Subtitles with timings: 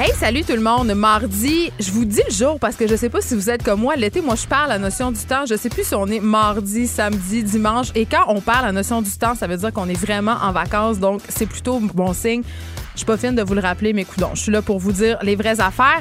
[0.00, 0.92] Hey, salut tout le monde.
[0.92, 3.80] Mardi, je vous dis le jour parce que je sais pas si vous êtes comme
[3.80, 3.94] moi.
[3.94, 5.46] L'été, moi, je parle la notion du temps.
[5.48, 7.92] Je sais plus si on est mardi, samedi, dimanche.
[7.94, 10.50] Et quand on parle la notion du temps, ça veut dire qu'on est vraiment en
[10.50, 10.98] vacances.
[10.98, 12.42] Donc, c'est plutôt bon signe.
[12.94, 14.90] Je suis pas fine de vous le rappeler, mais coudons, je suis là pour vous
[14.90, 16.00] dire les vraies affaires.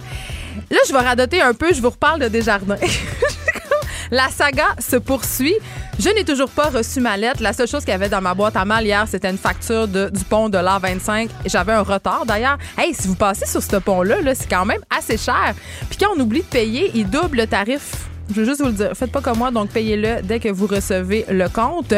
[0.72, 1.72] Là, je vais radoter un peu.
[1.72, 2.78] Je vous reparle de Desjardins.
[4.12, 5.56] La saga se poursuit.
[6.00, 7.42] Je n'ai toujours pas reçu ma lettre.
[7.42, 9.88] La seule chose qu'il y avait dans ma boîte à mal hier, c'était une facture
[9.88, 11.30] de, du pont de l'A25.
[11.46, 12.58] J'avais un retard d'ailleurs.
[12.78, 15.54] Hey, si vous passez sur ce pont-là, -là, c'est quand même assez cher.
[15.90, 18.10] Puis quand on oublie de payer, il double le tarif.
[18.30, 18.92] Je veux juste vous le dire.
[18.96, 21.94] Faites pas comme moi, donc payez-le dès que vous recevez le compte.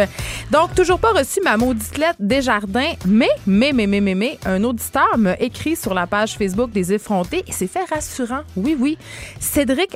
[0.51, 4.39] Donc, toujours pas reçu ma maudite lettre des jardins, mais, mais, mais, mais, mais, mais,
[4.45, 8.41] un auditeur m'a écrit sur la page Facebook des effrontés et c'est fait rassurant.
[8.55, 8.97] Oui, oui.
[9.39, 9.95] Cédric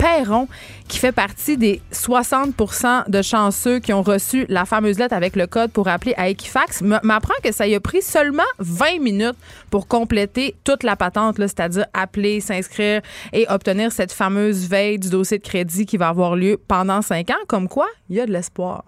[0.00, 0.48] Perron,
[0.88, 5.46] qui fait partie des 60% de chanceux qui ont reçu la fameuse lettre avec le
[5.46, 9.36] code pour appeler à Equifax, m'apprend que ça y a pris seulement 20 minutes
[9.68, 13.02] pour compléter toute la patente, c'est-à-dire appeler, s'inscrire
[13.34, 17.28] et obtenir cette fameuse veille du dossier de crédit qui va avoir lieu pendant 5
[17.28, 17.44] ans.
[17.46, 18.84] Comme quoi, il y a de l'espoir.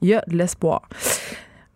[0.00, 0.82] Il y a de l'espoir.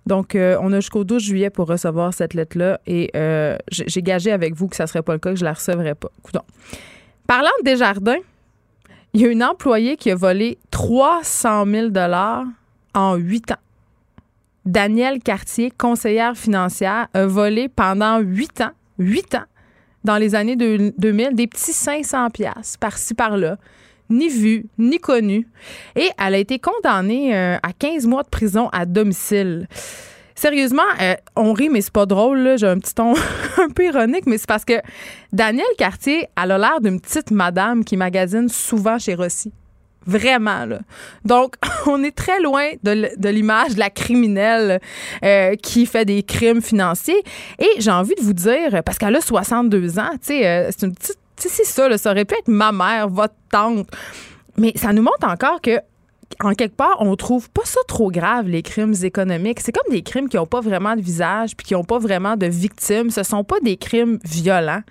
[0.07, 4.31] Donc, euh, on a jusqu'au 12 juillet pour recevoir cette lettre-là et euh, j'ai gagé
[4.31, 6.11] avec vous que ça ne serait pas le cas, que je la recevrais pas.
[6.23, 6.42] Coudon.
[7.27, 8.20] Parlant de Desjardins,
[9.17, 11.89] il y a une employée qui a volé 300 000
[12.92, 13.62] en huit ans.
[14.67, 19.47] Danielle Cartier, conseillère financière, a volé pendant huit ans, huit ans,
[20.05, 23.56] dans les années 2000, des petits 500 pièces par-ci par-là,
[24.11, 25.48] ni vu, ni connu.
[25.95, 29.67] Et elle a été condamnée euh, à 15 mois de prison à domicile.
[30.37, 32.56] Sérieusement, euh, on rit, mais c'est pas drôle.
[32.59, 33.14] J'ai un petit ton
[33.57, 34.74] un peu ironique, mais c'est parce que
[35.33, 39.52] Danielle Cartier, elle a l'air d'une petite madame qui magasine souvent chez Rossi.
[40.07, 40.80] Vraiment, là.
[41.24, 41.55] Donc,
[41.86, 44.80] on est très loin de l'image de la criminelle
[45.24, 47.23] euh, qui fait des crimes financiers.
[47.58, 50.86] Et j'ai envie de vous dire, parce qu'elle a 62 ans, tu sais, euh, c'est
[50.86, 51.18] une petite.
[51.39, 53.89] Tu sais, c'est ça, là, ça aurait pu être ma mère, votre tante.
[54.57, 55.80] Mais ça nous montre encore que
[56.41, 59.61] en quelque part, on trouve pas ça trop grave, les crimes économiques.
[59.61, 62.37] C'est comme des crimes qui n'ont pas vraiment de visage puis qui n'ont pas vraiment
[62.37, 63.11] de victimes.
[63.11, 64.83] Ce sont pas des crimes violents.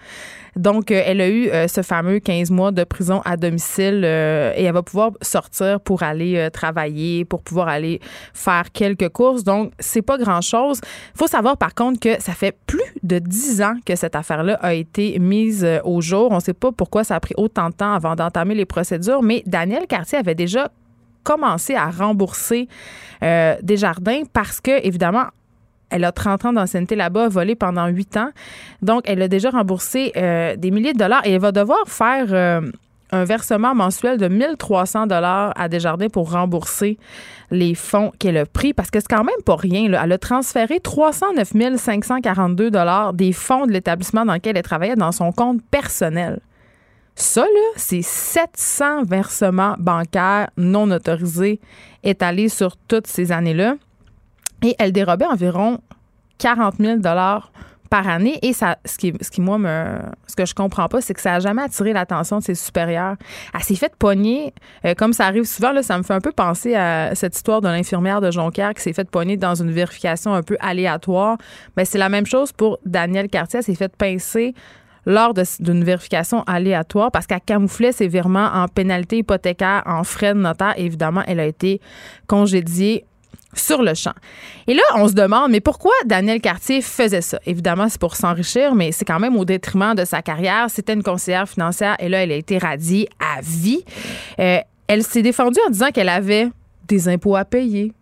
[0.56, 4.54] Donc, euh, elle a eu euh, ce fameux 15 mois de prison à domicile euh,
[4.56, 8.00] et elle va pouvoir sortir pour aller travailler, pour pouvoir aller
[8.34, 9.44] faire quelques courses.
[9.44, 10.80] Donc, c'est pas grand-chose.
[11.14, 14.58] Il faut savoir, par contre, que ça fait plus de 10 ans que cette affaire-là
[14.62, 16.30] a été mise au jour.
[16.32, 19.22] On ne sait pas pourquoi ça a pris autant de temps avant d'entamer les procédures,
[19.22, 20.72] mais Daniel Cartier avait déjà
[21.26, 22.70] commencé à rembourser
[23.24, 25.26] euh, des jardins parce que, évidemment,
[25.90, 28.30] elle a 30 ans d'ancienneté là-bas, volé pendant 8 ans.
[28.82, 32.28] Donc, elle a déjà remboursé euh, des milliers de dollars et elle va devoir faire
[32.32, 32.62] euh,
[33.12, 36.98] un versement mensuel de 1300 dollars à Desjardins pour rembourser
[37.52, 39.92] les fonds qu'elle a pris parce que c'est quand même pas rien.
[39.94, 45.12] Elle a transféré 309 542 dollars des fonds de l'établissement dans lequel elle travaillait dans
[45.12, 46.40] son compte personnel.
[47.16, 51.62] Ça, là, c'est 700 versements bancaires non autorisés
[52.04, 53.76] étalés sur toutes ces années-là.
[54.64, 55.80] Et elle dérobait environ
[56.40, 57.00] 40 000
[57.90, 58.40] par année.
[58.42, 61.40] Et ça, ce qui, moi, me, ce que je comprends pas, c'est que ça n'a
[61.40, 63.16] jamais attiré l'attention de ses supérieurs.
[63.54, 64.54] Elle s'est faite pogner,
[64.84, 67.62] euh, comme ça arrive souvent, là, ça me fait un peu penser à cette histoire
[67.62, 71.38] de l'infirmière de Jonquière qui s'est faite pogner dans une vérification un peu aléatoire.
[71.78, 73.60] Mais ben, c'est la même chose pour Danielle Cartier.
[73.60, 74.54] Elle s'est faite pincer
[75.06, 80.40] lors d'une vérification aléatoire parce qu'elle camouflait ses virements en pénalité hypothécaire, en frais de
[80.40, 80.74] notaire.
[80.78, 81.80] évidemment, elle a été
[82.28, 83.06] congédiée
[83.54, 84.14] sur le champ.
[84.68, 87.40] Et là, on se demande, mais pourquoi Daniel Cartier faisait ça?
[87.46, 90.68] Évidemment, c'est pour s'enrichir, mais c'est quand même au détriment de sa carrière.
[90.70, 93.84] C'était une conseillère financière et là, elle a été radiée à vie.
[94.40, 96.50] Euh, elle s'est défendue en disant qu'elle avait
[96.88, 97.94] des impôts à payer,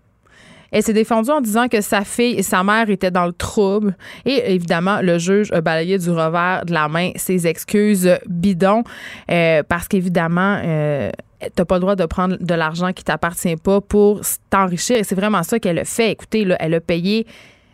[0.74, 3.96] elle s'est défendue en disant que sa fille et sa mère étaient dans le trouble.
[4.26, 8.84] Et évidemment, le juge a balayé du revers de la main ses excuses bidons
[9.30, 11.12] euh, parce qu'évidemment, euh,
[11.56, 14.98] t'as pas le droit de prendre de l'argent qui t'appartient pas pour t'enrichir.
[14.98, 16.12] Et c'est vraiment ça qu'elle a fait.
[16.12, 17.28] Écoutez, là, elle a payé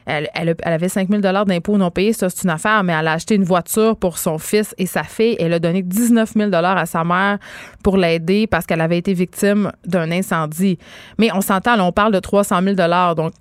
[0.09, 3.35] elle, avait 5 000 d'impôts non payés, ça c'est une affaire, mais elle a acheté
[3.35, 5.35] une voiture pour son fils et sa fille.
[5.39, 7.37] Elle a donné 19 000 à sa mère
[7.83, 10.77] pour l'aider parce qu'elle avait été victime d'un incendie.
[11.17, 12.75] Mais on s'entend, on parle de 300 000
[13.15, 13.33] donc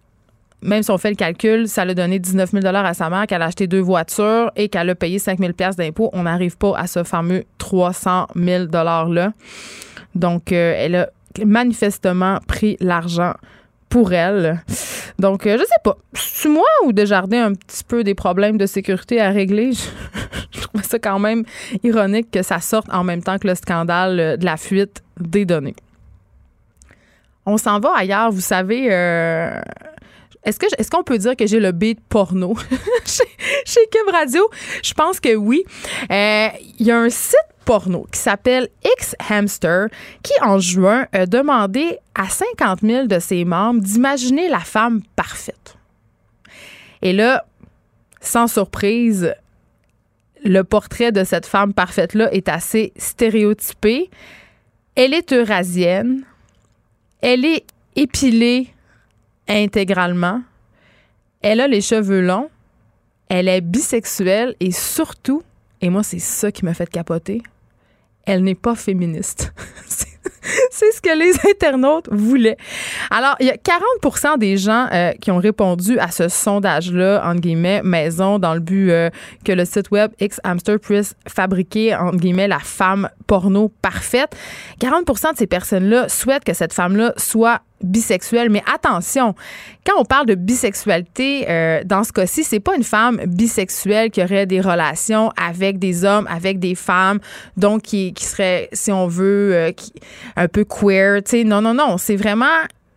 [0.60, 3.42] même si on fait le calcul, ça a donné 19 000 à sa mère, qu'elle
[3.42, 6.10] a acheté deux voitures et qu'elle a payé 5 000 d'impôts.
[6.12, 9.32] On n'arrive pas à ce fameux 300 000 $-là.
[10.16, 11.08] Donc, euh, elle a
[11.44, 13.34] manifestement pris l'argent
[13.88, 14.62] pour elle.
[15.18, 15.96] Donc, euh, je sais pas.
[16.14, 19.72] C'est moi ou Desjardins un petit peu des problèmes de sécurité à régler?
[20.50, 21.44] Je, trouve ça quand même
[21.82, 25.44] ironique que ça sorte en même temps que le scandale euh, de la fuite des
[25.44, 25.76] données.
[27.46, 28.30] On s'en va ailleurs.
[28.30, 29.60] Vous savez, euh,
[30.44, 32.56] est-ce qu'on peut dire que j'ai le beat porno?
[33.04, 33.24] Chez,
[33.64, 34.48] chez Cube Radio
[34.82, 35.64] Je pense que oui.
[36.10, 38.68] Il y a un site porno qui s'appelle
[38.98, 39.88] X Hamster
[40.22, 45.76] qui, en juin, a demandé à 50 000 de ses membres d'imaginer la femme parfaite.
[47.02, 47.44] Et là,
[48.22, 49.34] sans surprise,
[50.44, 54.08] le portrait de cette femme parfaite-là est assez stéréotypé.
[54.94, 56.22] Elle est eurasienne.
[57.20, 58.68] Elle est épilée
[59.48, 60.42] intégralement.
[61.42, 62.50] Elle a les cheveux longs.
[63.28, 65.42] Elle est bisexuelle et surtout,
[65.80, 67.42] et moi, c'est ça qui m'a fait capoter,
[68.24, 69.52] elle n'est pas féministe.
[70.70, 72.56] C'est ce que les internautes voulaient.
[73.10, 77.40] Alors, il y a 40% des gens euh, qui ont répondu à ce sondage-là, entre
[77.40, 79.10] guillemets, maison, dans le but euh,
[79.44, 84.36] que le site web X Hamster puisse fabriquer, entre guillemets, la femme porno parfaite.
[84.80, 88.50] 40% de ces personnes-là souhaitent que cette femme-là soit bisexuelle.
[88.50, 89.34] Mais attention,
[89.86, 94.22] quand on parle de bisexualité, euh, dans ce cas-ci, c'est pas une femme bisexuelle qui
[94.22, 97.18] aurait des relations avec des hommes, avec des femmes,
[97.56, 99.72] donc qui, serait, si on veut, euh,
[100.36, 101.20] un peu queer.
[101.24, 101.98] sais, non, non, non.
[101.98, 102.46] C'est vraiment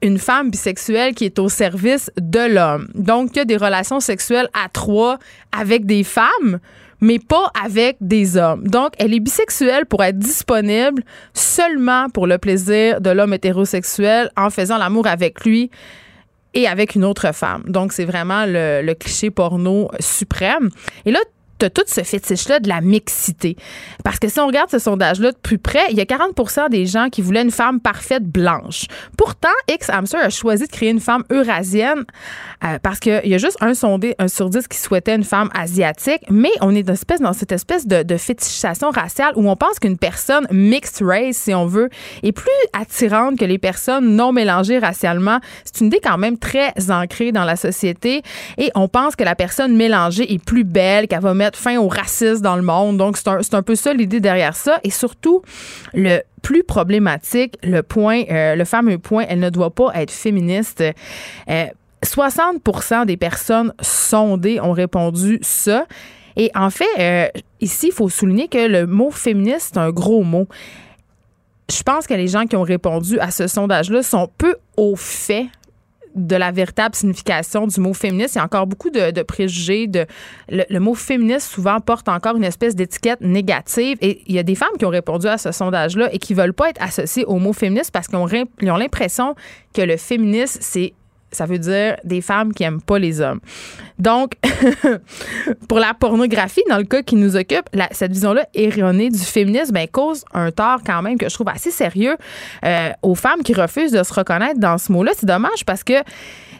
[0.01, 2.87] une femme bisexuelle qui est au service de l'homme.
[2.95, 5.19] Donc, il y a des relations sexuelles à trois
[5.51, 6.59] avec des femmes,
[7.01, 8.67] mais pas avec des hommes.
[8.67, 11.03] Donc, elle est bisexuelle pour être disponible
[11.33, 15.71] seulement pour le plaisir de l'homme hétérosexuel en faisant l'amour avec lui
[16.53, 17.63] et avec une autre femme.
[17.67, 20.69] Donc, c'est vraiment le, cliché porno suprême.
[21.05, 21.19] Et là,
[21.67, 23.55] tout ce fétiche-là de la mixité.
[24.03, 26.85] Parce que si on regarde ce sondage-là de plus près, il y a 40% des
[26.85, 28.85] gens qui voulaient une femme parfaite blanche.
[29.17, 32.03] Pourtant, X Hamster a choisi de créer une femme eurasienne
[32.63, 35.49] euh, parce qu'il y a juste un sondé, un sur dix qui souhaitait une femme
[35.53, 39.55] asiatique, mais on est dans, espèce, dans cette espèce de, de fétichisation raciale où on
[39.55, 41.89] pense qu'une personne mixed race, si on veut,
[42.23, 45.39] est plus attirante que les personnes non mélangées racialement.
[45.63, 48.21] C'est une idée quand même très ancrée dans la société
[48.57, 51.87] et on pense que la personne mélangée est plus belle, qu'elle va mettre fin au
[51.87, 52.97] racisme dans le monde.
[52.97, 54.79] Donc, c'est un, un, peu ça l'idée derrière ça.
[54.83, 55.41] Et surtout,
[55.93, 60.83] le plus problématique, le point, euh, le fameux point, elle ne doit pas être féministe.
[61.47, 65.85] 60% euh, des personnes sondées ont répondu ça.
[66.35, 67.27] Et en fait, euh,
[67.59, 70.47] ici, il faut souligner que le mot féministe, c'est un gros mot.
[71.69, 75.47] Je pense que les gens qui ont répondu à ce sondage-là sont peu au fait
[76.15, 78.35] de la véritable signification du mot féministe.
[78.35, 79.87] Il y a encore beaucoup de, préjugés.
[79.87, 80.05] De,
[80.49, 83.97] le, mot féministe souvent porte encore une espèce d'étiquette négative.
[84.01, 86.53] Et il y a des femmes qui ont répondu à ce sondage-là et qui veulent
[86.53, 89.35] pas être associées au mot féministe parce qu'ils ont l'impression
[89.73, 90.93] que le féminisme, c'est
[91.31, 93.39] ça veut dire des femmes qui aiment pas les hommes.
[93.99, 94.33] Donc,
[95.67, 99.87] pour la pornographie, dans le cas qui nous occupe, cette vision-là erronée du féminisme ben,
[99.87, 102.17] cause un tort quand même que je trouve assez sérieux
[102.65, 105.11] euh, aux femmes qui refusent de se reconnaître dans ce mot-là.
[105.15, 105.93] C'est dommage parce que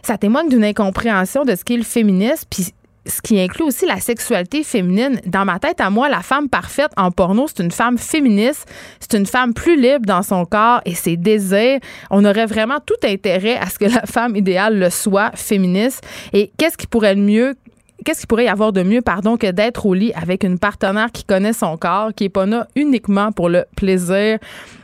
[0.02, 2.44] ça témoigne d'une incompréhension de ce qu'est le féminisme.
[2.50, 2.72] Puis
[3.06, 5.20] ce qui inclut aussi la sexualité féminine.
[5.26, 8.66] Dans ma tête, à moi, la femme parfaite en porno, c'est une femme féministe,
[9.00, 11.80] c'est une femme plus libre dans son corps et ses désirs.
[12.10, 16.06] On aurait vraiment tout intérêt à ce que la femme idéale le soit, féministe.
[16.32, 17.54] Et qu'est-ce qui pourrait le mieux
[18.04, 21.24] qu'est-ce pourrait y avoir de mieux, pardon, que d'être au lit avec une partenaire qui
[21.24, 24.38] connaît son corps, qui est pas là uniquement pour le plaisir?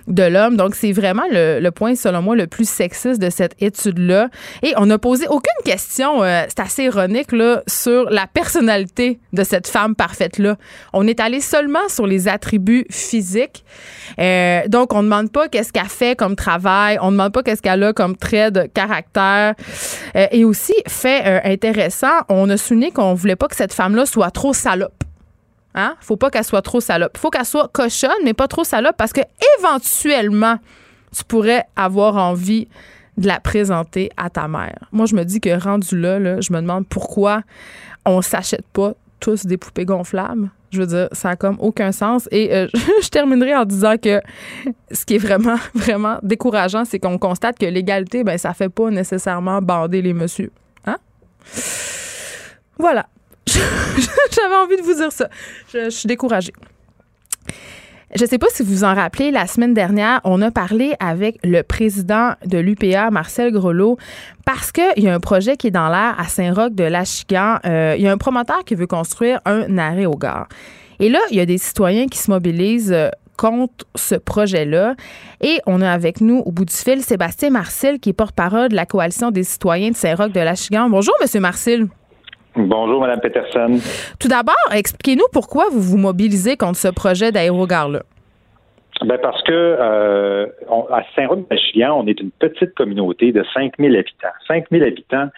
[0.09, 0.57] De l'homme.
[0.57, 4.29] Donc, c'est vraiment le, point, selon moi, le plus sexiste de cette étude-là.
[4.63, 9.45] Et on n'a posé aucune question, euh, c'est assez ironique, là, sur la personnalité de
[9.45, 10.57] cette femme parfaite-là.
[10.93, 13.65] On est allé seulement sur les attributs physiques.
[14.19, 17.43] Euh, donc, on ne demande pas qu'est-ce qu'elle fait comme travail, on ne demande pas
[17.43, 19.55] qu'est-ce qu'elle a comme trait de caractère.
[20.17, 24.31] Euh, et aussi, fait intéressant, on a souligné qu'on voulait pas que cette femme-là soit
[24.31, 25.05] trop salope.
[25.75, 25.95] Hein?
[26.01, 27.17] Faut pas qu'elle soit trop salope.
[27.17, 29.21] Faut qu'elle soit cochonne, mais pas trop salope parce que
[29.59, 30.59] éventuellement,
[31.17, 32.69] tu pourrais avoir envie
[33.17, 34.89] de la présenter à ta mère.
[34.93, 37.43] Moi, je me dis que rendu là, je me demande pourquoi
[38.07, 40.51] on s'achète pas tous des poupées gonflables.
[40.71, 42.29] Je veux dire, ça n'a comme aucun sens.
[42.31, 42.69] Et euh,
[43.03, 44.21] je terminerai en disant que
[44.93, 48.91] ce qui est vraiment, vraiment décourageant, c'est qu'on constate que l'égalité, ben, ça fait pas
[48.91, 50.53] nécessairement bander les messieurs.
[50.87, 50.97] Hein?
[52.79, 53.07] Voilà.
[54.31, 55.29] J'avais envie de vous dire ça.
[55.73, 56.53] Je, suis découragée.
[58.15, 61.39] Je ne sais pas si vous en rappelez, la semaine dernière, on a parlé avec
[61.45, 63.99] le président de l'UPA, Marcel Grelot,
[64.47, 67.59] parce qu'il y a un projet qui est dans l'air à Saint-Roch de l'Achigan.
[67.67, 70.49] Euh, il y a un promoteur qui veut construire un arrêt au gare.
[71.01, 74.95] Et là, il y a des citoyens qui se mobilisent euh, contre ce projet-là.
[75.43, 78.75] Et on a avec nous, au bout du fil, Sébastien Marcel, qui est porte-parole de
[78.75, 80.91] la Coalition des citoyens de Saint-Roch de la Chigan.
[80.91, 81.89] Bonjour, Monsieur Marcel.
[82.57, 83.79] Bonjour, Mme Peterson.
[84.19, 88.03] Tout d'abord, expliquez-nous pourquoi vous vous mobilisez contre ce projet d'aérogare-là.
[89.05, 90.47] Ben parce que euh,
[90.91, 94.29] à Saint-Roch-de-Chigan, on est une petite communauté de 5000 habitants.
[94.49, 95.29] 5000 habitants,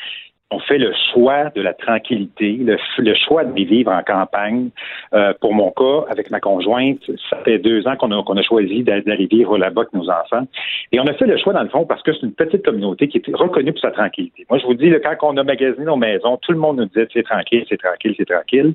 [0.51, 4.71] on fait le choix de la tranquillité, le, choix de vivre en campagne.
[5.15, 8.43] Euh, pour mon cas, avec ma conjointe, ça fait deux ans qu'on a, qu'on a
[8.43, 10.47] choisi d'aller vivre là-bas avec nos enfants.
[10.93, 13.09] Et on a fait le choix, dans le fond, parce que c'est une petite communauté
[13.09, 14.47] qui est reconnue pour sa tranquillité.
[14.51, 17.07] Moi, je vous dis, quand on a magasiné nos maisons, tout le monde nous disait
[17.13, 18.75] c'est tranquille, c'est tranquille, c'est tranquille.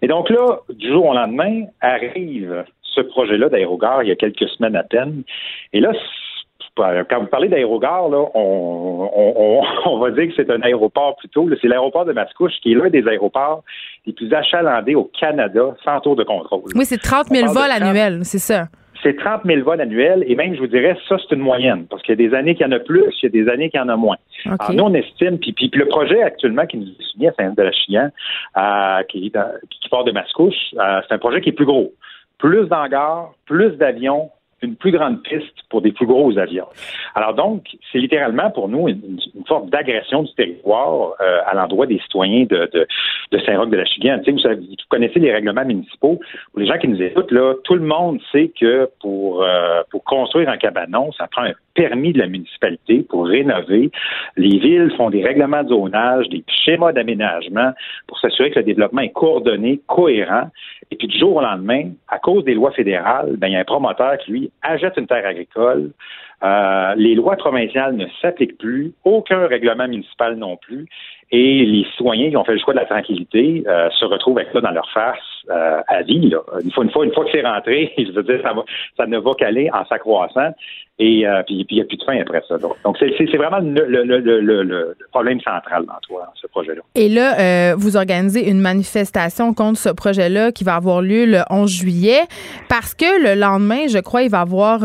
[0.00, 4.48] Et donc là, du jour au lendemain, arrive ce projet-là d'aérogare il y a quelques
[4.48, 5.22] semaines à peine.
[5.72, 5.92] Et là,
[6.76, 11.48] quand vous parlez d'aérogare, on, va dire que c'est un aéroport plutôt.
[11.60, 13.62] C'est l'aéroport de Mascouche qui est l'un des aéroports
[14.06, 16.70] les plus achalandés au Canada sans tour de contrôle.
[16.74, 18.68] Oui, c'est 30 000 vols annuels, c'est ça.
[19.02, 22.02] C'est 30 000 vols annuels et même, je vous dirais, ça, c'est une moyenne parce
[22.02, 23.68] qu'il y a des années qu'il y en a plus, il y a des années
[23.68, 24.16] qu'il y en a moins.
[24.46, 28.12] Alors, nous, on estime, puis, puis, le projet actuellement qui nous est soumis à Saint-de-la-Chien,
[28.56, 29.32] euh, qui,
[29.70, 31.92] qui, part de Mascouche, euh, c'est un projet qui est plus gros.
[32.38, 34.30] Plus d'hangars, plus d'avions,
[34.62, 36.66] une plus grande piste pour des plus gros avions.
[37.14, 41.98] Alors donc, c'est littéralement pour nous une, forme d'agression du territoire euh, à l'endroit des
[41.98, 42.86] citoyens de, de,
[43.32, 44.22] de Saint-Roch de la Chigane.
[44.24, 44.38] Sais, vous,
[44.88, 46.20] connaissez les règlements municipaux.
[46.52, 50.04] Pour les gens qui nous écoutent, là, tout le monde sait que pour, euh, pour
[50.04, 53.90] construire un cabanon, ça prend un permis de la municipalité pour rénover.
[54.36, 57.72] Les villes font des règlements de zonage, des schémas d'aménagement
[58.06, 60.50] pour s'assurer que le développement est coordonné, cohérent.
[60.90, 63.60] Et puis du jour au lendemain, à cause des lois fédérales, ben, il y a
[63.60, 65.92] un promoteur qui, lui, achète une terre agricole.
[66.42, 70.86] Euh, les lois provinciales ne s'appliquent plus, aucun règlement municipal non plus.
[71.30, 74.52] Et les citoyens qui ont fait le choix de la tranquillité euh, se retrouvent avec
[74.52, 75.18] ça dans leur face
[75.50, 76.28] euh, à vie.
[76.30, 76.38] Là.
[76.62, 78.62] Une fois, une fois, une fois que c'est rentré, je veux dire, ça, va,
[78.96, 80.52] ça ne va qu'aller en s'accroissant.
[80.98, 82.58] Et euh, puis, il n'y a plus de fin après ça.
[82.58, 86.82] Donc, c'est, vraiment le, le, le, le, problème central dans toi, ce projet-là.
[86.94, 91.40] Et là, euh, vous organisez une manifestation contre ce projet-là qui va avoir lieu le
[91.50, 92.20] 11 juillet
[92.68, 94.84] parce que le lendemain, je crois, il va y avoir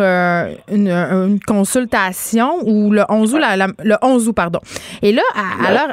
[0.71, 3.41] une, une, consultation ou le 11 août,
[3.83, 4.59] le 11 août, pardon.
[5.03, 5.21] Et là,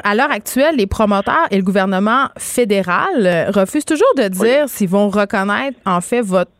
[0.03, 5.09] à l'heure actuelle, les promoteurs et le gouvernement fédéral refusent toujours de dire s'ils vont
[5.09, 6.51] reconnaître en fait votre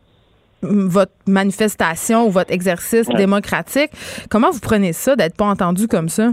[0.61, 3.91] votre manifestation ou votre exercice démocratique.
[4.29, 6.31] Comment vous prenez ça d'être pas entendu comme ça?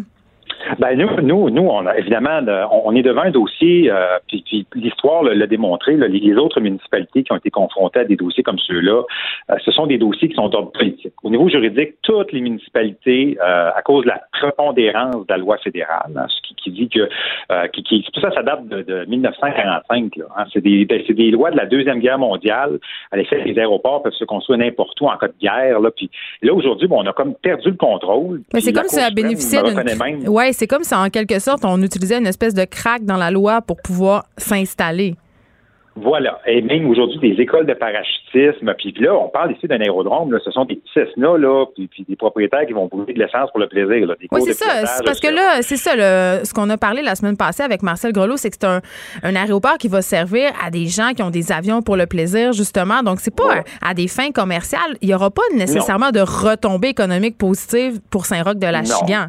[0.79, 2.41] Ben nous, nous, nous, on a évidemment,
[2.71, 5.97] on est devant un dossier, euh, puis, l'histoire l'a démontré.
[5.97, 9.03] les autres municipalités qui ont été confrontées à des dossiers comme ceux-là,
[9.51, 11.13] euh, ce sont des dossiers qui sont d'ordre politique.
[11.23, 15.59] Au niveau juridique, toutes les municipalités, euh, à cause de la prépondérance de la loi
[15.59, 17.09] fédérale, hein, ce qui, qui, dit que,
[17.69, 20.17] qui, qui, tout ça, ça date de, de 1945.
[20.17, 22.79] Là, hein, c'est des, ben, des lois de la deuxième guerre mondiale.
[23.11, 25.81] À l'effet, les aéroports peuvent se construire n'importe où en cas de guerre.
[25.81, 26.11] Là, puis
[26.43, 28.43] là aujourd'hui, bon, on a comme perdu le contrôle.
[28.53, 30.29] Mais c'est comme ça bénéficiait d'une.
[30.29, 33.31] Ouais, c'est comme si en quelque sorte on utilisait une espèce de craque dans la
[33.31, 35.17] loi pour pouvoir s'installer.
[35.95, 36.41] Voilà.
[36.47, 40.39] Et même aujourd'hui, des écoles de parachutisme, puis là, on parle ici d'un aérodrome, là,
[40.43, 43.61] ce sont des petits Cessna, là, puis, des propriétaires qui vont brûler de l'essence pour
[43.61, 44.07] le plaisir.
[44.07, 44.87] Là, oui, c'est ça.
[44.87, 45.93] C'est parce que là, c'est ça,
[46.45, 49.77] ce qu'on a parlé la semaine passée avec Marcel Grelot, c'est que c'est un, aéroport
[49.77, 53.03] qui va servir à des gens qui ont des avions pour le plaisir, justement.
[53.03, 54.97] Donc, c'est pas à, des fins commerciales.
[55.03, 59.27] Il n'y aura pas nécessairement de retombées économiques positives pour Saint-Roch de la Chigan.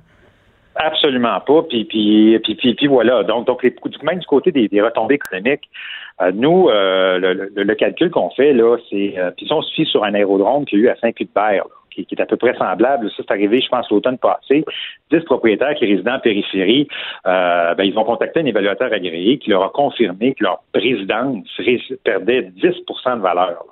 [0.75, 1.63] Absolument pas.
[1.63, 3.23] Puis, puis, puis, puis, voilà.
[3.23, 5.69] Donc, donc les, même du côté des, retombées économiques,
[6.21, 9.15] euh, nous, euh, le, calcul qu'on fait, là, c'est.
[9.17, 12.05] Euh, puis si on se fie sur un aérodrome qui a eu à Saint-Cuthbert, qui,
[12.05, 14.65] qui, est à peu près semblable, ça c'est arrivé, je pense, l'automne passé,
[15.11, 16.87] 10 propriétaires qui résident en périphérie,
[17.23, 21.45] ben, ils ont contacté un évaluateur agréé qui leur a confirmé que leur résidence
[22.03, 23.63] perdait 10% de valeur.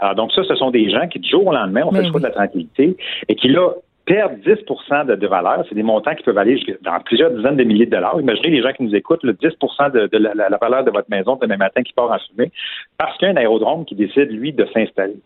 [0.00, 2.10] Alors, donc ça, ce sont des gens qui, du jour au lendemain, ont fait le
[2.10, 2.94] choix de la tranquillité
[3.28, 3.70] et qui, là,
[4.04, 5.64] perdre 10 de, de, valeur.
[5.68, 8.20] C'est des montants qui peuvent aller dans plusieurs dizaines de milliers de dollars.
[8.20, 11.56] Imaginez les gens qui nous écoutent, le 10% de, la, valeur de votre maison demain
[11.56, 12.50] matin qui part en fumée
[12.98, 15.16] parce qu'il y a un aérodrome qui décide, lui, de s'installer.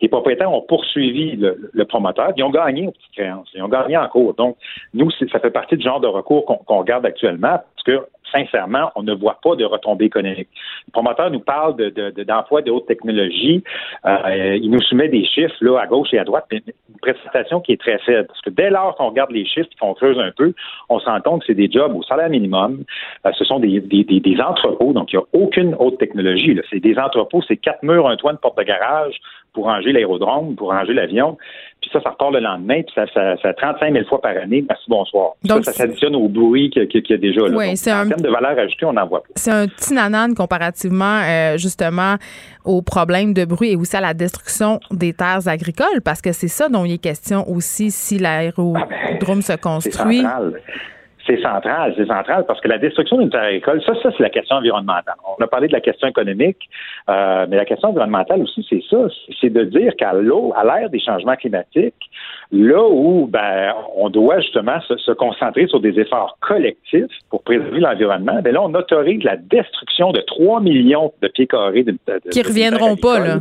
[0.00, 2.32] Les propriétaires ont poursuivi le, promoteur.
[2.36, 3.48] Ils ont gagné aux petites créances.
[3.54, 4.34] Ils ont gagné en cours.
[4.34, 4.56] Donc,
[4.92, 9.02] nous, ça fait partie du genre de recours qu'on regarde actuellement parce que sincèrement, on
[9.02, 10.48] ne voit pas de retombées économiques.
[10.88, 13.62] Le promoteur nous parle de, de, de haute technologie.
[14.04, 17.60] Euh, il nous soumet des chiffres là, à gauche et à droite, mais une présentation
[17.60, 18.26] qui est très faible.
[18.26, 20.52] Parce que dès lors qu'on regarde les chiffres, qu'on creuse un peu,
[20.88, 22.84] on s'entend compte que c'est des jobs au salaire minimum.
[23.26, 26.58] Euh, ce sont des, des, entrepôts, donc il n'y a aucune haute technologie.
[26.70, 29.14] C'est des entrepôts, c'est quatre murs, un toit, une porte de garage
[29.54, 31.38] pour ranger l'aérodrome, pour ranger l'avion.
[31.80, 34.64] Puis ça, ça repart le lendemain, puis ça, ça, ça 35 000 fois par année.
[34.68, 35.32] Merci, bonsoir.
[35.44, 37.56] Donc, ça, ça s'additionne au bruit qu'il y, a déjà là.
[37.56, 38.06] Oui, c'est un...
[38.06, 39.28] En termes de valeur ajoutée, on n'en voit pas.
[39.36, 42.16] C'est un petit nanan comparativement, euh, justement,
[42.64, 46.48] aux problèmes de bruit et aussi à la destruction des terres agricoles, parce que c'est
[46.48, 50.22] ça dont il est question aussi si l'aérodrome ah ben, se construit.
[51.26, 54.30] C'est central, c'est central parce que la destruction d'une terre agricole, ça, ça c'est la
[54.30, 55.14] question environnementale.
[55.38, 56.68] On a parlé de la question économique,
[57.08, 59.06] euh, mais la question environnementale aussi, c'est ça,
[59.40, 61.94] c'est de dire qu'à l'eau, à l'ère des changements climatiques,
[62.52, 68.40] là où ben, on doit justement se, concentrer sur des efforts collectifs pour préserver l'environnement,
[68.42, 72.42] ben là, on autorise la destruction de 3 millions de pieds carrés de, de qui
[72.42, 73.38] reviendront pas là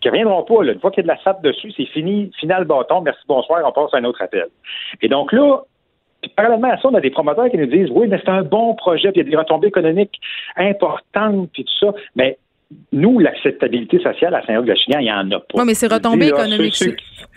[0.00, 0.62] qui reviendront pas.
[0.64, 0.72] Là.
[0.72, 3.62] Une fois qu'il y a de la sable dessus, c'est fini, final bâton, merci, bonsoir,
[3.64, 4.46] on passe à un autre appel.
[5.02, 5.62] Et donc là,
[6.20, 8.42] puis parallèlement à ça, on a des promoteurs qui nous disent oui, mais c'est un
[8.42, 10.20] bon projet, puis il y a des retombées économiques
[10.56, 11.94] importantes, puis tout ça.
[12.14, 12.38] Mais
[12.92, 15.58] nous, l'acceptabilité sociale à Saint-Hugues-de-Chignan, il n'y en a pas.
[15.58, 16.84] Oui, mais c'est retombées économiques.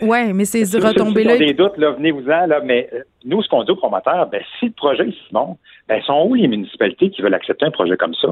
[0.00, 1.38] Oui, mais ces retombées-là.
[1.38, 4.66] des doutes, là, venez-vous-en, là, mais euh, nous, ce qu'on dit aux promoteurs, ben, si
[4.66, 5.56] le projet est bon,
[5.88, 8.28] ben, sont où les municipalités qui veulent accepter un projet comme ça?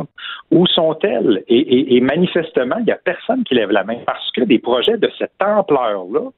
[0.51, 1.43] Où sont-elles?
[1.49, 5.11] et manifestement, il n'y a personne qui lève la main parce que des projets de
[5.19, 6.31] cette ampleur-là,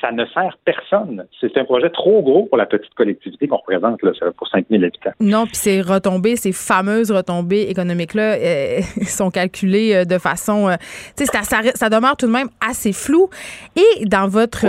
[0.00, 1.26] ça, ne sert personne.
[1.40, 5.12] C'est un projet trop gros pour la petite collectivité qu'on représente, là, pour 5000 habitants.
[5.20, 10.68] Non, puis ces retombées, ces fameuses retombées économiques-là, euh, sont calculées euh, de façon...
[10.68, 10.76] Euh,
[11.16, 13.30] tu sais, ça, ça, demeure tout de même assez flou.
[13.76, 14.66] Et dans votre...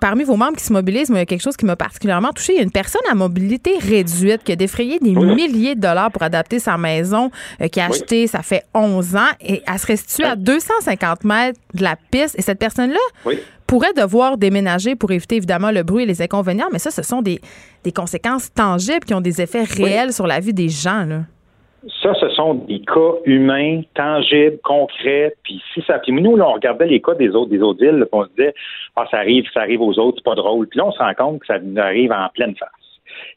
[0.00, 2.54] parmi vos membres qui se mobilisent, il y a quelque chose qui m'a particulièrement touché.
[2.54, 6.10] Il y a une personne à mobilité réduite qui a défrayé des milliers de dollars
[6.10, 7.30] pour adapter sa maison,
[7.72, 11.82] qui a acheté, ça fait 11 ans, et elle serait située à 250 mètres de
[11.82, 12.38] la piste.
[12.38, 13.34] Et cette personne-là
[13.74, 17.22] pourrait devoir déménager pour éviter évidemment le bruit et les inconvénients, mais ça, ce sont
[17.22, 17.40] des,
[17.92, 21.04] conséquences tangibles qui ont des effets réels sur la vie des gens.
[21.04, 21.22] Là.
[22.00, 25.34] Ça, ce sont des cas humains, tangibles, concrets.
[25.42, 28.06] Puis si ça, puis nous, là, on regardait les cas des autres, des autres îles,
[28.12, 28.54] on se disait,
[28.94, 30.68] ah, ça arrive, ça arrive aux autres, c'est pas drôle.
[30.68, 32.83] Puis là, on se rend compte que ça arrive en pleine face.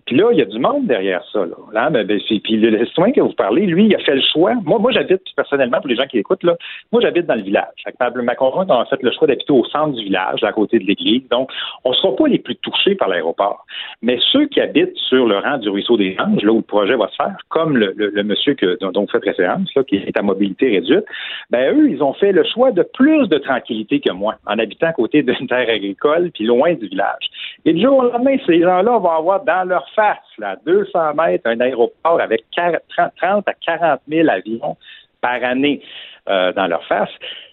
[0.08, 1.46] Puis là, il y a du monde derrière ça.
[1.46, 1.90] Là.
[1.90, 4.54] Ben, ben, puis le, citoyen que vous parlez, lui, il a fait le choix.
[4.64, 6.56] Moi, moi j'habite personnellement, pour les gens qui écoutent, là,
[6.94, 7.84] moi, j'habite dans le village.
[8.00, 10.86] Ma, ma conjointe a fait le choix d'habiter au centre du village, à côté de
[10.86, 11.28] l'église.
[11.30, 11.52] Donc,
[11.84, 13.66] on ne sera pas les plus touchés par l'aéroport.
[14.02, 16.96] Mais ceux qui habitent sur le rang du ruisseau des Anges, là où le projet
[16.96, 20.22] va se faire, comme le, monsieur que, dont, vous faites référence, là, qui est à
[20.22, 21.06] mobilité réduite,
[21.50, 24.88] ben eux, ils ont fait le choix de plus de tranquillité que moi, en habitant
[24.88, 27.30] à côté d'une terre agricole, puis loin du village.
[27.68, 31.50] Et du jour au lendemain, ces gens-là vont avoir dans leur face, là, 200 mètres,
[31.50, 34.78] un aéroport avec 30 à 40 000 avions
[35.20, 35.82] par année
[36.30, 37.10] euh, dans leur face.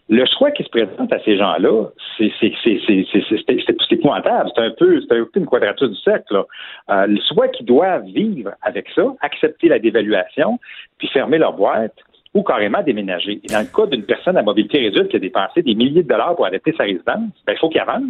[0.08, 2.30] Le choix qui se présente à ces gens-là, c'est
[3.90, 4.50] épouvantable.
[4.54, 5.00] C'est un peu,
[5.34, 6.44] une quadrature du cercle.
[6.90, 10.60] Euh, le choix qu'ils doivent vivre avec ça, accepter la dévaluation,
[10.98, 11.96] puis fermer leur boîte,
[12.34, 13.40] ou carrément déménager.
[13.42, 16.08] Et dans le cas d'une personne à mobilité réduite qui a dépensé des milliers de
[16.08, 18.02] dollars pour adapter sa résidence, ben, il faut qu'il avance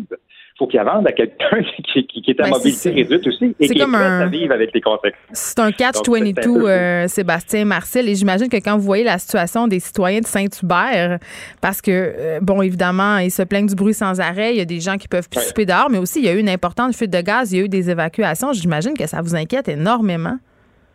[0.56, 3.80] faut qu'il vende à quelqu'un qui, qui, est à ben, mobilité réduite aussi et qui
[3.80, 5.18] est prêt à vivre avec les conséquences.
[5.32, 8.08] C'est un catch-22, euh, Sébastien Marcel.
[8.08, 11.18] Et j'imagine que quand vous voyez la situation des citoyens de Saint-Hubert,
[11.60, 14.64] parce que, euh, bon, évidemment, ils se plaignent du bruit sans arrêt, il y a
[14.64, 16.94] des gens qui peuvent plus souper dehors, mais aussi, il y a eu une importante
[16.94, 18.52] fuite de gaz, il y a eu des évacuations.
[18.52, 20.38] J'imagine que ça vous inquiète énormément.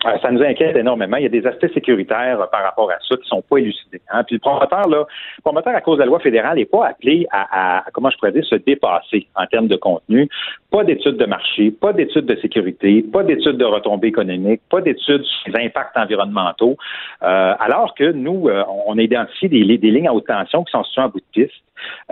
[0.02, 1.18] Ça nous inquiète énormément.
[1.18, 4.02] Il y a des aspects sécuritaires euh, par rapport à ça qui sont pas élucidés.
[4.10, 4.24] Hein.
[4.24, 5.06] Puis le promoteur, là,
[5.38, 8.18] le promoteur, à cause de la loi fédérale, n'est pas appelé à, à, comment je
[8.18, 10.30] pourrais dire, se dépasser en termes de contenu.
[10.72, 15.24] Pas d'études de marché, pas d'études de sécurité, pas d'études de retombées économiques, pas d'études
[15.24, 16.78] sur les impacts environnementaux.
[17.24, 20.72] Euh, alors que nous, euh, on a identifié des, des lignes à haute tension qui
[20.72, 21.62] sont situées en bout de piste.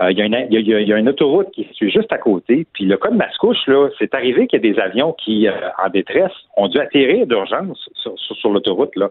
[0.00, 2.66] Euh, il, y a une, autoroute qui est juste à côté.
[2.72, 5.52] Puis le cas de Mascouche, là, c'est arrivé qu'il y a des avions qui, euh,
[5.82, 9.10] en détresse, ont dû atterrir d'urgence sur, l'autoroute, là,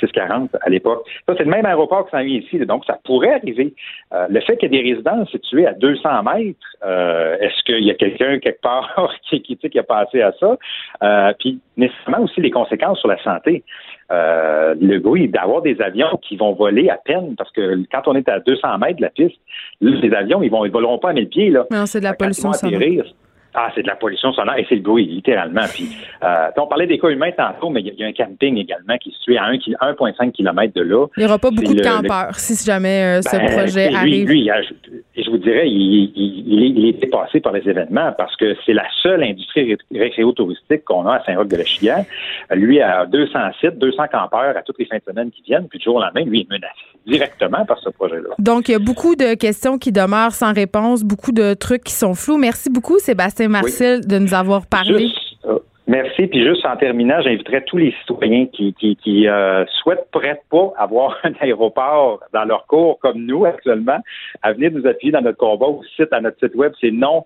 [0.00, 1.06] 640 euh, à l'époque.
[1.26, 2.58] Ça, c'est le même aéroport qui s'en vient ici.
[2.66, 3.74] donc, ça pourrait arriver.
[4.12, 6.58] le fait qu'il y ait des résidences situées à 200 mètres,
[7.40, 11.34] est-ce qu'il y a quelqu'un quelque part qui, qui, qui a passé à ça?
[11.38, 13.62] puis, nécessairement aussi les conséquences sur la santé.
[14.10, 18.14] Euh, le bruit d'avoir des avions qui vont voler à peine parce que quand on
[18.14, 19.36] est à 200 mètres de la piste,
[19.82, 21.66] les avions ils vont ils voleront pas à 1000 pieds là.
[21.70, 22.80] Non, c'est de la pollution sonore.
[23.54, 25.64] Ah, c'est de la pollution sonore et c'est le bruit, littéralement.
[25.72, 25.88] Puis,
[26.22, 29.08] euh, on parlait des cas humains tantôt, mais il y, a un camping également qui
[29.08, 31.06] est situé à 1,5 km de là.
[31.16, 34.28] Il n'y aura pas beaucoup de campeurs si jamais euh, ce ben, projet arrive.
[34.28, 34.50] Lui,
[35.16, 39.22] et je vous dirais, il, est, dépassé par les événements parce que c'est la seule
[39.22, 42.04] industrie récréo-touristique qu'on a à Saint-Roch-de-la-Chilière.
[42.52, 45.78] Lui a 200 sites, 200 campeurs à toutes les fins de semaine qui viennent, puis
[45.78, 48.34] du jour au lendemain, lui est menacé directement par ce projet-là.
[48.38, 51.94] Donc, il y a beaucoup de questions qui demeurent sans réponse, beaucoup de trucs qui
[51.94, 52.36] sont flous.
[52.36, 55.10] Merci beaucoup, Sébastien Marcel, de nous avoir parlé.
[55.88, 56.26] Merci.
[56.26, 60.70] Puis juste en terminant, j'inviterai tous les citoyens qui, qui, qui euh, souhaitent peut-être pas
[60.76, 63.98] avoir un aéroport dans leur cours comme nous actuellement
[64.42, 67.24] à venir nous appuyer dans notre combat au site, à notre site web, c'est non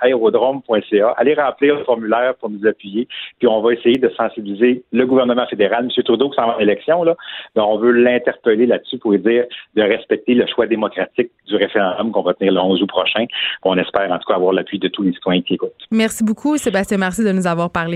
[0.00, 1.14] aérodrome.ca.
[1.16, 3.08] Allez remplir le formulaire pour nous appuyer,
[3.40, 5.84] puis on va essayer de sensibiliser le gouvernement fédéral.
[5.84, 6.02] M.
[6.04, 7.16] Trudeau qui s'en va en élection, là,
[7.56, 12.12] ben, on veut l'interpeller là-dessus pour lui dire de respecter le choix démocratique du référendum
[12.12, 13.24] qu'on va tenir le 11 août prochain.
[13.64, 15.72] On espère en tout cas avoir l'appui de tous les citoyens qui écoutent.
[15.90, 16.98] Merci beaucoup, Sébastien.
[16.98, 17.95] Merci de nous avoir parlé.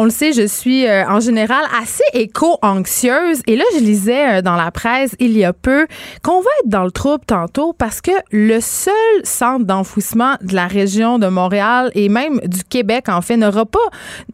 [0.00, 3.42] On le sait, je suis euh, en général assez éco-anxieuse.
[3.48, 5.88] Et là, je lisais euh, dans la presse il y a peu
[6.22, 10.68] qu'on va être dans le trouble tantôt parce que le seul centre d'enfouissement de la
[10.68, 13.80] région de Montréal et même du Québec, en fait, n'aura pas,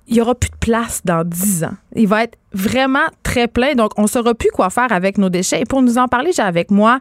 [0.06, 1.76] il y aura plus de place dans dix ans.
[1.96, 3.74] Il va être vraiment très plein.
[3.74, 5.62] Donc, on saura plus quoi faire avec nos déchets.
[5.62, 7.00] Et pour nous en parler, j'ai avec moi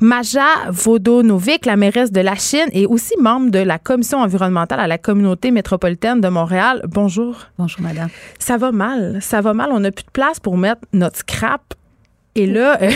[0.00, 4.86] Maja Vodonovic, la mairesse de la Chine et aussi membre de la commission environnementale à
[4.86, 6.82] la communauté métropolitaine de Montréal.
[6.86, 7.46] Bonjour.
[7.58, 8.10] Bonjour, madame.
[8.38, 9.18] Ça va mal.
[9.22, 9.70] Ça va mal.
[9.72, 11.74] On n'a plus de place pour mettre notre scrap
[12.36, 12.90] et là, euh,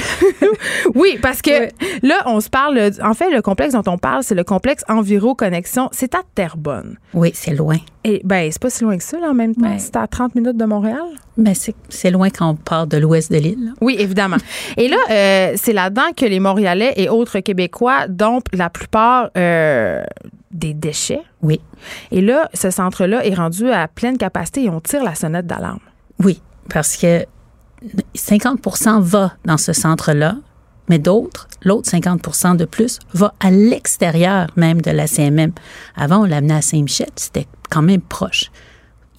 [0.95, 1.69] oui, parce que
[2.07, 2.93] là, on se parle.
[3.03, 5.89] En fait, le complexe dont on parle, c'est le complexe Enviro Connexion.
[5.91, 6.99] C'est à Terrebonne.
[7.15, 7.79] Oui, c'est loin.
[8.05, 9.75] Et ben, c'est pas si loin que ça, là, en même temps.
[9.79, 11.03] C'est à 30 minutes de Montréal.
[11.37, 13.73] Mais ben, c'est loin quand on part de l'ouest de l'île.
[13.81, 14.37] Oui, évidemment.
[14.77, 20.05] et là, euh, c'est là-dedans que les Montréalais et autres Québécois dompent la plupart euh,
[20.53, 21.23] des déchets.
[21.43, 21.61] Oui.
[22.13, 25.81] Et là, ce centre-là est rendu à pleine capacité et on tire la sonnette d'alarme.
[26.23, 27.27] Oui, parce que
[28.17, 30.37] 50% va dans ce centre-là,
[30.89, 35.53] mais d'autres, l'autre 50% de plus, va à l'extérieur même de la CMM.
[35.97, 38.51] Avant, on l'amenait à Saint-Michel, c'était quand même proche.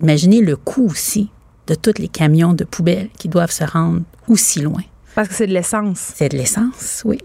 [0.02, 1.30] Imaginez le coût aussi
[1.68, 4.84] de tous les camions de poubelles qui doivent se rendre aussi loin.
[5.16, 6.12] Parce que c'est de l'essence.
[6.16, 7.18] C'est de l'essence, oui.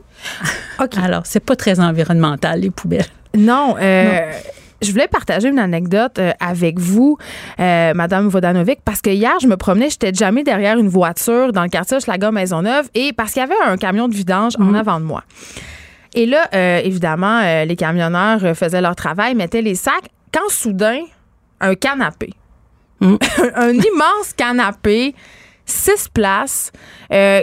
[0.81, 0.97] OK.
[1.03, 3.05] Alors, c'est pas très environnemental, les poubelles.
[3.37, 4.33] Non, euh,
[4.83, 7.19] je voulais partager une anecdote euh, avec vous,
[7.59, 11.63] euh, Madame Vodanovic, parce que hier, je me promenais, j'étais jamais derrière une voiture dans
[11.63, 14.75] le quartier Maison Maisonneuve, et parce qu'il y avait un camion de vidange en mhm.
[14.75, 15.23] avant de moi.
[16.15, 21.01] Et là, euh, évidemment, les camionneurs faisaient leur travail, mettaient les sacs, quand soudain,
[21.61, 22.33] un canapé,
[23.01, 23.19] mhm.
[23.55, 25.15] un immense canapé,
[25.67, 26.73] six places,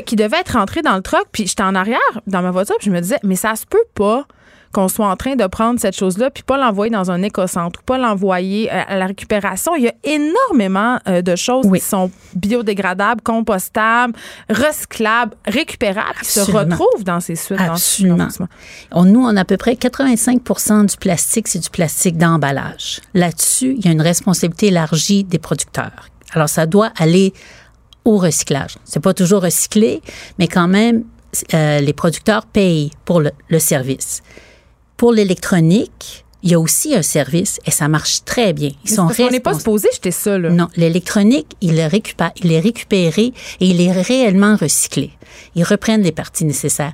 [0.06, 2.88] qui devait être rentré dans le truck, puis j'étais en arrière dans ma voiture, puis
[2.88, 4.26] je me disais, mais ça se peut pas
[4.78, 7.84] qu'on soit en train de prendre cette chose-là puis pas l'envoyer dans un éco-centre ou
[7.84, 9.76] pas l'envoyer euh, à la récupération.
[9.76, 14.13] Il y a énormément euh, de choses qui sont biodégradables, compostables,
[14.52, 17.60] recyclables, récupérables qui se retrouvent dans ces suites.
[17.60, 18.28] Absolument.
[18.92, 23.02] On, nous, on a à peu près 85% du plastique, c'est du plastique d'emballage.
[23.16, 26.12] Là-dessus, il y a une responsabilité élargie des producteurs.
[26.34, 27.34] Alors, ça doit aller
[28.06, 28.76] au recyclage.
[28.84, 30.04] C'est pas toujours recyclé,
[30.38, 31.04] mais quand même,
[31.56, 34.22] euh, les producteurs payent pour le, le service.
[34.98, 38.72] Pour l'électronique, il y a aussi un service et ça marche très bien.
[38.84, 40.50] Ils sont on n'est pas supposé jeter ça, là.
[40.50, 45.12] Non, l'électronique, il, est il est récupéré et il est réellement recyclé.
[45.56, 46.94] Ils reprennent les parties nécessaires.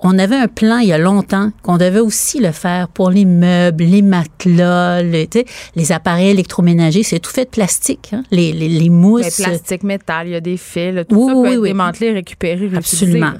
[0.00, 3.24] On avait un plan il y a longtemps qu'on devait aussi le faire pour les
[3.24, 7.04] meubles, les matelas, les appareils électroménagers.
[7.04, 8.22] C'est tout fait de plastique, hein?
[8.30, 9.38] les, les, les, mousses.
[9.38, 11.04] Mais plastique, métal, il y a des fils.
[11.08, 13.34] tout ça peut être démantelé, récupéré, Absolument.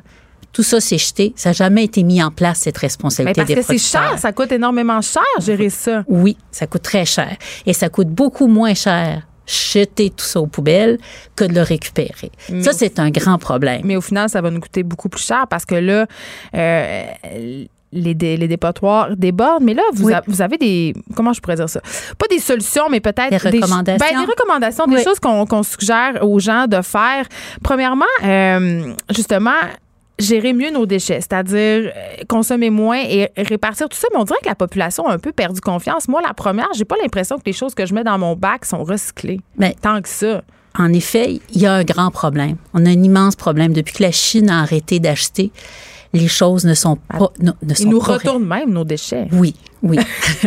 [0.54, 1.34] Tout ça, c'est jeté.
[1.36, 4.32] Ça n'a jamais été mis en place, cette responsabilité Mais parce que c'est cher, ça
[4.32, 6.04] coûte énormément cher, gérer ça.
[6.08, 7.36] Oui, ça coûte très cher.
[7.66, 10.98] Et ça coûte beaucoup moins cher jeter tout ça aux poubelles
[11.36, 12.30] que de le récupérer.
[12.62, 13.82] ça, c'est un grand problème.
[13.84, 16.06] Mais au final, ça va nous coûter beaucoup plus cher parce que là,
[16.54, 17.04] euh,
[17.94, 19.62] les, les, dépotoirs débordent.
[19.62, 20.94] Mais là, vous, vous, avez des.
[21.14, 21.80] Comment je pourrais dire ça?
[22.18, 24.06] Pas des solutions, mais peut-être des recommandations.
[24.06, 27.26] Ben, des recommandations, des choses qu'on suggère aux gens de faire.
[27.62, 29.52] Premièrement, euh, justement,
[30.24, 34.08] gérer mieux nos déchets, c'est-à-dire euh, consommer moins et répartir tout ça.
[34.12, 36.08] Mais on dirait que la population a un peu perdu confiance.
[36.08, 38.64] Moi, la première, j'ai pas l'impression que les choses que je mets dans mon bac
[38.64, 39.40] sont recyclées.
[39.56, 40.42] Mais tant que ça.
[40.76, 42.56] En effet, il y a un grand problème.
[42.72, 43.72] On a un immense problème.
[43.72, 45.52] Depuis que la Chine a arrêté d'acheter,
[46.12, 47.32] les choses ne sont pas.
[47.40, 49.28] Ne, Ils nous retournent même nos déchets.
[49.32, 49.98] Oui, oui.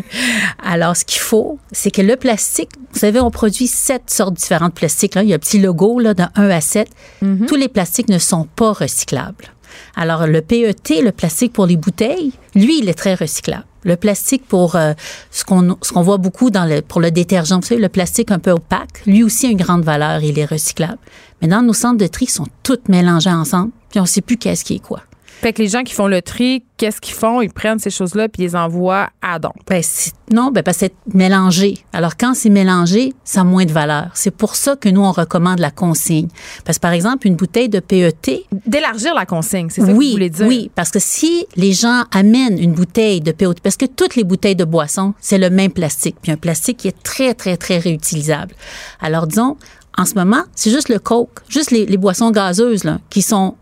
[0.63, 4.73] Alors, ce qu'il faut, c'est que le plastique, vous savez, on produit sept sortes différentes
[4.73, 5.15] de plastiques.
[5.15, 5.23] Là.
[5.23, 6.89] Il y a un petit logo là, de 1 à 7.
[7.21, 7.45] Mm-hmm.
[7.45, 9.53] Tous les plastiques ne sont pas recyclables.
[9.95, 13.65] Alors, le PET, le plastique pour les bouteilles, lui, il est très recyclable.
[13.83, 14.93] Le plastique pour euh,
[15.31, 19.05] ce qu'on ce voit beaucoup dans le, pour le détergent, le plastique un peu opaque,
[19.05, 20.97] lui aussi a une grande valeur, il est recyclable.
[21.41, 24.21] Mais dans nos centres de tri, ils sont tous mélangés ensemble, puis on ne sait
[24.21, 25.01] plus qu'est-ce qui est quoi.
[25.41, 27.41] Fait que les gens qui font le tri, qu'est-ce qu'ils font?
[27.41, 29.51] Ils prennent ces choses-là puis ils les envoient à don.
[29.67, 29.83] Ben,
[30.31, 31.77] non, ben, parce que c'est mélangé.
[31.93, 34.09] Alors, quand c'est mélangé, ça a moins de valeur.
[34.15, 36.27] C'est pour ça que nous, on recommande la consigne.
[36.65, 38.45] Parce que, par exemple, une bouteille de PET.
[38.65, 40.47] D'élargir la consigne, c'est ça oui, que vous voulez dire?
[40.47, 44.23] Oui, parce que si les gens amènent une bouteille de PET, parce que toutes les
[44.23, 47.77] bouteilles de boisson, c'est le même plastique, puis un plastique qui est très, très, très
[47.77, 48.55] réutilisable.
[49.01, 49.57] Alors, disons,
[49.97, 53.55] en ce moment, c'est juste le Coke, juste les, les boissons gazeuses là, qui sont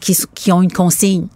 [0.00, 1.26] qui, qui ont une consigne.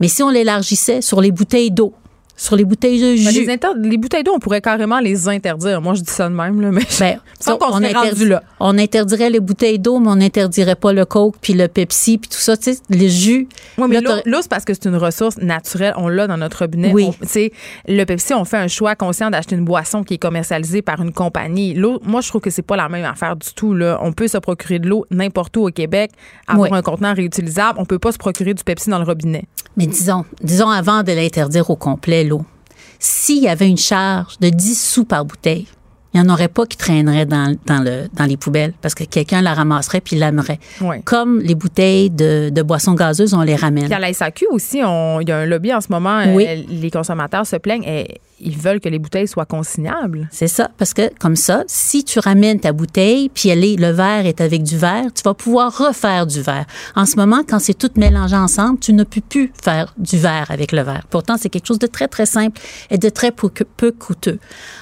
[0.00, 1.94] Mais si on l'élargissait sur les bouteilles d'eau,
[2.36, 3.88] sur les bouteilles de ben, jus.
[3.88, 5.80] les, bouteilles d'eau, on pourrait carrément les interdire.
[5.80, 8.42] Moi, je dis ça de même, là, mais ben, ça, on, interdit, là.
[8.58, 12.28] on interdirait les bouteilles d'eau, mais on n'interdirait pas le Coke, puis le Pepsi, puis
[12.28, 13.48] tout ça, tu sais, les jus.
[13.78, 15.94] Oui, mais l'eau, c'est parce que c'est une ressource naturelle.
[15.96, 16.92] On l'a dans notre robinet.
[16.92, 17.10] Oui.
[17.22, 17.52] sais,
[17.86, 21.12] le Pepsi, on fait un choix conscient d'acheter une boisson qui est commercialisée par une
[21.12, 21.74] compagnie.
[21.74, 23.74] L'eau, moi, je trouve que c'est pas la même affaire du tout.
[23.74, 23.98] Là.
[24.02, 26.10] On peut se procurer de l'eau n'importe où au Québec,
[26.48, 27.78] avoir un contenant réutilisable.
[27.78, 29.44] On peut pas se procurer du Pepsi dans le robinet.
[29.76, 32.23] Mais disons, disons avant de l'interdire au complet,
[32.98, 35.66] s'il y avait une charge de 10 sous par bouteille,
[36.14, 39.02] il n'y en aurait pas qui traînerait dans, dans, le, dans les poubelles parce que
[39.02, 40.60] quelqu'un la ramasserait puis l'aimerait.
[41.04, 43.86] Comme les bouteilles de, de, boissons gazeuses, on les ramène.
[43.86, 46.22] Puis à la SAQ aussi, il y a un lobby en ce moment.
[46.28, 46.46] Oui.
[46.48, 47.82] Euh, les consommateurs se plaignent.
[47.82, 50.28] Et ils veulent que les bouteilles soient consignables.
[50.30, 53.90] C'est ça, parce que comme ça, si tu ramènes ta bouteille, puis elle est, le
[53.90, 56.66] verre est avec du verre, tu vas pouvoir refaire du verre.
[56.94, 60.50] En ce moment, quand c'est tout mélangé ensemble, tu ne peux plus faire du verre
[60.50, 61.06] avec le verre.
[61.10, 64.38] Pourtant, c'est quelque chose de très, très simple et de très peu, peu coûteux.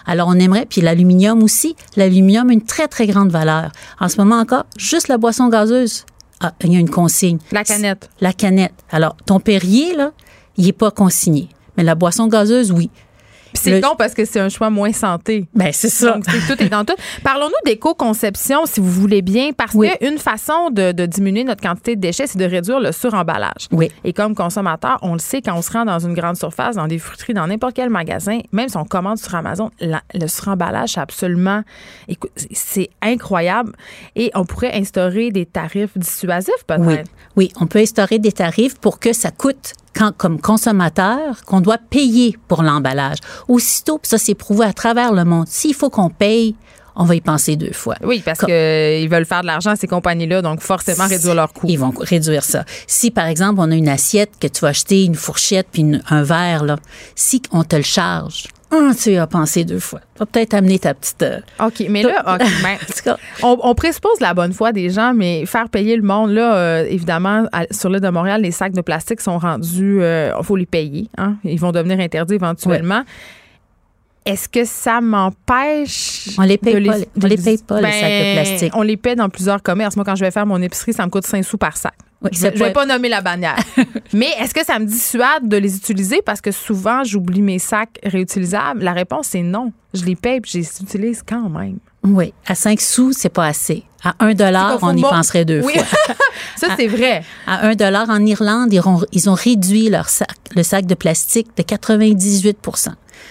[0.06, 3.70] Alors, on aimerait, puis l'aluminium aussi, l'aluminium a une très, très grande valeur.
[4.00, 6.04] En ce moment encore, juste la boisson gazeuse,
[6.40, 7.38] ah, il y a une consigne.
[7.52, 8.10] La canette.
[8.20, 8.74] La canette.
[8.90, 10.10] Alors, ton Perrier, là,
[10.56, 11.48] il n'est pas consigné.
[11.76, 12.90] Mais la boisson gazeuse, oui
[13.54, 15.46] c'est con parce que c'est un choix moins santé.
[15.54, 16.12] Ben, c'est ça.
[16.12, 16.94] Donc, tout est dans tout.
[17.22, 22.26] Parlons-nous d'éco-conception, si vous voulez bien, parce qu'une façon de, diminuer notre quantité de déchets,
[22.26, 23.68] c'est de réduire le suremballage.
[23.72, 23.90] Oui.
[24.04, 26.86] Et comme consommateur, on le sait, quand on se rend dans une grande surface, dans
[26.86, 31.00] des fruiteries, dans n'importe quel magasin, même si on commande sur Amazon, le suremballage, c'est
[31.00, 31.62] absolument,
[32.52, 33.72] c'est incroyable.
[34.16, 37.10] Et on pourrait instaurer des tarifs dissuasifs, peut-être.
[37.36, 37.48] Oui.
[37.48, 39.74] oui, on peut instaurer des tarifs pour que ça coûte
[40.16, 43.18] comme consommateur qu'on doit payer pour l'emballage.
[43.48, 46.54] Aussitôt, ça c'est prouvé à travers le monde, s'il faut qu'on paye,
[46.94, 47.96] on va y penser deux fois.
[48.02, 51.66] Oui, parce qu'ils veulent faire de l'argent, ces compagnies-là, donc forcément réduire leurs coûts.
[51.68, 52.64] Ils vont réduire ça.
[52.86, 56.22] Si, par exemple, on a une assiette que tu vas acheter, une fourchette puis un
[56.22, 56.76] verre, là,
[57.14, 60.00] si on te le charge, ah, tu as pensé deux fois.
[60.14, 61.22] Tu vas peut-être amener ta petite.
[61.22, 62.78] Euh, OK, mais là, ben,
[63.42, 66.86] on, on, présuppose la bonne foi des gens, mais faire payer le monde, là, euh,
[66.88, 69.96] évidemment, sur l'île de Montréal, les sacs de plastique sont rendus.
[69.96, 71.08] Il euh, faut les payer.
[71.18, 71.36] Hein?
[71.44, 73.02] Ils vont devenir interdits éventuellement.
[74.24, 76.30] Est-ce que ça m'empêche.
[76.38, 78.72] On les paye pas, on les paye pas, les sacs de ben, plastique.
[78.76, 79.96] On les paie dans plusieurs commerces.
[79.96, 81.94] Moi, quand je vais faire mon épicerie, ça me coûte 5 sous par sac
[82.30, 83.56] je ne vais pas nommer la bannière.
[84.12, 86.22] Mais est-ce que ça me dissuade de les utiliser?
[86.24, 88.82] Parce que souvent, j'oublie mes sacs réutilisables?
[88.82, 89.72] La réponse, c'est non.
[89.94, 91.78] Je les paye et je les utilise quand même.
[92.04, 92.32] Oui.
[92.46, 93.84] À 5 sous, c'est pas assez.
[94.04, 95.72] À 1 dollar, on y penserait deux fois.
[96.56, 97.22] ça, c'est vrai.
[97.46, 100.94] À 1 dollar, en Irlande, ils ont, ils ont réduit leur sac, le sac de
[100.94, 102.58] plastique de 98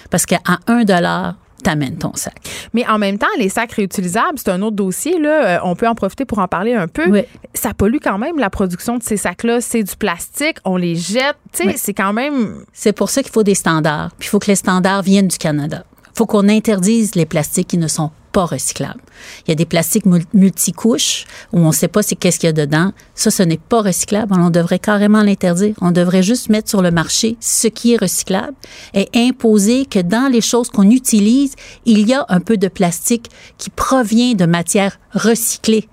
[0.09, 2.35] Parce qu'à 1 dollar, t'amènes ton sac.
[2.73, 5.19] Mais en même temps, les sacs réutilisables, c'est un autre dossier.
[5.19, 5.45] Là.
[5.45, 7.23] Euh, on peut en profiter pour en parler un peu.
[7.53, 9.61] Ça pollue quand même la production de ces sacs-là.
[9.61, 11.37] C'est du plastique, on les jette.
[11.75, 12.65] C'est quand même.
[12.73, 14.11] C'est pour ça qu'il faut des standards.
[14.17, 15.83] Puis il faut que les standards viennent du Canada.
[16.13, 19.01] Il faut qu'on interdise les plastiques qui ne sont pas recyclables.
[19.45, 22.49] Il y a des plastiques multicouches où on ne sait pas c'est qu'est-ce qu'il y
[22.49, 22.93] a dedans.
[23.13, 24.33] Ça, ce n'est pas recyclable.
[24.37, 25.75] On devrait carrément l'interdire.
[25.81, 28.53] On devrait juste mettre sur le marché ce qui est recyclable
[28.93, 33.29] et imposer que dans les choses qu'on utilise, il y a un peu de plastique
[33.57, 35.87] qui provient de matières recyclées.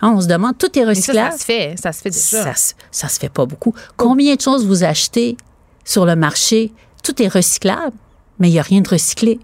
[0.00, 1.32] Hein, on se demande, tout est recyclable.
[1.32, 1.74] ça, se fait.
[1.80, 2.54] Ça se fait déjà.
[2.54, 3.74] Ça, ça se fait pas beaucoup.
[3.96, 5.36] Combien de choses vous achetez
[5.84, 6.72] sur le marché?
[7.04, 7.96] Tout est recyclable,
[8.38, 9.38] mais il n'y a rien de recyclé.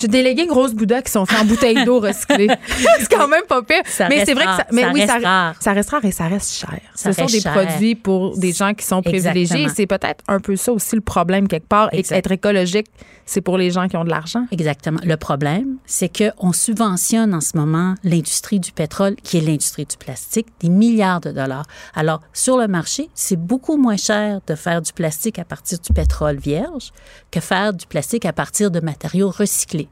[0.00, 2.48] J'ai délégué une grosse Bouddha qui sont faits en bouteille d'eau recyclée.
[2.98, 3.82] c'est quand même pas pire.
[4.08, 5.54] mais c'est vrai que ça, mais oui, reste ça, rare.
[5.60, 6.80] ça reste rare et ça reste cher.
[6.94, 9.68] Ce sont des produits pour des gens qui sont privilégiés.
[9.68, 11.90] C'est peut-être un peu ça aussi le problème quelque part.
[11.92, 12.86] Et être écologique,
[13.26, 14.46] c'est pour les gens qui ont de l'argent.
[14.50, 15.00] Exactement.
[15.04, 19.96] Le problème, c'est qu'on subventionne en ce moment l'industrie du pétrole, qui est l'industrie du
[19.96, 21.66] plastique, des milliards de dollars.
[21.94, 25.92] Alors, sur le marché, c'est beaucoup moins cher de faire du plastique à partir du
[25.92, 26.92] pétrole vierge
[27.30, 29.88] que faire du plastique à partir de matériaux recyclés.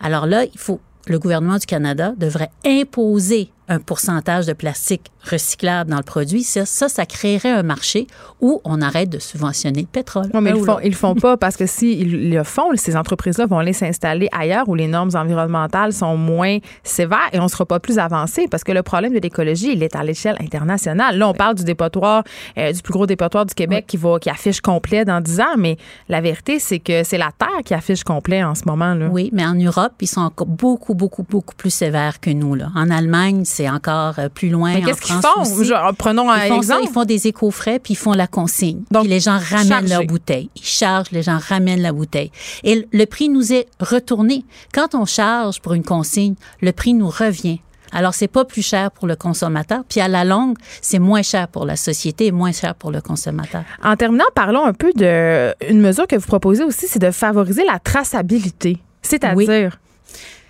[0.00, 5.90] Alors là, il faut, le gouvernement du Canada devrait imposer un pourcentage de plastique recyclable
[5.90, 8.06] dans le produit, ça, ça, ça créerait un marché
[8.40, 10.26] où on arrête de subventionner le pétrole.
[10.32, 13.46] Non, mais ils font, ils le font pas parce que s'ils le font, ces entreprises-là
[13.46, 17.80] vont aller s'installer ailleurs où les normes environnementales sont moins sévères et on sera pas
[17.80, 21.18] plus avancé parce que le problème de l'écologie, il est à l'échelle internationale.
[21.18, 22.22] Là, on parle du dépotoir,
[22.58, 25.56] euh, du plus gros dépotoir du Québec qui va, qui affiche complet dans 10 ans,
[25.58, 25.76] mais
[26.08, 29.08] la vérité, c'est que c'est la Terre qui affiche complet en ce moment, là.
[29.10, 32.54] Oui, mais en Europe, ils sont encore beaucoup, beaucoup, beaucoup plus sévères que nous.
[32.54, 32.68] Là.
[32.74, 34.74] En Allemagne, c'est encore euh, plus loin.
[34.74, 35.40] Mais qu'est-ce qu'ils font?
[35.40, 35.64] aussi.
[35.64, 36.80] Genre, prenons un Ils font ça, exemple.
[36.84, 38.82] ils font des éco-frais, puis ils font la consigne.
[38.90, 40.50] Donc, puis les gens ramènent leur bouteille.
[40.56, 42.30] Ils chargent, les gens ramènent la bouteille.
[42.64, 44.44] Et le prix nous est retourné.
[44.74, 47.60] Quand on charge pour une consigne, le prix nous revient.
[47.92, 49.82] Alors, c'est pas plus cher pour le consommateur.
[49.88, 53.00] Puis à la longue, c'est moins cher pour la société et moins cher pour le
[53.00, 53.62] consommateur.
[53.82, 57.64] En terminant, parlons un peu de une mesure que vous proposez aussi, c'est de favoriser
[57.64, 58.78] la traçabilité.
[59.02, 59.78] C'est-à-dire,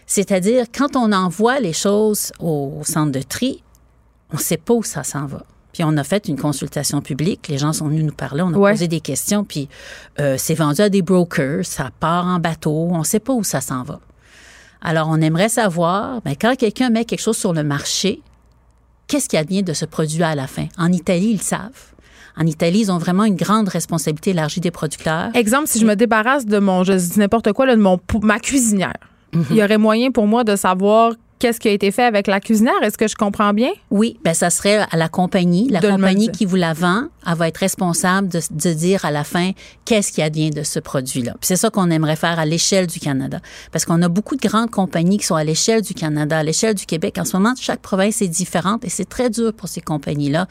[0.07, 3.63] C'est-à-dire, quand on envoie les choses au centre de tri,
[4.33, 5.43] on ne sait pas où ça s'en va.
[5.73, 8.57] Puis on a fait une consultation publique, les gens sont venus nous parler, on a
[8.57, 8.73] Ouais.
[8.73, 9.69] posé des questions, puis
[10.21, 13.45] euh, c'est vendu à des brokers, ça part en bateau, on ne sait pas où
[13.45, 14.01] ça s'en va.
[14.81, 18.23] Alors on aimerait savoir, ben, quand quelqu'un met quelque chose sur le marché,
[19.07, 20.67] qu'est-ce qui advient de ce produit à la fin?
[20.79, 21.93] En Italie, ils le savent.
[22.39, 25.31] En Italie, ils ont vraiment une grande responsabilité élargie des producteurs.
[25.35, 28.21] exemple, si je me débarrasse de mon, je dis n'importe quoi, là, de mon, pou-
[28.21, 28.97] ma cuisinière,
[29.37, 29.45] Mhm.
[29.51, 32.41] il y aurait moyen pour moi de savoir qu'est-ce qui a été fait avec la
[32.41, 32.75] cuisinière?
[32.83, 33.71] Est-ce que je comprends bien?
[33.91, 35.69] Oui, ben ça serait à la compagnie.
[35.71, 39.11] La De compagnie qui vous la vend, elle va être responsable de, de dire à
[39.11, 39.51] la fin
[39.85, 41.33] qu'est-ce qui advient de ce produit-là.
[41.33, 43.41] Puis C'est ça qu'on aimerait faire à l'échelle du Canada.
[43.73, 46.75] Parce qu'on a beaucoup de grandes compagnies qui sont à l'échelle du Canada, à l'échelle
[46.75, 47.17] du Québec.
[47.19, 50.47] En ce moment, chaque province est différente et c'est très dur pour ces compagnies-là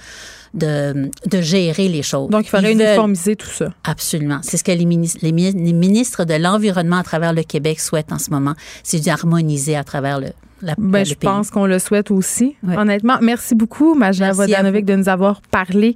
[0.53, 2.29] de, de gérer les choses.
[2.29, 3.69] Donc, il faudrait uniformiser tout ça.
[3.83, 4.39] Absolument.
[4.41, 7.79] C'est ce que les ministres, les, mi- les ministres de l'Environnement à travers le Québec
[7.79, 8.53] souhaitent en ce moment.
[8.83, 10.27] C'est d'harmoniser à travers le,
[10.65, 11.29] la, Ben, le je pays.
[11.29, 12.77] pense qu'on le souhaite aussi, Ouais.
[12.77, 13.17] honnêtement.
[13.21, 15.95] Merci beaucoup, à Vodanovic, de nous avoir parlé.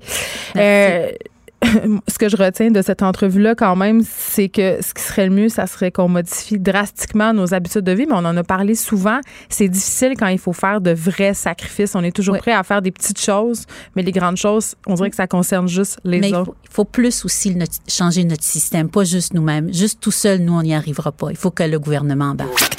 [0.55, 0.57] Merci.
[0.57, 1.11] Euh,
[2.07, 5.35] ce que je retiens de cette entrevue-là, quand même, c'est que ce qui serait le
[5.35, 8.75] mieux, ça serait qu'on modifie drastiquement nos habitudes de vie, mais on en a parlé
[8.75, 9.19] souvent.
[9.49, 11.95] C'est difficile quand il faut faire de vrais sacrifices.
[11.95, 12.39] On est toujours Oui.
[12.39, 13.65] prêt à faire des petites choses,
[13.97, 16.45] mais les grandes choses, on dirait que ça concerne juste les Mais il autres.
[16.45, 19.73] faut, il faut plus aussi notre- changer notre système, pas juste nous-mêmes.
[19.73, 21.29] Juste tout seul, nous, on n'y arrivera pas.
[21.29, 22.78] Il faut que le gouvernement embarque.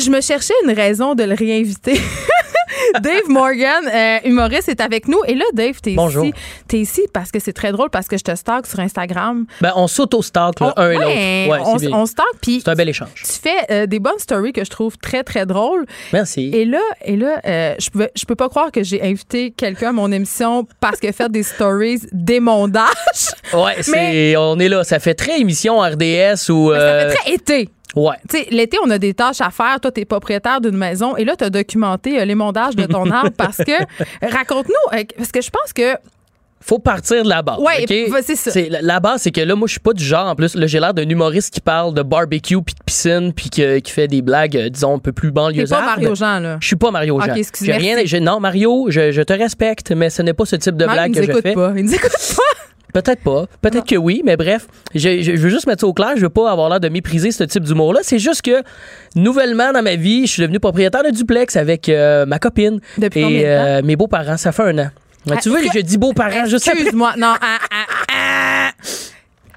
[0.00, 2.00] Je me cherchais une raison de le réinviter.
[3.02, 5.20] Dave Morgan, euh, humoriste, est avec nous.
[5.26, 6.24] Et là, Dave, t'es Bonjour.
[6.24, 6.34] ici.
[6.66, 9.46] T'es ici parce que c'est très drôle, parce que je te stalk sur Instagram.
[9.60, 11.84] Ben, on s'auto-stalk, un et ouais, l'autre.
[11.84, 13.22] Ouais, on, on stalk, puis C'est un bel échange.
[13.24, 15.84] tu fais euh, des bonnes stories que je trouve très, très drôles.
[16.12, 16.50] Merci.
[16.54, 19.90] Et là, et là euh, je, peux, je peux pas croire que j'ai invité quelqu'un
[19.90, 22.86] à mon émission parce a fait des stories d'émondage.
[23.52, 24.84] Ouais, c'est, on est là.
[24.84, 26.72] Ça fait très émission RDS ou.
[26.72, 27.68] Ça euh, fait très été.
[27.96, 28.16] Ouais.
[28.28, 29.80] Tu sais, l'été, on a des tâches à faire.
[29.80, 33.30] Toi, t'es propriétaire d'une maison et là, tu as documenté euh, l'émondage de ton arbre
[33.36, 33.72] parce que,
[34.22, 35.94] raconte-nous, euh, parce que je pense que
[36.60, 37.58] Faut partir de la base.
[37.58, 38.10] Ouais, OK?
[38.12, 38.50] va- c'est ça.
[38.68, 40.26] la, la base, c'est que là, moi, je suis pas du genre.
[40.28, 43.48] En plus, là, j'ai l'air d'un humoriste qui parle de barbecue puis de piscine puis
[43.50, 45.82] qui fait des blagues, euh, disons, un peu plus t'es banlieusardes.
[45.84, 46.58] pas Mario Jean, là.
[46.60, 47.34] Je suis pas Mario Ok, Jean.
[47.34, 47.86] excuse, J'ai merci.
[47.94, 48.02] rien.
[48.04, 50.94] j'ai- non, Mario, je, je te respecte, mais ce n'est pas ce type de Même,
[50.94, 51.54] blague que je fais.
[51.54, 51.72] pas.
[51.76, 52.60] Il nous écoute pas.
[52.92, 53.46] Peut-être pas.
[53.62, 56.12] Peut-être que oui, mais bref, je, je- je veux juste mettre ça au clair.
[56.16, 58.00] Je veux pas avoir l'air de mépriser ce type d'humour-là.
[58.02, 58.62] C'est juste que,
[59.16, 63.20] nouvellement dans ma vie, je suis devenu propriétaire de duplex avec euh, ma copine Depuis
[63.20, 64.36] et euh, mes beaux-parents.
[64.36, 64.90] Ça fait un an.
[65.26, 65.70] Tu Ah, vois, quoi?
[65.74, 66.66] je dis beaux-parents juste.
[66.68, 67.12] Excuse-moi.
[67.18, 67.34] Non.
[67.40, 67.86] ah, ah.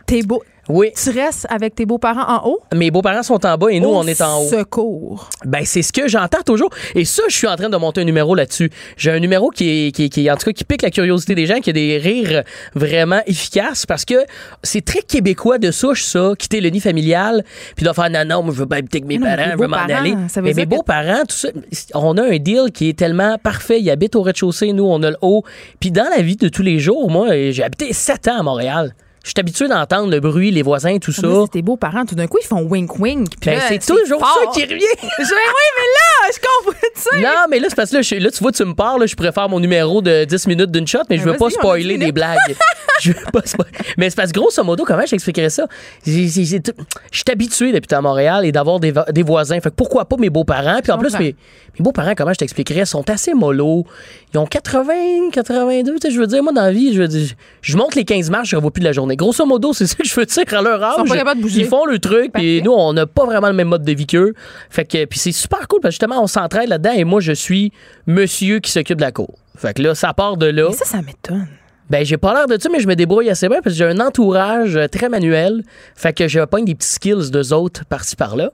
[0.05, 0.43] T'es beau.
[0.69, 2.59] Oui, Tu restes avec tes beaux-parents en haut?
[2.73, 4.47] mes beaux-parents sont en bas et nous, Au on est en haut.
[4.47, 5.29] Secours.
[5.43, 6.69] Ben, c'est ce que j'entends toujours.
[6.95, 8.69] Et ça, je suis en train de monter un numéro là-dessus.
[8.95, 11.59] J'ai un numéro qui est, qui, en tout cas, qui pique la curiosité des gens,
[11.59, 12.43] qui a des rires
[12.75, 14.15] vraiment efficaces parce que
[14.63, 17.43] c'est très québécois de souche, ça, quitter le nid familial,
[17.75, 19.67] puis de faire non, non, je veux pas habiter avec mes non, parents, je veux
[19.67, 20.15] m'en aller.
[20.29, 21.49] ça veut Mais mes que- beaux-parents, tout ça,
[21.93, 23.81] on a un deal qui est tellement parfait.
[23.81, 25.43] Ils habitent au rez-de-chaussée, nous, on a le haut.
[25.81, 28.93] Puis dans la vie de tous les jours, moi, j'ai habité sept ans à Montréal.
[29.23, 31.25] Je suis habitué d'entendre le bruit, les voisins, tout ça.
[31.25, 32.05] Moi, c'est tes beaux-parents.
[32.05, 33.27] Tout d'un coup, ils font wink-wink.
[33.45, 34.51] Ben, c'est toujours fort.
[34.53, 34.81] ça qui revient.
[35.01, 37.21] Je- oui, mais là, je comprends, tu sais.
[37.21, 39.05] Non, mais là, c'est parce que là, je- là, tu vois, tu me parles, là,
[39.05, 41.97] je faire mon numéro de 10 minutes d'une shot, mais je Ben, veux pas spoiler
[41.97, 42.37] 10 des blagues.
[43.01, 43.71] Je veux pas spoiler.
[43.97, 45.65] Mais c'est parce que grosso modo, comment je t'expliquerais ça?
[46.05, 49.59] Je suis habitué d'habiter à Montréal et d'avoir des, voisins.
[49.59, 50.79] Fait que pourquoi pas mes beaux-parents?
[50.81, 51.35] Puis en plus, mes,
[51.77, 53.85] mes beaux-parents, comment je t'expliquerais, sont assez mollo.
[54.33, 55.95] Ils ont 80, 82.
[55.95, 57.29] Tu sais, je veux dire, moi, dans la vie, je dire,
[57.61, 59.12] je monte les 15 marches, je ne revois plus de la journée.
[59.15, 60.95] Grosso modo, c'est ça que je veux dire à leur âge.
[60.97, 61.61] sont pas capables de bouger.
[61.61, 62.61] Ils font le truc, Parfait.
[62.63, 64.33] nous, on n'a pas vraiment le même mode de vie qu'eux.
[64.69, 67.31] Fait que, puis c'est super cool, parce que justement, on s'entraide là-dedans et moi, je
[67.33, 67.71] suis
[68.07, 69.33] monsieur qui s'occupe de la cour.
[69.57, 70.69] Fait que là, ça part de là.
[70.69, 71.47] Et ça, ça m'étonne.
[71.89, 73.85] Ben, j'ai pas l'air de ça, mais je me débrouille assez bien parce que j'ai
[73.85, 75.63] un entourage euh, très manuel.
[75.95, 78.51] Fait que je pogne des petits skills d'eux autres par-ci par-là.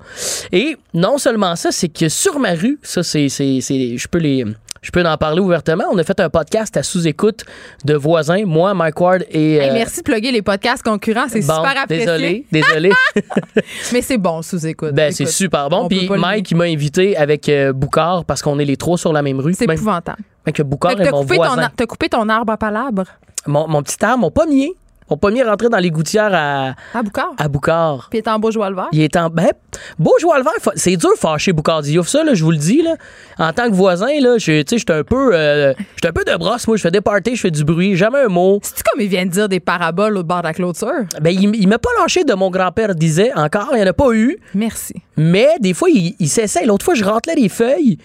[0.51, 4.45] Et non seulement ça, c'est que sur ma rue, ça, c'est- Je peux les.
[4.81, 5.85] Je peux en parler ouvertement.
[5.91, 7.45] On a fait un podcast à sous-écoute
[7.83, 9.55] de voisins, moi, Mike Ward et.
[9.55, 11.27] Hey, euh, merci de plugger les podcasts concurrents.
[11.29, 12.05] C'est bon, super apprécié.
[12.05, 12.91] désolé, désolé.
[13.93, 14.93] Mais c'est bon, sous-écoute.
[14.93, 15.87] ben, c'est super on bon.
[15.87, 19.21] Puis Mike, il m'a invité avec euh, Boucard parce qu'on est les trois sur la
[19.21, 19.53] même rue.
[19.53, 20.23] C'est Même, épouvantable.
[20.45, 21.69] même que Boucard Fait que mon coupé, ton, voisin.
[21.75, 23.03] t'as coupé ton arbre à palabre
[23.47, 24.73] Mon, mon petit arbre, mon pommier.
[25.09, 27.31] Mon pommier est rentré dans les gouttières à, à Boucard.
[27.37, 28.07] à Boucard.
[28.09, 28.87] Puis il est en beau joie le vert.
[28.91, 29.29] Il est en.
[29.29, 29.49] Ben,
[29.97, 32.81] beau joueur le vert, c'est dur fâcher Boucard Diouf, ça, là, je vous le dis.
[32.81, 32.95] Là.
[33.37, 35.31] En tant que voisin, là, je- j'étais un peu.
[35.33, 36.77] euh, j'étais un peu de brosse, moi.
[36.77, 38.59] Je fais des parties, je fais du bruit, jamais un mot.
[38.61, 40.89] C'est-tu comme il vient de dire des paraboles au bord de la clôture?
[41.21, 43.93] Ben, il, il m'a pas lâché de mon grand-père disait encore, il n'y en a
[43.93, 44.37] pas eu.
[44.53, 44.95] Merci.
[45.17, 46.65] Mais des fois, il, il s'essaye.
[46.65, 47.97] L'autre fois, je rentelais les feuilles.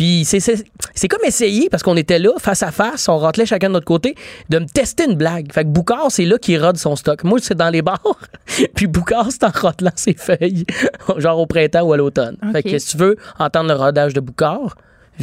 [0.00, 3.44] Puis c'est, c'est, c'est comme essayer, parce qu'on était là, face à face, on rentelait
[3.44, 4.14] chacun de notre côté,
[4.48, 5.52] de me tester une blague.
[5.52, 7.22] Fait que Boucard, c'est là qu'il rode son stock.
[7.22, 8.00] Moi, c'est dans les bars.
[8.74, 10.64] Puis Boucard, c'est en rotelant ses feuilles,
[11.18, 12.38] genre au printemps ou à l'automne.
[12.50, 14.74] Fait que si tu veux entendre le rodage de Boucard,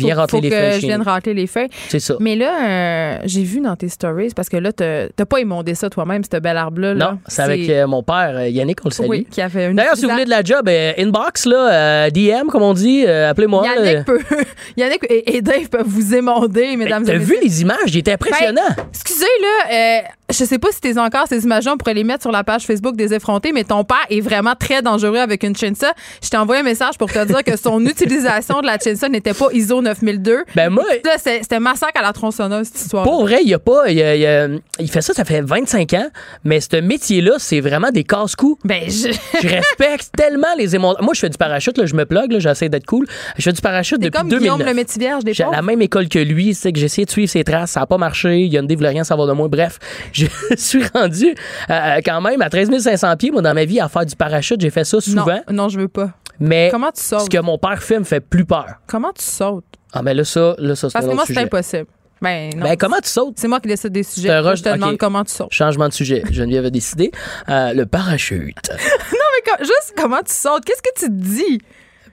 [0.01, 1.69] viens faut, rentrer faut les que feuilles je vienne racler les feuilles.
[1.89, 2.15] C'est ça.
[2.19, 5.75] Mais là, euh, j'ai vu dans tes stories, parce que là, t'as t'as pas émondé
[5.75, 6.93] ça toi-même, ce bel arbre-là.
[6.93, 7.11] là.
[7.11, 9.09] Non, c'est avec euh, mon père, euh, Yannick, on le salue.
[9.09, 12.09] Oui, qui a fait une D'ailleurs, si vous voulez de la job, euh, inbox, là,
[12.09, 13.65] DM, comme on dit, appelez-moi.
[13.65, 14.19] Yannick, peut,
[14.77, 17.39] Yannick et, et Dave peuvent vous émonder, mesdames T'as et vu messieurs.
[17.43, 17.77] les images?
[17.87, 18.61] Il était impressionnant.
[18.75, 22.23] Ben, excusez, là, je sais pas si t'es encore ces images on pourrait les mettre
[22.23, 25.55] sur la page Facebook des effrontés, mais ton père est vraiment très dangereux avec une
[25.55, 25.87] chainsaw.
[26.23, 29.33] Je t'ai envoyé un message pour te dire que son utilisation de la chainsaw n'était
[29.33, 30.43] pas ISO 9002.
[30.55, 30.83] ben moi,
[31.17, 33.03] c'était massacre à la tronçonneuse, cette histoire.
[33.03, 33.89] Pour vrai, il y a pas.
[33.89, 34.47] Il, y a- il y a-
[34.79, 36.07] il fait ça, ça fait 25 ans,
[36.43, 38.59] mais ce métier-là, c'est vraiment des casse-coups.
[38.65, 39.07] Ben, je...
[39.41, 41.03] Je respecte tellement les émotions.
[41.03, 43.05] Moi, je fais du parachute, là, je me plug, là, j'essaie d'être cool.
[43.37, 44.67] Je fais du parachute depuis comme Guillaume 2009.
[44.67, 47.11] le métier vierge des J'ai la même école que lui, c'est que j'ai essayé de
[47.11, 48.41] suivre ses traces, ça n'a pas marché.
[48.41, 49.47] Il y a une voulait rien savoir de moi.
[49.47, 49.77] Bref,
[50.17, 51.35] je suis rendu
[51.69, 54.59] euh, quand même à 13 500 pieds, moi, dans ma vie, à faire du parachute.
[54.61, 55.25] J'ai fait ça souvent.
[55.25, 56.11] Non, non, je veux pas.
[56.39, 57.21] Mais Comment tu sautes?
[57.21, 58.67] ce que mon père fait me fait plus peur.
[58.87, 59.65] Comment tu sautes?
[59.93, 61.45] Ah, mais là, ça, là, ça c'est Parce un que autre moi, c'est sujet.
[61.45, 61.85] impossible.
[62.21, 62.63] Ben, non.
[62.63, 63.35] Ben, comment tu sautes?
[63.37, 64.29] C'est moi qui décide des sujets.
[64.31, 65.51] Un rush- je te demande comment tu sautes.
[65.53, 66.23] Changement de sujet.
[66.31, 67.11] Geneviève a décidé.
[67.49, 68.55] Euh, le parachute.
[68.71, 70.65] Mais co- juste comment tu sautes?
[70.65, 71.59] Qu'est-ce que tu te dis?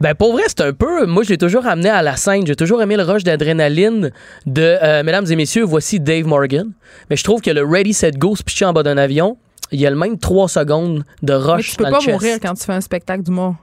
[0.00, 1.06] Ben pour vrai, c'est un peu.
[1.06, 2.46] Moi, j'ai toujours amené à la scène.
[2.46, 4.10] J'ai toujours aimé le rush d'adrénaline
[4.46, 6.72] de euh, Mesdames et messieurs, voici Dave Morgan.
[7.10, 9.36] Mais je trouve que le Ready Set Go se pitcher en bas d'un avion,
[9.72, 12.02] il y a le même 3 secondes de Mais rush tu peux dans pas le
[12.02, 12.12] chest.
[12.12, 13.54] mourir quand tu fais un spectacle d'humour.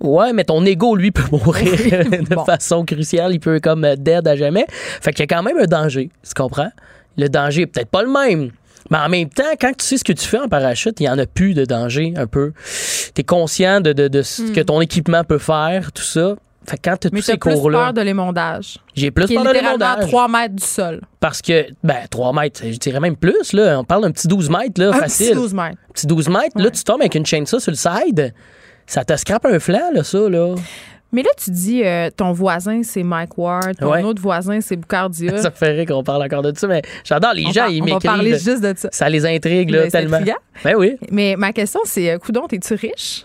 [0.00, 1.64] Ouais, mais ton ego, lui, peut mourir
[2.10, 2.44] de Bon.
[2.44, 3.32] façon cruciale.
[3.32, 4.66] Il peut comme euh, dead à jamais.
[4.68, 6.70] Fait qu'il y a quand même un danger, tu comprends?
[7.16, 8.50] Le danger est peut-être pas le même.
[8.90, 11.08] Mais en même temps, quand tu sais ce que tu fais en parachute, il y
[11.08, 12.52] en a plus de danger un peu.
[13.14, 16.34] Tu es conscient de, de, de ce que ton équipement peut faire, tout ça.
[16.66, 17.14] Fait que quand tu as Hmm.
[17.14, 18.78] Mais tous ces plus cours-là, peur de l'émondage.
[18.94, 20.08] j'ai plus peur de littéralement à l'émondage.
[20.10, 21.00] 3 mètres du sol.
[21.20, 23.78] Parce que, ben, 3 mètres, je dirais même plus, là.
[23.78, 25.26] On parle d'un petit 12 mètres, là, Un facile.
[25.28, 25.76] petit 12 mètres.
[25.92, 28.32] Petit 12 mètres, là, tu tombes avec une chaîne ça sur le side.
[28.86, 30.54] Ça te scrape un flanc, là, ça, là.
[31.14, 33.76] Mais là, tu dis euh, ton voisin, c'est Mike Ward.
[33.78, 34.02] Ton Ouais.
[34.02, 35.38] autre voisin, c'est Boucardia.
[35.42, 37.86] Ça fait rire qu'on parle encore de ça, mais j'adore les on gens, ils on
[37.86, 38.44] va parler m'écrivent.
[38.50, 38.88] juste de ça.
[38.92, 40.18] Ça les intrigue, là, tellement.
[40.64, 40.96] Ben oui.
[41.10, 43.24] Mais ma question, c'est, euh, Coudon, es-tu riche?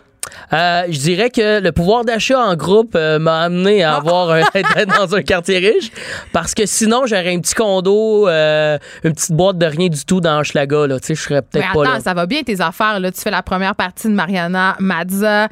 [0.54, 4.40] Euh, je dirais que le pouvoir d'achat en groupe euh, m'a amené à avoir un,
[4.54, 5.92] être dans un quartier riche
[6.34, 10.22] parce que sinon j'aurais un petit condo, euh, une petite boîte de rien du tout
[10.22, 11.00] dans Hochelaga, là.
[11.00, 12.00] Tu sais, je serais peut-être pas attends, là.
[12.00, 13.00] ça va bien tes affaires.
[13.00, 13.12] Là.
[13.12, 15.48] Tu fais la première partie de Mariana Mazza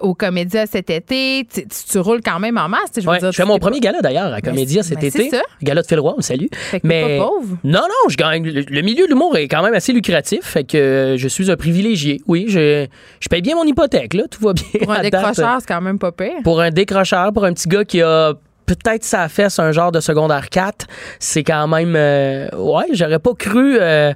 [0.00, 1.46] au Comédia cet été.
[1.52, 2.90] Tu, tu- tu roules quand même en masse.
[2.96, 5.30] Je, veux Ouais, dire, je fais mon premier gala d'ailleurs à Comédia cet été.
[5.30, 5.42] ça.
[5.62, 6.46] Gala de Phil Roy, on salue.
[6.52, 7.56] Fait que t'es Mais pas pauvre.
[7.64, 8.44] non, non, je gagne.
[8.48, 12.20] Le, milieu de l'humour est quand même assez lucratif, fait que je suis un privilégié.
[12.26, 12.86] Oui, je,
[13.20, 14.64] je paye bien mon hypothèque, là, tout va bien.
[14.82, 16.42] Pour un décrocheur, c'est quand même pas pire.
[16.44, 18.32] Pour un décrocheur, pour un petit gars qui a
[18.66, 20.86] peut-être sa fesse un genre de secondaire 4,
[21.18, 21.94] c'est quand même...
[21.96, 23.78] euh, ouais, j'aurais pas cru...
[23.80, 24.12] euh,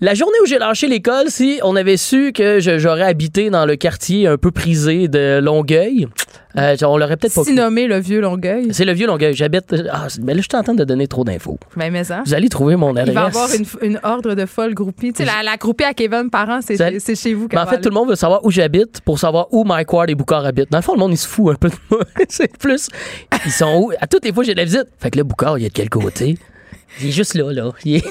[0.00, 3.76] la journée où j'ai lâché l'école, si on avait su que j'aurais habité dans le
[3.76, 6.08] quartier un peu prisé de Longueuil,
[6.58, 8.68] euh, on l'aurait peut-être pas Si nommé le vieux Longueuil.
[8.72, 9.34] C'est le vieux Longueuil.
[9.34, 9.74] J'habite...
[9.92, 11.58] Ah, mais là, je suis en train de donner trop d'infos.
[11.76, 12.22] Ben, mais ça.
[12.26, 13.08] Vous allez trouver mon adresse.
[13.08, 15.12] Il va y avoir une, une ordre de folles groupies.
[15.12, 17.46] Tu sais, la, la groupie à Kevin Parent, c'est chez- c'est chez vous.
[17.52, 20.10] Mais en fait, tout le monde veut savoir où j'habite pour savoir où Mike Ward
[20.10, 20.72] et Boucard habitent.
[20.72, 22.00] Dans le fond, le monde, il se fout un peu de moi.
[22.28, 22.88] c'est plus.
[23.46, 23.92] Ils sont où?
[24.00, 24.86] À toutes les fois, j'ai de la visite.
[24.98, 26.36] Fait que là, Boucard, il est de quel côté?
[27.00, 27.70] Il est juste là, là.
[27.84, 28.04] Il est-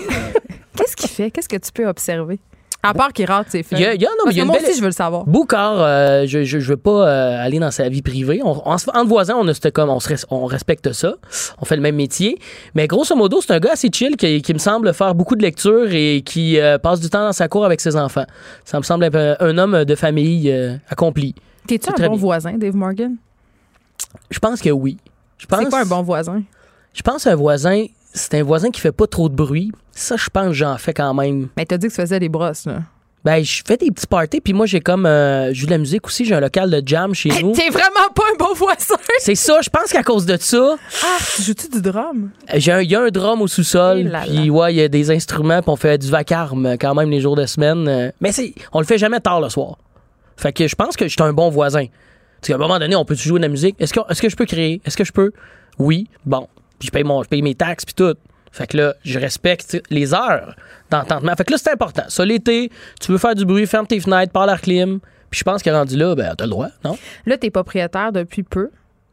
[0.80, 1.32] Qu'est-ce qu'il fait?
[1.32, 2.40] Qu'est-ce que tu peux observer?
[2.82, 3.80] À part qu'il rate ses feuilles.
[3.82, 4.70] Il y a- il y a- non, Parce il y a que une moi belle-
[4.70, 5.26] aussi, je veux le savoir.
[5.26, 8.40] Boucard, euh, je, je, je veux pas euh, aller dans sa vie privée.
[8.42, 11.16] On, entre voisins, on a comme on, se res- on respecte ça.
[11.60, 12.40] On fait le même métier.
[12.76, 15.42] Mais grosso modo, c'est un gars assez chill qui, qui me semble faire beaucoup de
[15.42, 18.26] lectures et qui euh, passe du temps dans sa cour avec ses enfants.
[18.64, 21.36] Ça me semble être un, un homme de famille accompli.
[21.68, 22.18] T'es-tu un bon bien.
[22.18, 23.18] voisin, Dave Morgan?
[24.32, 24.96] Je pense que oui.
[25.38, 26.44] Je pense, C'est quoi un bon voisin?
[26.94, 29.72] Je pense un voisin, c'est un voisin qui fait pas trop de bruit.
[29.92, 31.50] Ça, je pense que j'en fais quand même.
[31.58, 32.80] Mais t'as dit que tu faisais des brosses, là.
[33.26, 35.06] Ben, je fais des petits parties, puis moi, j'ai comme.
[35.06, 36.24] Euh, je joue de la musique aussi.
[36.24, 37.52] J'ai un local de jam chez nous.
[37.52, 38.96] T'es vraiment pas un bon voisin!
[39.20, 42.32] C'est ça, je pense qu'à cause de ça, Ah, tu joues-tu du drum?
[42.56, 44.22] il y a un drum au Eh sous-sol, là.
[44.26, 47.20] puis ouais, il y a des instruments, puis on fait du vacarme quand même les
[47.20, 48.14] jours de semaine.
[48.22, 49.78] Mais c'est, on le fait jamais tard le soir.
[50.38, 51.88] Fait que je pense que je suis un bon voisin.
[52.40, 53.76] Parce qu'à un moment donné, on peut jouer de la musique?
[53.80, 54.82] Est-ce que, est-ce que je peux créer?
[54.86, 55.32] Est-ce que je peux?
[55.78, 56.08] Oui.
[56.26, 56.48] Bon.
[56.80, 58.16] Puis je paye, mon, je paye mes taxes, puis tout.
[58.52, 60.56] Fait que là, je respecte les heures
[60.90, 61.36] d'entendement.
[61.36, 62.04] Fait que là, c'est important.
[62.08, 65.00] Ça, l'été, tu veux faire du bruit, ferme tes fenêtres, parle à la clim.
[65.30, 66.98] Puis je pense qu'à rendu là, ben, t'as le droit, non?
[67.26, 68.72] Là, t'es propriétaire depuis peu.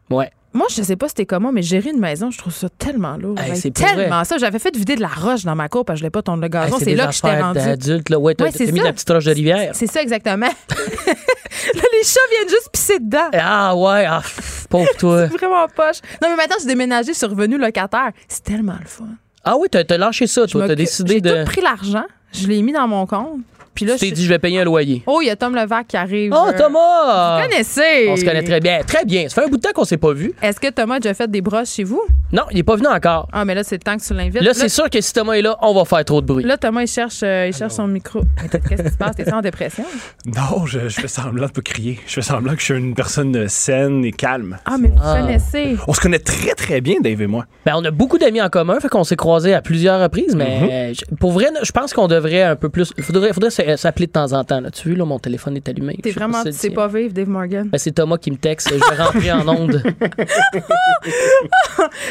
[0.08, 0.30] Ouais.
[0.56, 2.70] Moi, je sais pas si t'es comme moi, mais gérer une maison, je trouve ça
[2.70, 3.38] tellement lourd.
[3.38, 4.38] Hey, c'est tellement ça.
[4.38, 6.40] J'avais fait vider de la roche dans ma cour parce que je l'ai pas tourné
[6.40, 6.78] le gazon.
[6.78, 7.58] Hey, c'est là que j'étais rendue.
[7.58, 8.18] d'adulte, là.
[8.18, 9.72] Ouais, t'as, Ouais, mis la petite roche de rivière.
[9.74, 10.46] C'est ça, exactement.
[10.46, 13.28] là, les chats viennent juste pisser dedans.
[13.34, 14.22] Ah ouais, ah,
[14.70, 15.28] pauvre toi.
[15.28, 16.00] C'est vraiment poche.
[16.22, 18.12] Non, mais maintenant, j'ai déménagé, je suis revenu locataire.
[18.26, 19.04] C'est tellement le fun.
[19.44, 20.66] Ah oui, t'as, lâché ça, toi.
[20.66, 21.44] T'as décidé J'ai de.
[21.44, 23.40] tout pris l'argent, je l'ai mis dans mon compte.
[23.76, 25.02] Puis là, Tu t'es dit, je vais payer un loyer.
[25.06, 26.32] Oh, il y a Tom Levac qui arrive.
[26.34, 27.36] Oh, Thomas!
[27.42, 28.08] Vous connaissez.
[28.08, 28.80] On se connaît très bien.
[28.86, 29.28] Très bien.
[29.28, 30.32] Ça fait un bout de temps qu'on s'est pas vu.
[30.42, 32.02] Est-ce que Thomas a déjà fait des brosses chez vous?
[32.32, 33.28] Non, il est pas venu encore.
[33.32, 34.42] Ah, mais là, c'est le temps que tu l'invites.
[34.42, 36.42] Là, c'est sûr que si Thomas est là, on va faire trop de bruit.
[36.44, 38.22] Là, Thomas, il cherche, euh, il cherche son micro.
[38.50, 39.14] Qu'est-ce qui se passe?
[39.16, 39.84] T'es en dépression?
[40.26, 42.00] Non, je, je fais semblant de pas crier.
[42.06, 44.56] Je fais semblant que je suis une personne euh, saine et calme.
[44.64, 45.20] Ah, mais vous Ah.
[45.20, 45.76] connaissez.
[45.86, 47.44] On se connaît très, très bien, Dave et moi.
[47.66, 50.92] Ben, on a beaucoup d'amis en commun, fait qu'on s'est croisés à plusieurs reprises, mais
[50.92, 52.92] euh, pour vrai, je pense qu'on devrait un peu plus.
[53.00, 54.60] Faudrait, faudrait s- s'appeler de temps en temps.
[54.60, 54.70] Là.
[54.70, 55.96] Tu vois, là, mon téléphone est allumé.
[56.02, 57.68] T'es vraiment, tu sais pas vivre, Dave Morgan?
[57.68, 58.70] Ben, c'est Thomas qui me texte.
[58.72, 59.82] Je vais rentrer en onde.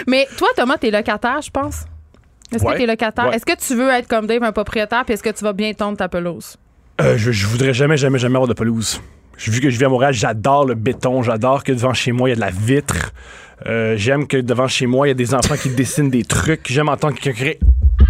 [0.07, 1.85] Mais toi, Thomas, t'es locataire, je pense.
[2.53, 2.73] Est-ce Ouais.
[2.73, 3.27] que t'es locataire?
[3.29, 3.35] Ouais.
[3.35, 5.73] Est-ce que tu veux être comme Dave, un propriétaire, puis est-ce que tu vas bien
[5.73, 6.57] tondre ta pelouse?
[7.01, 9.01] Euh, je, je voudrais jamais, jamais, jamais avoir de pelouse.
[9.37, 11.21] Vu que je vis à Montréal, j'adore le béton.
[11.23, 13.11] J'adore que devant chez moi, il y a de la vitre.
[13.65, 16.71] Euh, J'aime que devant chez moi, il y a des enfants qui dessinent des trucs.
[16.71, 17.59] J'aime entendre quelqu'un crier.
[17.59, 18.05] C'est.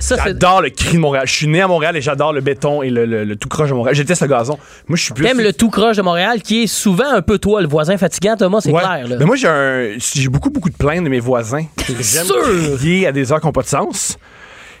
[0.00, 1.24] J'adore le cri de Montréal.
[1.26, 3.68] Je suis né à Montréal et j'adore le béton et le, le- le tout croche
[3.70, 3.94] de Montréal.
[3.96, 4.58] Je déteste le gazon.
[4.86, 5.24] Moi, je suis plus.
[5.26, 8.36] T'aimes le tout croche de Montréal, qui est souvent un peu toi, le voisin fatigant,
[8.36, 8.80] Thomas, c'est Ouais.
[8.82, 9.08] clair.
[9.08, 9.16] Là.
[9.18, 11.64] Mais moi, j'ai un- j'ai beaucoup, beaucoup de plaintes de mes voisins.
[11.88, 12.76] J'aime sûr.
[12.76, 14.18] crier à des heures qui n'ont pas de sens.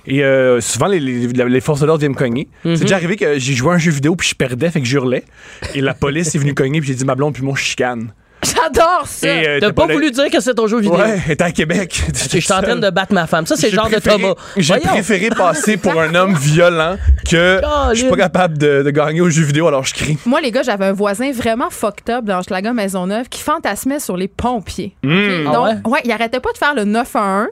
[0.06, 2.48] Et euh, souvent, les, les- les forces de l'ordre viennent me cogner.
[2.64, 2.76] Mhm.
[2.76, 4.86] C'est déjà arrivé que j'ai joué à un jeu vidéo puis je perdais, fait que
[4.86, 5.24] j'hurlais.
[5.74, 8.12] Et la police est venue cogner puis j'ai dit ma blonde puis mon chicane.
[8.42, 9.26] J'adore ça!
[9.28, 10.96] Et, euh, T'as pas le- voulu dire que c'est ton jeu vidéo.
[10.98, 12.02] Ouais, était à Québec.
[12.14, 13.46] Je suis en train de battre ma femme.
[13.46, 14.34] Ça, c'est le J'ai genre de préféré- Thomas.
[14.56, 16.96] J'ai préféré passer pour un homme violent
[17.28, 17.60] que
[17.92, 20.18] je suis pas capable de, de gagner au jeu vidéo alors je crie.
[20.26, 24.16] Moi, les gars, j'avais un voisin vraiment fucked up dans Schlager Maisonneuve qui fantasmait sur
[24.16, 24.94] les pompiers.
[25.02, 25.10] Mmh.
[25.12, 25.46] OK?
[25.48, 26.00] Ah Donc, ouais?
[26.04, 27.48] il arrêtait pas de faire le 911.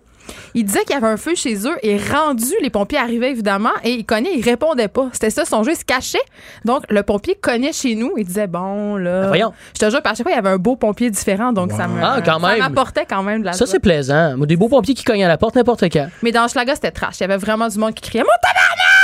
[0.55, 3.71] Il disait qu'il y avait un feu chez eux et rendu, les pompiers arrivaient évidemment
[3.85, 5.09] et il cognait, il répondait pas.
[5.13, 6.19] C'était ça son jeu, il se cachait.
[6.65, 9.23] Donc le pompier cognait chez nous, il disait bon là.
[9.23, 9.53] Ben voyons.
[9.75, 11.87] Je te jure, à chaque fois il y avait un beau pompier différent, donc ça
[11.89, 12.59] me Ah, quand ça même.
[12.61, 14.37] m'apportait quand même de la Ça, c'est plaisant.
[14.39, 16.09] Des beaux pompiers qui cognent à la porte n'importe quand.
[16.23, 17.17] Mais dans Schlager, c'était trash.
[17.19, 18.96] Il y avait vraiment du monde qui criait Mon tabarnak!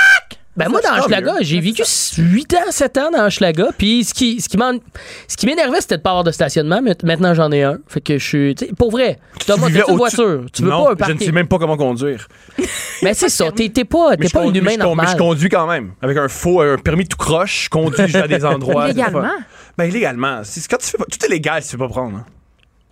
[0.55, 1.83] Ben moi, dans Hochelaga, j'ai vécu
[2.19, 3.69] 8 ans, 7 ans dans Hochelaga.
[3.79, 4.79] Puis ce qui, ce qui m'en-
[5.27, 6.81] ce qui m'énervait, c'était de pas avoir de stationnement.
[6.83, 7.79] Mais maintenant, j'en ai un.
[7.89, 8.55] Fait que je suis.
[8.55, 10.45] tu sais, Pour vrai, Thomas, vivais t'as une voiture?
[10.53, 12.29] Tu veux non, pas un je ne sais même pas comment conduire.
[13.03, 13.51] Mais c'est ça.
[13.51, 15.07] T'es t'es pas, je pas conduis- un humain mais je con- normal.
[15.07, 15.93] Mais je conduis quand même.
[16.03, 18.89] Avec un faux, un permis tout croche, je conduis je vais à des endroits.
[18.93, 19.31] pas-
[19.79, 20.41] Ben, illégalement.
[20.45, 22.19] C'est- Quand tu fais pas, tout est légal si tu veux pas prendre.
[22.19, 22.27] hein.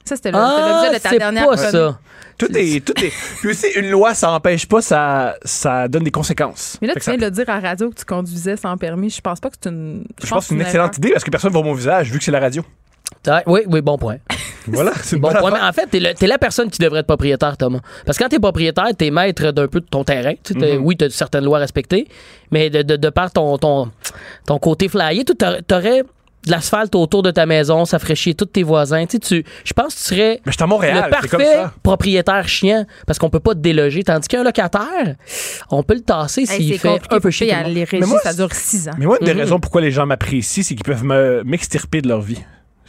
[0.03, 1.99] Ça, c'était le- c'était Ah, l'objet de ta c'est dernière pas ça.
[2.41, 3.13] Tout est, tout est.
[3.41, 6.79] Puis aussi, une loi, ça empêche pas, ça, ça donne des conséquences.
[6.81, 8.77] Mais là, Fait tu viens de le dire à la radio que tu conduisais sans
[8.77, 9.11] permis.
[9.11, 10.05] Je pense pas que c'est une.
[10.23, 12.25] Je pense que c'est une excellente idée parce que personne voit mon visage vu que
[12.25, 12.63] c'est la radio.
[13.47, 14.17] Oui, oui, bon point.
[14.67, 15.51] Voilà, c'est une Bon bonne point.
[15.51, 15.69] Mais affaire.
[15.71, 17.81] en fait, t'es, le- t'es la personne qui devrait être propriétaire, Thomas.
[18.05, 20.35] Parce que quand t'es propriétaire, t'es maître d'un peu de ton terrain.
[20.45, 20.85] Tu sais, Mhm.
[20.85, 22.07] Oui, t'as certaines lois à respecter,
[22.51, 23.91] mais de, de, de par ton, ton,
[24.47, 26.03] ton côté flyé, tu t'aurais
[26.47, 29.05] de l'asphalte autour de ta maison, ça ferait chier tous tes voisins.
[29.05, 31.11] Tu sais, tu- je pense que tu serais Mais je suis à Montréal, le comme
[31.41, 31.73] parfait ça.
[31.83, 34.03] propriétaire chiant parce qu'on peut pas te déloger.
[34.05, 35.17] Tandis qu'un locataire,
[35.71, 37.55] on peut le tasser Hey, s'il fait un peu chier.
[37.67, 38.93] les régies, Mais moi, ça dure six ans.
[38.99, 39.41] Mais moi, une des Mhm.
[39.41, 42.39] raisons pourquoi les gens m'apprécient, c'est qu'ils peuvent me, m'extirper de leur vie.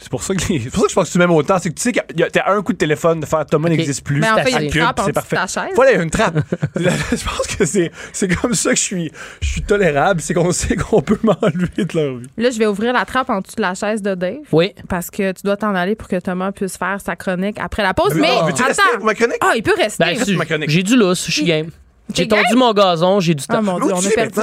[0.02, 1.58] C'est pour ça que les- pour ça que je pense que tu m'aimes autant.
[1.58, 3.68] C'est que tu sais qu'il y a t'as un coup de téléphone de faire Thomas
[3.68, 4.20] n'existe plus.
[4.20, 5.36] Mais en c'est fait, il y a une Pub, trappe en c'est parfait.
[5.36, 5.72] ta chaise.
[5.74, 6.36] Voilà, il y a une trappe.
[6.76, 10.20] je pense que c'est, c'est comme ça que je suis, je suis tolérable.
[10.20, 12.26] C'est qu'on sait qu'on peut m'enlever de leur vie.
[12.36, 14.38] Là, je vais ouvrir la trappe en dessous de la chaise de Dave.
[14.52, 14.72] Oui.
[14.88, 17.94] Parce que tu dois t'en aller pour que Thomas puisse faire sa chronique après la
[17.94, 18.14] pause.
[18.14, 18.96] Mais, Ah, veux-tu rester attends.
[18.98, 19.38] pour ma chronique?
[19.40, 20.04] Ah, il peut rester.
[20.04, 20.70] Ben, ma chronique.
[20.70, 21.68] j'ai du lousse, je suis game.
[22.14, 23.62] J'ai T'es tendu mon gazon, j'ai du Ah temps.
[23.62, 24.40] mon Dieu, Où on a perdu.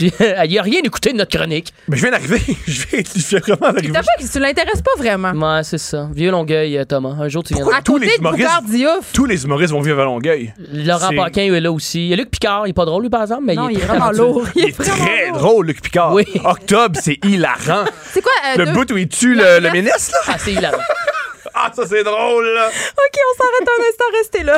[0.00, 0.12] Il
[0.48, 1.72] n'y a rien écouté de notre chronique.
[1.88, 2.40] Mais je viens d'arriver.
[2.66, 3.92] Je viens, je viens vraiment d'arriver.
[3.92, 5.32] T'as pas, tu l'intéresses pas vraiment.
[5.32, 6.08] Ouais, c'est ça.
[6.12, 7.16] Vieux Longueuil, euh, Thomas.
[7.20, 7.78] Un jour, tu viendras.
[7.78, 8.48] À tous les humoristes-.
[9.12, 10.52] Tous les humoristes vont vivre à Longueuil?
[10.72, 12.00] Laurent Paquin est là aussi.
[12.06, 13.72] Il y a Luc Picard, il est pas drôle, lui, par exemple, mais Non, il
[13.76, 14.46] est, il est très vraiment lourd.
[14.54, 15.38] Il est très lourd.
[15.38, 16.12] drôle, Luc Picard.
[16.12, 16.26] Oui.
[16.44, 17.84] Octobre, c'est hilarant.
[18.12, 18.32] C'est quoi?
[18.52, 20.18] euh, Le deux- bout où il tue le, le ministre, là?
[20.34, 20.78] Ah, c'est hilarant.
[21.54, 22.68] Ah, ça, c'est drôle, là.
[22.68, 24.56] OK, on s'arrête un instant, restez là.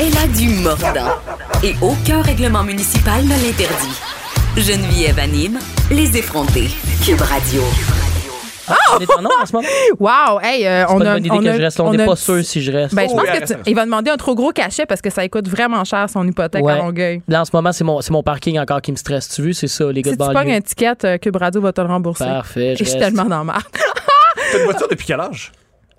[0.00, 1.12] Elle a du mordant.
[1.62, 4.00] Et aucun règlement municipal ne l'interdit.
[4.56, 5.58] Geneviève anime
[5.90, 6.68] les effrontés.
[7.04, 7.62] Cube Radio.
[8.94, 9.68] On est en nombre en ce moment?
[9.98, 11.14] Wow, hey, euh, C'est on pas une a.
[11.14, 11.84] bonne idée on que a- je reste là.
[11.84, 12.94] On on n'est a- pas sûr si je reste.
[12.94, 15.08] Ben, je Oh, pense que tu- il va demander un trop gros cachet parce que
[15.10, 16.72] ça coûte vraiment cher son hypothèque Ouais.
[16.74, 17.22] à Longueuil.
[17.28, 19.28] Là, en ce moment, c'est mon, c'est mon parking encore qui me stresse.
[19.30, 20.54] Tu veux, c'est ça, les gars Si de tu pognes banlieue.
[20.56, 22.24] un ticket, euh, Cube Radio va te le rembourser.
[22.24, 23.04] Parfait, Et je je suis reste.
[23.06, 23.68] tellement dans le marre.
[24.52, 25.50] T'as une voiture depuis quel âge?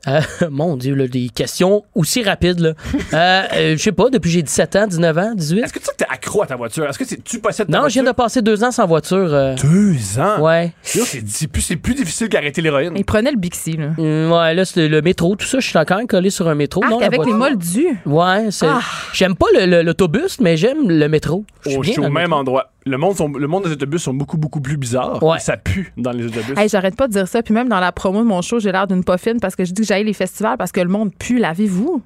[0.07, 2.59] Euh, mon Dieu, là, des questions aussi rapides.
[2.59, 2.73] Là.
[3.13, 5.61] Euh, euh, je sais pas, depuis j'ai 17 ans, 19 ans, 18.
[5.61, 6.87] Est-ce que tu sais que t'es accro à ta voiture?
[6.87, 9.33] Est-ce que c'est- tu possèdes ta Non, je viens de passer deux ans sans voiture.
[9.33, 10.39] euh, Deux ans?
[10.41, 10.73] Ouais.
[10.83, 12.93] C'est plus, c'est plus difficile qu'arrêter l'héroïne.
[12.95, 13.87] Il prenait le Bixi, là.
[13.97, 15.59] Hum, ouais, là, c'est le métro, tout ça.
[15.59, 16.83] Je suis quand même collé sur un métro.
[16.87, 17.97] Non, la avec les moldus.
[18.05, 18.67] Ouais, c'est.
[18.67, 18.81] Ah.
[19.13, 21.45] J'aime pas l'autobus, mais j'aime le métro.
[21.65, 22.39] Je suis je dans au même métro.
[22.39, 22.71] endroit.
[22.85, 25.21] Le monde, sont- le monde des autobus sont beaucoup, beaucoup plus bizarres.
[25.21, 25.39] Ouais.
[25.39, 26.57] Ça pue dans les autobus.
[26.57, 27.43] Hey, j'arrête pas de dire ça.
[27.43, 29.73] Puis même dans la promo de mon show, j'ai l'air d'une poffine parce que je
[29.73, 31.37] dis que j'aille les festivals parce que le monde pue.
[31.39, 32.01] Lavez-vous.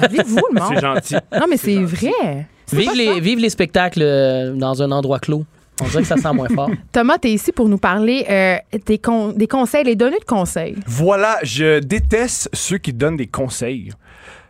[0.00, 0.80] Lavez-vous, le c'est monde.
[0.80, 1.14] gentil.
[1.32, 2.46] Non, mais c'est vrai.
[2.66, 3.20] C'est Vive les, ça.
[3.20, 5.44] vive les spectacles euh, dans un endroit clos.
[5.80, 6.70] On dirait que ça sent moins fort.
[6.92, 8.56] Thomas, t'es ici pour nous parler euh,
[8.86, 10.74] des, con- des conseils, les données de conseils.
[10.86, 13.90] Voilà, je déteste ceux qui donnent des conseils.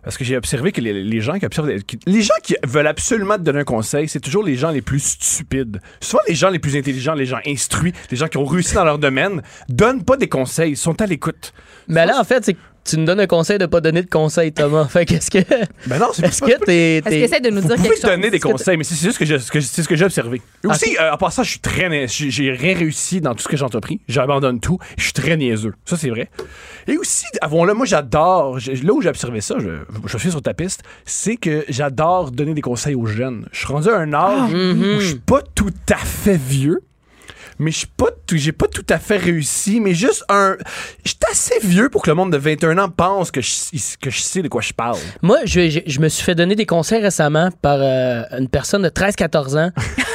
[0.06, 2.86] Parce que j'ai observé que les, les gens qui observent, qui- les gens qui veulent
[2.86, 5.80] absolument te donner un conseil, c'est toujours les gens les plus stupides.
[6.00, 8.84] Souvent, les gens les plus intelligents, les gens instruits, les gens qui ont réussi dans
[8.84, 11.52] leur domaine, donnent pas des conseils, ils sont à l'écoute.
[11.88, 12.56] mais là, en fait, c'est
[12.86, 14.84] tu nous donnes un conseil de pas donner de conseils, Thomas.
[14.88, 15.38] Fait qu'est-ce que.
[15.86, 16.96] Ben non, c'est Est-ce que t'es.
[16.98, 18.10] Est-ce t'es- qu'il essaie de nous Vous dire pouvez quelque chose?
[18.10, 19.88] donner des que conseils, mais c'est c'est juste que je- ce que je- c'est ce
[19.88, 20.40] que j'ai observé.
[20.64, 23.42] Et aussi, euh, en passant, je suis très, nai- j'ai j'ai rien réussi dans tout
[23.42, 24.00] ce que j'ai entrepris.
[24.08, 24.78] J'abandonne tout.
[24.96, 25.74] Je suis très niaiseux.
[25.84, 26.30] Ça, c'est vrai.
[26.86, 28.58] Et aussi, avons-le, moi, j'adore.
[28.58, 29.68] j'ai- Là où j'ai observé ça, je,
[30.06, 33.48] je suis sur ta piste, c'est que j'adore donner des conseils aux jeunes.
[33.52, 36.80] Je suis rendu à un âge où je suis pas tout à fait vieux.
[37.58, 40.56] Mais je suis pas tout- j'ai pas tout à fait réussi, mais juste un.
[41.04, 43.50] Je suis assez vieux pour que le monde de 21 ans pense que je,
[44.00, 44.98] que je sais de quoi je parle.
[45.22, 48.82] Moi, je, je- je me suis fait donner des conseils récemment par euh, une personne
[48.82, 49.70] de 13-14 ans.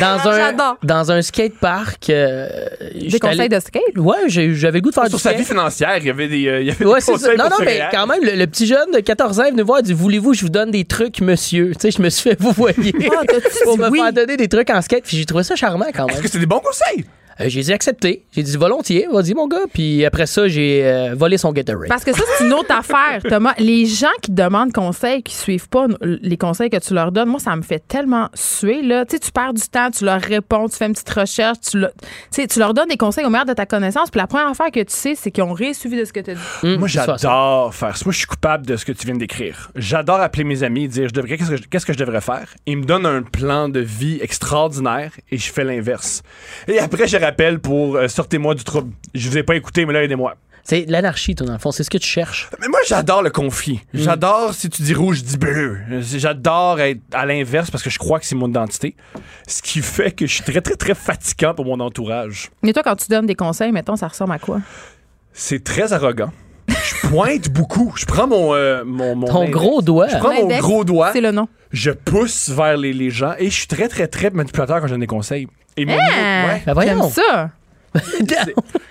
[0.00, 2.10] dans, un, dans un skatepark.
[2.10, 2.48] euh,
[2.94, 3.82] Des conseils allé- de skate?
[3.96, 5.40] Ouais, j'avais goût de faire Sur du sa skate.
[5.40, 7.56] vie financière, il y avait des, euh, il y avait Ouais, des conseils Non, non,
[7.60, 7.88] mais réel.
[7.92, 10.34] quand même, le, le petit jeune de 14 ans est venu voir, il dit Voulez-vous,
[10.34, 11.72] je vous donne des trucs, monsieur?
[11.74, 12.92] Tu sais, je me suis fait, vous voyez.
[12.92, 13.98] T'as-tu pour me oui?
[14.00, 15.04] faire donner des trucs en skate.
[15.04, 16.14] Puis j'ai trouvé ça charmant quand même.
[16.16, 17.04] Est-ce que c'est des bons conseils?
[17.40, 18.24] Euh, j'ai dit accepté.
[18.32, 19.64] J'ai dit volontiers, vas-y, mon gars.
[19.72, 21.88] Puis après ça, j'ai euh, volé son Gatorade.
[21.88, 23.54] Parce que ça, c'est une autre affaire, Thomas.
[23.58, 27.40] Les gens qui demandent conseil, qui suivent pas les conseils que tu leur donnes, moi,
[27.40, 28.82] ça me fait tellement suer.
[28.82, 29.04] Là.
[29.06, 31.78] Tu sais, tu perds du temps, tu leur réponds, tu fais une petite recherche, tu,
[31.78, 32.08] le- tu
[32.42, 34.10] sais, tu leur donnes des conseils au meilleur de ta connaissance.
[34.10, 36.20] Puis la première affaire que tu sais, c'est qu'ils ont rien suivi de ce que
[36.20, 36.40] tu as dit.
[36.62, 38.04] Hum, Moi, j'adore faire ça.
[38.04, 39.70] Moi, je suis coupable de ce que tu viens de décrire.
[39.76, 42.20] J'adore appeler mes amis et dire je devrais, qu'est-ce, que je, qu'est-ce que je devrais
[42.20, 42.48] faire?
[42.66, 46.22] Ils me donnent un plan de vie extraordinaire et je fais l'inverse.
[46.68, 48.92] Et après, je rappelle pour euh, sortez-moi du trouble.
[49.14, 50.34] Je vous ai pas écouté, mais là, aidez-moi.
[50.64, 51.70] C'est l'anarchie, toi, dans le fond.
[51.70, 52.48] C'est ce que tu cherches.
[52.60, 53.80] Mais moi, j'adore le conflit.
[53.94, 55.78] J'adore si tu dis rouge, je dis bleu.
[56.00, 58.96] J'adore être à l'inverse parce que je crois que c'est mon identité.
[59.46, 62.50] Ce qui fait que je suis très, très, très fatigant pour mon entourage.
[62.62, 64.60] Mais toi, quand tu donnes des conseils, mettons, ça ressemble à quoi?
[65.32, 66.32] C'est très arrogant.
[66.68, 67.92] Je pointe beaucoup.
[67.96, 69.52] Je prends mon, euh, mon, mon Ton index.
[69.52, 70.08] gros doigt.
[70.08, 71.10] Je prends mon gros doigt.
[71.12, 71.48] C'est le nom.
[71.72, 74.92] je pousse vers les, les gens et je suis très, très, très manipulateur quand je
[74.92, 75.46] donne des conseils.
[75.76, 76.62] Et mon niveau- Ah, ouais.
[76.66, 77.10] Ben voyons.
[77.14, 77.50] J'aime ça.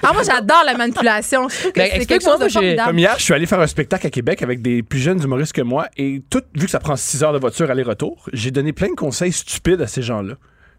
[0.04, 1.48] Ah, moi, j'adore la manipulation.
[1.50, 2.88] Je trouve que Ben, c'est quelque explique-moi, chose de moi, j'ai- formidable.
[2.90, 5.54] Comme hier, je suis allé faire un spectacle à Québec avec des plus jeunes humoristes
[5.54, 8.74] que moi et tout, vu que ça prend 6 heures de voiture aller-retour, j'ai donné
[8.74, 10.34] plein de conseils stupides à ces gens-là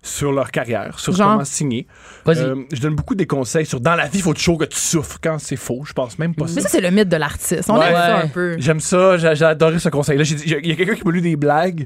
[0.05, 1.33] sur leur carrière, sur Genre?
[1.33, 1.87] comment signer.
[2.25, 2.39] Vas-y.
[2.41, 4.79] Euh, je donne beaucoup des conseils sur dans la vie, il faut toujours que tu
[4.79, 5.19] souffres.
[5.23, 6.55] Quand c'est faux, je pense même pas ça.
[6.57, 7.69] Mais ça, c'est le mythe de l'artiste.
[7.71, 7.87] On Ouais.
[7.87, 8.57] aime ça un peu.
[8.59, 10.25] J'aime ça, j'ai adoré ce conseil-là.
[10.25, 11.83] J'ai dit- Il y a quelqu'un qui m'a lu des blagues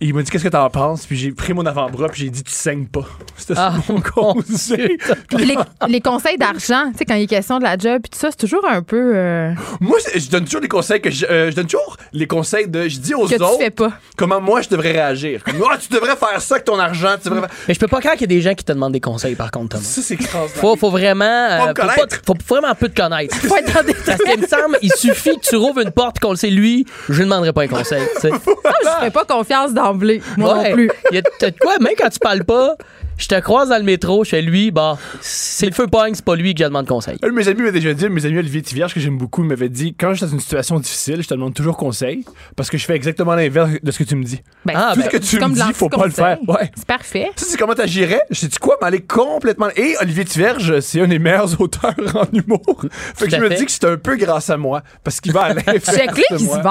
[0.00, 2.30] et il m'a dit qu'est-ce que t'en penses, puis j'ai pris mon avant-bras puis j'ai
[2.30, 3.04] dit tu saignes pas.
[3.36, 4.96] C'était Ah, mon conseil.
[5.38, 5.56] les,
[5.88, 8.30] les conseils d'argent, tu sais, quand il est question de la job, puis tout ça,
[8.30, 11.56] c'est toujours un peu euh, Moi, je donne toujours des conseils que je, euh, je
[11.56, 13.92] donne toujours les conseils de je dis aux que tu autres fais pas.
[14.16, 15.44] comment moi je devrais réagir.
[15.44, 17.86] Comme ah, tu devrais faire ça avec ton argent, tu devrais faire- Mais je peux
[17.88, 19.84] pas croire qu'il y a des gens qui te demandent des conseils, par contre, Thomas.
[19.84, 20.60] Ça c'est extraordinaire.
[20.60, 21.24] Faut, faut vraiment.
[21.24, 22.20] euh, Faut me faut, pas- connaître.
[22.26, 23.36] faut vraiment peu te connaître.
[23.36, 23.72] Faut être
[24.06, 26.86] Parce qu'il me semble, il suffit que tu rouvres une porte qu'on le sait, lui,
[27.08, 28.02] je ne demanderai pas un conseil.
[28.16, 28.30] tu sais.
[28.30, 30.22] je fais pas confiance d'emblée.
[30.36, 30.68] Moi Ouais.
[30.70, 30.90] non plus.
[31.10, 32.74] Il y a t'as de quoi, même quand tu parles pas,
[33.20, 36.24] Je te croise dans le métro, je fais lui, bah, c'est le feu pogne, c'est
[36.24, 37.18] pas lui que je demande conseil.
[37.22, 39.68] Un de mes amis m'a déjà dit, mes amis Olivier Tivierge, que j'aime beaucoup, m'avait
[39.68, 42.24] dit quand je suis dans une situation difficile, je te demande toujours conseil
[42.56, 44.40] parce que je fais exactement l'inverse de ce que tu me dis.
[44.64, 46.38] Ben, Ah, Tout ben, ce que tu c'est me dis, faut pas le faire.
[46.48, 46.70] Ouais.
[46.74, 47.30] C'est parfait.
[47.36, 48.22] Tu sais comment t'agirais?
[48.30, 48.78] Je dis quoi?
[48.80, 49.68] M'aller complètement.
[49.76, 52.84] Et Olivier Tiverge, c'est un des meilleurs auteurs en humour.
[53.16, 54.82] Fait que je me dis que c'est un peu grâce à moi.
[55.04, 55.84] Parce qu'il va à l'inverse.
[55.94, 56.56] Check-les de qui moi.
[56.56, 56.62] se.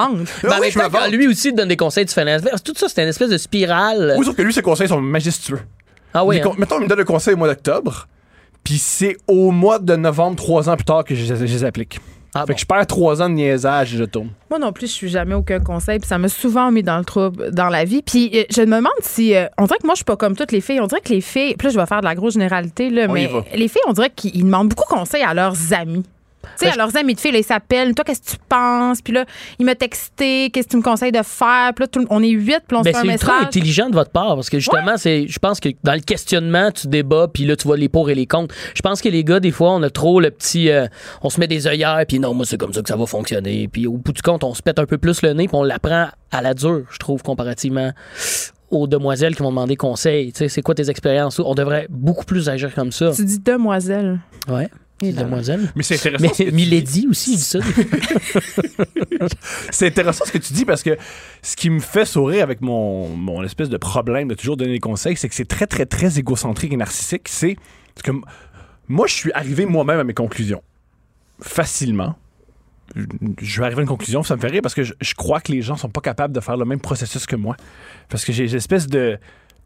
[0.47, 1.11] Ben, vante.
[1.11, 2.63] lui aussi donne des conseils, tu fais l'inverse.
[2.63, 4.15] Tout ça, c'est une espèce de spirale.
[4.17, 5.59] Oui, sauf que lui, ses conseils sont majestueux.
[6.13, 6.37] Ah oui.
[6.37, 6.51] Les hein?
[6.57, 8.07] Mettons, il me donne un conseil au mois d'octobre,
[8.63, 11.99] puis c'est au mois de novembre, trois ans plus tard, que je, je les applique.
[12.35, 12.53] Ah fait bon.
[12.53, 14.29] que je perds trois ans de niaisage et je tourne.
[14.51, 17.03] Moi non plus, je suis jamais aucun conseil, puis ça m'a souvent mis dans le
[17.05, 18.03] trouble dans la vie.
[18.03, 20.35] Puis euh, je me demande si euh, on dirait que moi je suis pas comme
[20.35, 22.13] toutes les filles, on dirait que les filles, puis là je vais faire de la
[22.13, 23.43] grosse généralité là, On y mais va.
[23.55, 26.03] les filles on dirait qu'ils demandent beaucoup conseil à leurs amis.
[26.41, 27.93] Tu sais, Ben, à leurs amis de filles, là, ils s'appellent.
[27.93, 29.01] Toi, qu'est-ce que tu penses?
[29.01, 29.25] Puis là,
[29.59, 30.49] il m'a texté.
[30.49, 31.73] Qu'est-ce que tu me conseilles de faire?
[31.75, 33.29] Puis là, tout on est huit, puis on se Ben, fait un c'est message.
[33.43, 36.87] intelligent de votre part parce que justement, c'est, je pense que dans le questionnement, tu
[36.87, 38.55] débats puis là, tu vois les pour et les contre.
[38.73, 40.69] Je pense que les gars, des fois, on a trop le petit.
[40.69, 40.87] euh,
[41.21, 43.67] on se met des œillères puis non, moi, c'est comme ça que ça va fonctionner.
[43.67, 45.63] Puis au bout du compte, on se pète un peu plus le nez puis on
[45.63, 47.91] l'apprend à la dure, je trouve, comparativement
[48.71, 50.31] aux demoiselles qui vont demander conseil.
[50.31, 51.39] Tu sais, c'est quoi tes expériences?
[51.39, 53.11] On devrait beaucoup plus agir comme ça.
[53.15, 54.19] Tu dis demoiselle.
[54.47, 54.69] Ouais.
[55.01, 55.23] Et là.
[55.23, 55.71] Demoiselle.
[55.75, 56.21] Mais c'est intéressant.
[56.21, 57.59] Mais ce que tu Milady aussi, il dit ça.
[59.71, 60.97] C'est intéressant ce que tu dis parce que
[61.41, 64.79] ce qui me fait sourire avec mon, mon espèce de problème de toujours donner des
[64.79, 67.27] conseils, c'est que c'est très, très, très égocentrique et narcissique.
[67.29, 67.57] C'est
[68.03, 68.11] que
[68.87, 70.61] moi, je suis arrivé moi-même à mes conclusions.
[71.41, 72.15] Facilement.
[72.95, 73.03] Je-
[73.41, 75.41] Je vais arriver à une conclusion, ça me fait rire parce que je, je crois
[75.41, 77.55] que les gens sont pas capables de faire le même processus que moi.
[78.09, 79.19] Parce que j'ai une espèce de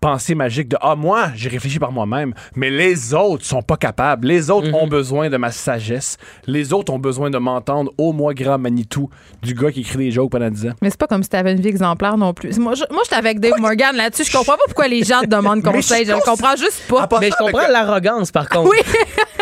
[0.04, 4.28] pensée magique de Ah, moi, j'ai réfléchi par moi-même, mais les autres sont pas capables.
[4.28, 6.18] Les autres ont besoin de ma sagesse.
[6.46, 9.10] Les autres ont besoin de m'entendre au moi grand Manitou
[9.42, 10.72] du gars qui écrit des jokes pendant 10 ans.
[10.82, 12.58] Mais c'est pas comme si t'avais une vie exemplaire non plus.
[12.60, 14.26] Moi, je, moi, j'étais avec Dave Morgan là-dessus.
[14.26, 16.06] Je comprends pas pourquoi les gens te demandent conseil.
[16.06, 17.08] je comprends juste pas.
[17.22, 18.70] Mais je avec- comprends l'arrogance, par contre.
[18.72, 18.78] Oui.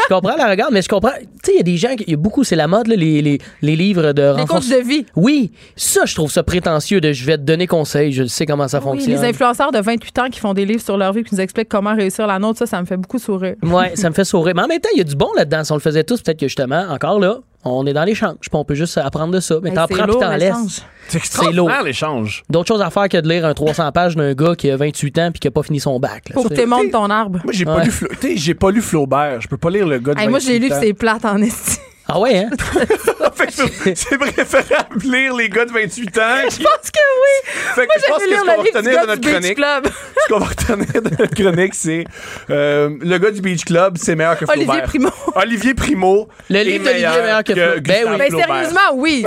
[0.09, 1.09] je comprends l'arrogance, mais je comprends.
[1.19, 2.85] Tu sais, il y a des gens, qui- il y a beaucoup, c'est la mode,
[2.85, 5.07] là, les, les, les livres de Les coachs de vie.
[5.15, 8.67] Oui, ça, je trouve ça prétentieux de je vais te donner conseil, je sais comment
[8.67, 9.11] ça Oui, fonctionne.
[9.13, 11.69] les influenceurs de 28 ans qui font des livres sur leur vie qui nous expliquent
[11.69, 13.55] comment réussir la nôtre, ça, ça me fait beaucoup sourire.
[13.63, 14.53] Ouais, ça me fait sourire.
[14.55, 15.63] Mais en même temps, il y a du bon là-dedans.
[15.63, 18.35] Si on le faisait tous, peut-être que justement, encore là, on est dans l'échange.
[18.53, 19.55] On peut juste apprendre de ça.
[19.61, 20.63] Mais Hey, t'en prends puis t'en l'échange.
[20.63, 20.85] laisses.
[21.07, 22.43] C'est extraordinaire l'échange.
[22.49, 25.17] D'autres choses à faire que de lire un 300 pages d'un gars qui a 28
[25.19, 26.29] ans puis qui a pas fini son bac.
[26.29, 26.35] là.
[26.35, 27.39] Faut que C'est- tu montes ton arbre.
[27.43, 27.85] Moi, j'ai pas, Ouais.
[27.85, 29.41] lu Fla- j'ai pas lu Flaubert.
[29.41, 30.77] Je peux pas lire le gars de Hey, moi, j'ai 28 lu ans.
[30.81, 31.77] c'est plate en esti.
[32.07, 32.49] Ah ouais, hein?
[33.49, 36.21] C'est- préférable lire les gars de 28 ans.
[36.43, 37.51] Je pense que oui.
[37.75, 39.07] Fait que Moi, je pense j'ai que ce le qu'on va retenir de gars du
[39.07, 39.87] notre Beach chronique, Club.
[40.27, 42.03] ce qu'on va retenir de notre chronique, c'est
[42.49, 44.69] euh, le gars du Beach Club, c'est meilleur que Flaubert.
[44.69, 45.09] Olivier Primo.
[45.35, 46.29] Olivier Primo.
[46.49, 47.81] Le est livre d'Olivier est meilleur que Flaubert.
[47.81, 48.17] Ben oui.
[48.17, 49.25] Ben, sérieusement, oui.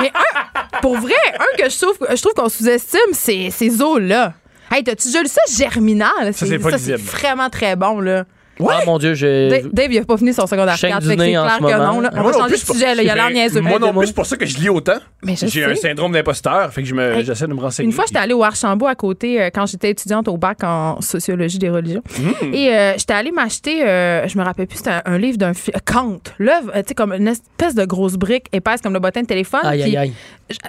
[0.00, 4.34] Mais un, pour vrai, un que je trouve, je trouve qu'on sous-estime, c'est ces eaux-là.
[4.70, 6.32] Hey, t'as-tu déjà lu ça, Germinal?
[6.32, 8.24] c'est pas c'est vraiment très bon, là.
[8.60, 9.68] Ah mon Dieu, je.
[9.72, 11.42] Dave, il a pas fini son secondaire Chaîne 4, du fait que c'est nez en
[11.44, 11.92] clair ce que moment.
[11.94, 12.00] non.
[12.00, 12.10] Là.
[12.12, 13.02] On moi va non changer de sujet, là.
[13.02, 13.60] Il a l'air pour- niaiseux.
[13.60, 14.96] Moi non plus, c'est pour ça que je lis autant.
[15.24, 17.86] Mais je J'ai un syndrome d'imposteur, fait que je me- Hey, j'essaie de me renseigner.
[17.88, 21.00] Une fois, j'étais allée au Archambault à côté euh, quand j'étais étudiante au bac en
[21.00, 22.02] sociologie des religions.
[22.18, 22.52] Hmm.
[22.54, 25.54] Et euh, j'étais allée m'acheter, euh, je me rappelle plus, c'était un, un livre d'un
[25.54, 26.18] fi- Kant.
[26.38, 29.26] L'œuvre, euh, tu sais, comme une espèce de grosse brique épaisse comme le bottin de
[29.26, 29.60] téléphone.
[29.64, 30.12] Aïe, aïe, aïe.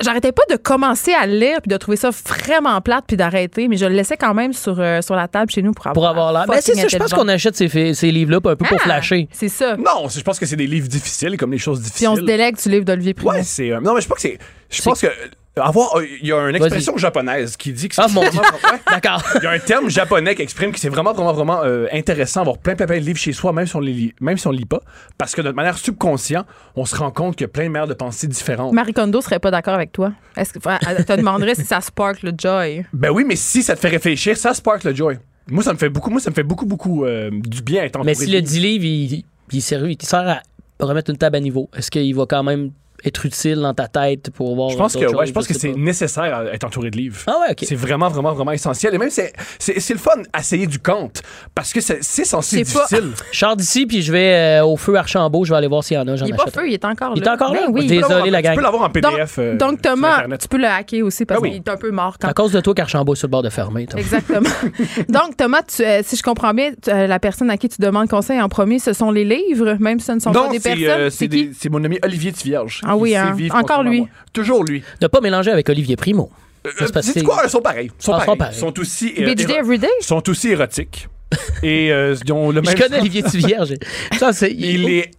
[0.01, 3.67] J'arrêtais pas de commencer à le lire puis de trouver ça vraiment plate puis d'arrêter,
[3.67, 5.93] mais je le laissais quand même sur, euh, sur la table chez nous pour avoir
[5.93, 6.45] Pour avoir l'air.
[6.47, 9.28] Ben, c'est ça, je pense qu'on achète ces, ces livres-là un peu pour Ah, flasher.
[9.32, 9.76] C'est ça.
[9.78, 12.07] Non, c'est- je pense que c'est des livres difficiles, comme les choses Puis difficiles.
[12.09, 13.32] on se délègue du livre d'Olivier Primo.
[13.32, 13.71] Ouais, c'est.
[13.71, 14.38] euh, non, mais je pense que c'est.
[14.69, 15.07] Je pense que.
[15.07, 15.11] euh,
[15.55, 18.41] Avoir, euh, il y a une expression japonaise qui dit que c'est Ah, mon vraiment-
[18.41, 18.80] ouais.
[18.89, 19.21] D'accord.
[19.36, 22.39] Il y a un terme japonais qui exprime que c'est vraiment, vraiment, vraiment euh, intéressant
[22.39, 24.47] d'avoir plein, plein, plein de livres chez soi, même si on les lit, même si
[24.47, 24.82] on lit pas,
[25.15, 27.69] parce que de notre manière subconsciente, on se rend compte qu'il y a plein de
[27.69, 28.74] manières de pensée différentes.
[28.74, 30.11] Marie Kondo serait pas d'accord avec toi.
[30.36, 30.59] Est-ce que
[30.89, 32.84] elle te demanderait si ça spark le joy?
[32.91, 35.19] Ben oui, mais si ça te fait réfléchir, ça spark le joy.
[35.47, 37.85] Moi, ça me fait beaucoup, moi, ça me fait beaucoup, beaucoup euh, du bien à
[37.85, 38.49] être entouré Mais si de le livres.
[38.49, 40.41] 10 livres, il, il, sert, il sert à
[40.79, 42.71] remettre une table à niveau, est-ce qu'il va quand même
[43.06, 45.70] être utile dans ta tête pour voir Je pense que, ouais, je pense que c'est
[45.72, 45.78] pas.
[45.80, 47.20] nécessaire à être entouré de livres.
[47.28, 47.64] Ah ouais, OK.
[47.68, 48.93] C'est vraiment, vraiment, vraiment essentiel.
[48.95, 51.12] Et même, c'est, c'est, c'est le fun d'essayer du Kant,
[51.56, 53.12] parce que c'est, c'est censé C'est pas- difficile.
[53.32, 55.97] Je sors d'ici, puis je vais euh, au feu Archambault, je vais aller voir s'il
[55.97, 56.56] y en a, j'en Il est pas achète.
[56.56, 57.32] feu, il est encore Il là.
[57.32, 57.62] est encore là?
[57.68, 57.82] Ben oui.
[57.88, 58.56] Tu Désolé, la Tu gang.
[58.56, 59.36] peux l'avoir en Donc, PDF.
[59.39, 61.49] euh, donc, sur Thomas, tu peux le hacker aussi parce Ah oui.
[61.51, 63.43] qu'il est un peu mort quand À cause de toi qu'Archambault est sur le bord
[63.43, 63.88] de fermer.
[63.97, 64.49] Exactement.
[65.10, 67.82] Donc, Thomas, tu, euh, si je comprends bien, tu- euh, la personne à qui tu
[67.82, 70.51] demandes conseil en premier, ce sont les livres, même si ce ne sont Non, pas
[70.51, 70.84] des personnes.
[70.89, 72.82] euh, c'est mon ami Olivier Tivierge.
[72.93, 73.33] Ah oui, hein.
[73.35, 74.05] vivre Encore lui.
[74.33, 74.83] Toujours lui.
[75.01, 76.29] Ne pas mélanger avec Olivier Primo.
[76.65, 77.41] Euh, c'est sais-tu que- quoi?
[77.43, 77.91] Ils sont pareils.
[77.99, 78.55] Ils sont Ah, ils sont pareils.
[78.55, 79.87] Ils sont aussi, euh, éro- Everyday?
[80.01, 81.07] sont aussi érotiques.
[81.63, 83.73] Et euh, ils ont le Je connais Olivier Tivierge.
[84.19, 84.51] Ça, c'est.
[84.57, 85.11] Il est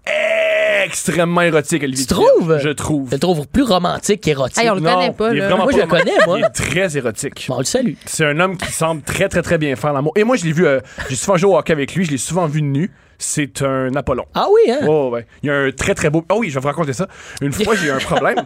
[0.84, 2.04] extrêmement érotique, Olivier.
[2.06, 2.58] Tu trouves?
[2.62, 3.08] Je trouve.
[3.10, 4.58] Je le trouve plus romantique qu'érotique.
[4.62, 5.48] Hey, on le Non, connaît pas, il est là.
[5.48, 6.38] vraiment Moi, pas je le connais, moi.
[6.38, 7.44] Il est très érotique.
[7.48, 7.94] Bon, on le salue.
[8.06, 10.12] C'est un homme qui semble très, très, très bien faire l'amour.
[10.16, 12.18] Et moi, je l'ai vu, euh, j'ai souvent joué au hockey avec lui, je l'ai
[12.18, 12.90] souvent vu nu.
[13.26, 14.26] C'est un Apollon.
[14.34, 14.80] Ah oui, hein?
[14.86, 15.26] Oh, ouais.
[15.42, 16.22] Il y a un très, très beau.
[16.30, 17.08] Oh oui, je vais vous raconter ça.
[17.40, 18.36] Une fois, j'ai eu un problème.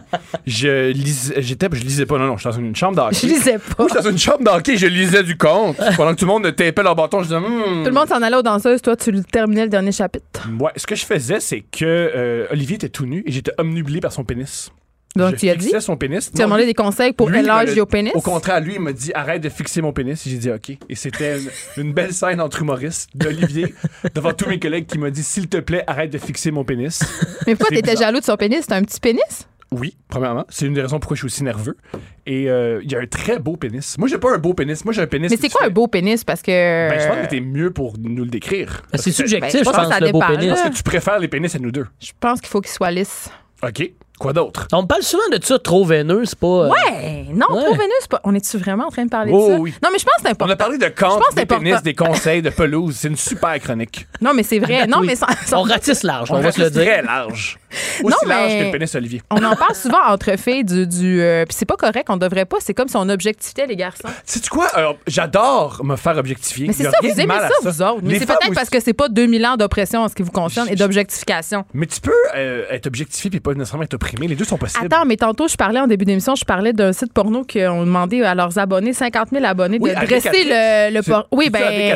[0.47, 3.17] Je lisais, j'étais, je lisais pas, non, non, j'étais dans une chambre d'hockey.
[3.21, 3.75] Je lisais pas.
[3.77, 5.75] Moi, j'étais dans une chambre d'hockey, je lisais du compte.
[5.97, 7.83] Pendant que tout le monde tapait leur bâton, je disais, Hmm.
[7.83, 8.81] Tout le monde s'en allait aux danseuses.
[8.81, 10.47] Toi, tu terminais le dernier chapitre.
[10.59, 13.99] Ouais, ce que je faisais, c'est que euh, Olivier était tout nu et j'étais omnubilé
[13.99, 14.71] par son pénis.
[15.15, 15.65] Donc, je tu as dit?
[15.65, 16.31] fixais son pénis.
[16.31, 18.11] Tu as demandé des conseils pour élargir au pénis?
[18.13, 20.21] Au contraire, lui, il m'a dit arrête de fixer mon pénis.
[20.25, 20.69] J'ai dit OK.
[20.87, 21.49] Et c'était une,
[21.83, 23.73] une belle scène entre humoristes d'Olivier
[24.15, 27.01] devant tous mes collègues qui m'a dit s'il te plaît, arrête de fixer mon pénis.
[27.47, 28.59] Mais pourquoi t'étais jaloux de son pénis?
[28.67, 29.47] C'est un petit pénis?
[29.71, 30.45] Oui, premièrement.
[30.49, 31.77] C'est une des raisons pourquoi je suis aussi nerveux.
[32.25, 33.97] Et euh, il y a un très beau pénis.
[33.99, 34.83] Moi, j'ai pas un beau pénis.
[34.83, 35.29] Moi, j'ai un pénis.
[35.29, 36.23] Mais c'est quoi un beau pénis?
[36.23, 36.89] Parce que.
[36.89, 38.81] Ben, je pense que t'es mieux pour nous le décrire.
[38.91, 40.47] Ben, c'est subjectif, Ben, je je pense pense, que ça le beau pénis.
[40.47, 40.53] là.
[40.53, 41.85] Est-ce que tu préfères les pénis à nous deux?
[41.99, 43.29] Je pense qu'il faut qu'il soit lisse.
[43.63, 43.91] OK.
[44.19, 44.67] Quoi d'autre?
[44.73, 46.47] On parle souvent de ça trop veineux, c'est pas.
[46.47, 47.25] euh, Ouais!
[47.33, 47.63] Non, Ouais.
[47.63, 48.19] trop Vénus, pas...
[48.25, 49.59] on est-tu vraiment en train de parler Oh, de ça?
[49.59, 49.73] oui.
[49.81, 50.53] Non, mais je pense que c'est On important.
[50.53, 52.95] a parlé de Je camp, pense que c'est des pénis, des conseils, de pelouse.
[52.99, 54.07] C'est une super chronique.
[54.21, 54.85] Non, mais c'est vrai.
[54.87, 55.07] Non, Oui.
[55.07, 56.81] mais sans- On ratisse large, on, On va se le dire.
[56.83, 57.57] très large.
[58.03, 59.21] Aussi Non, large mais- que le pénis Olivier.
[59.31, 60.85] On en parle souvent entre filles du.
[60.87, 62.57] du euh, Puis c'est pas correct, on devrait pas.
[62.59, 64.09] C'est comme si on objectifiait les garçons.
[64.25, 64.67] Sais-tu quoi?
[64.73, 66.67] Alors, J'adore me faire objectifier.
[66.67, 67.99] Mais c'est ça, vous aimez ça, vous autres.
[68.03, 70.67] Mais c'est peut-être parce que c'est pas 2000 ans d'oppression en ce qui vous concerne
[70.69, 71.63] et d'objectification.
[71.73, 74.27] Mais tu peux euh, être objectifié puis pas nécessairement être opprimé.
[74.27, 74.85] Les deux sont possibles.
[74.85, 77.83] Attends, mais tantôt, je parlais en début d'émission, je parlais d'un site porno qui ont
[77.85, 81.49] demandé à leurs abonnés, 50 000 abonnés, de Oui, dresser le, le C'est- por- Oui,
[81.49, 81.95] ben.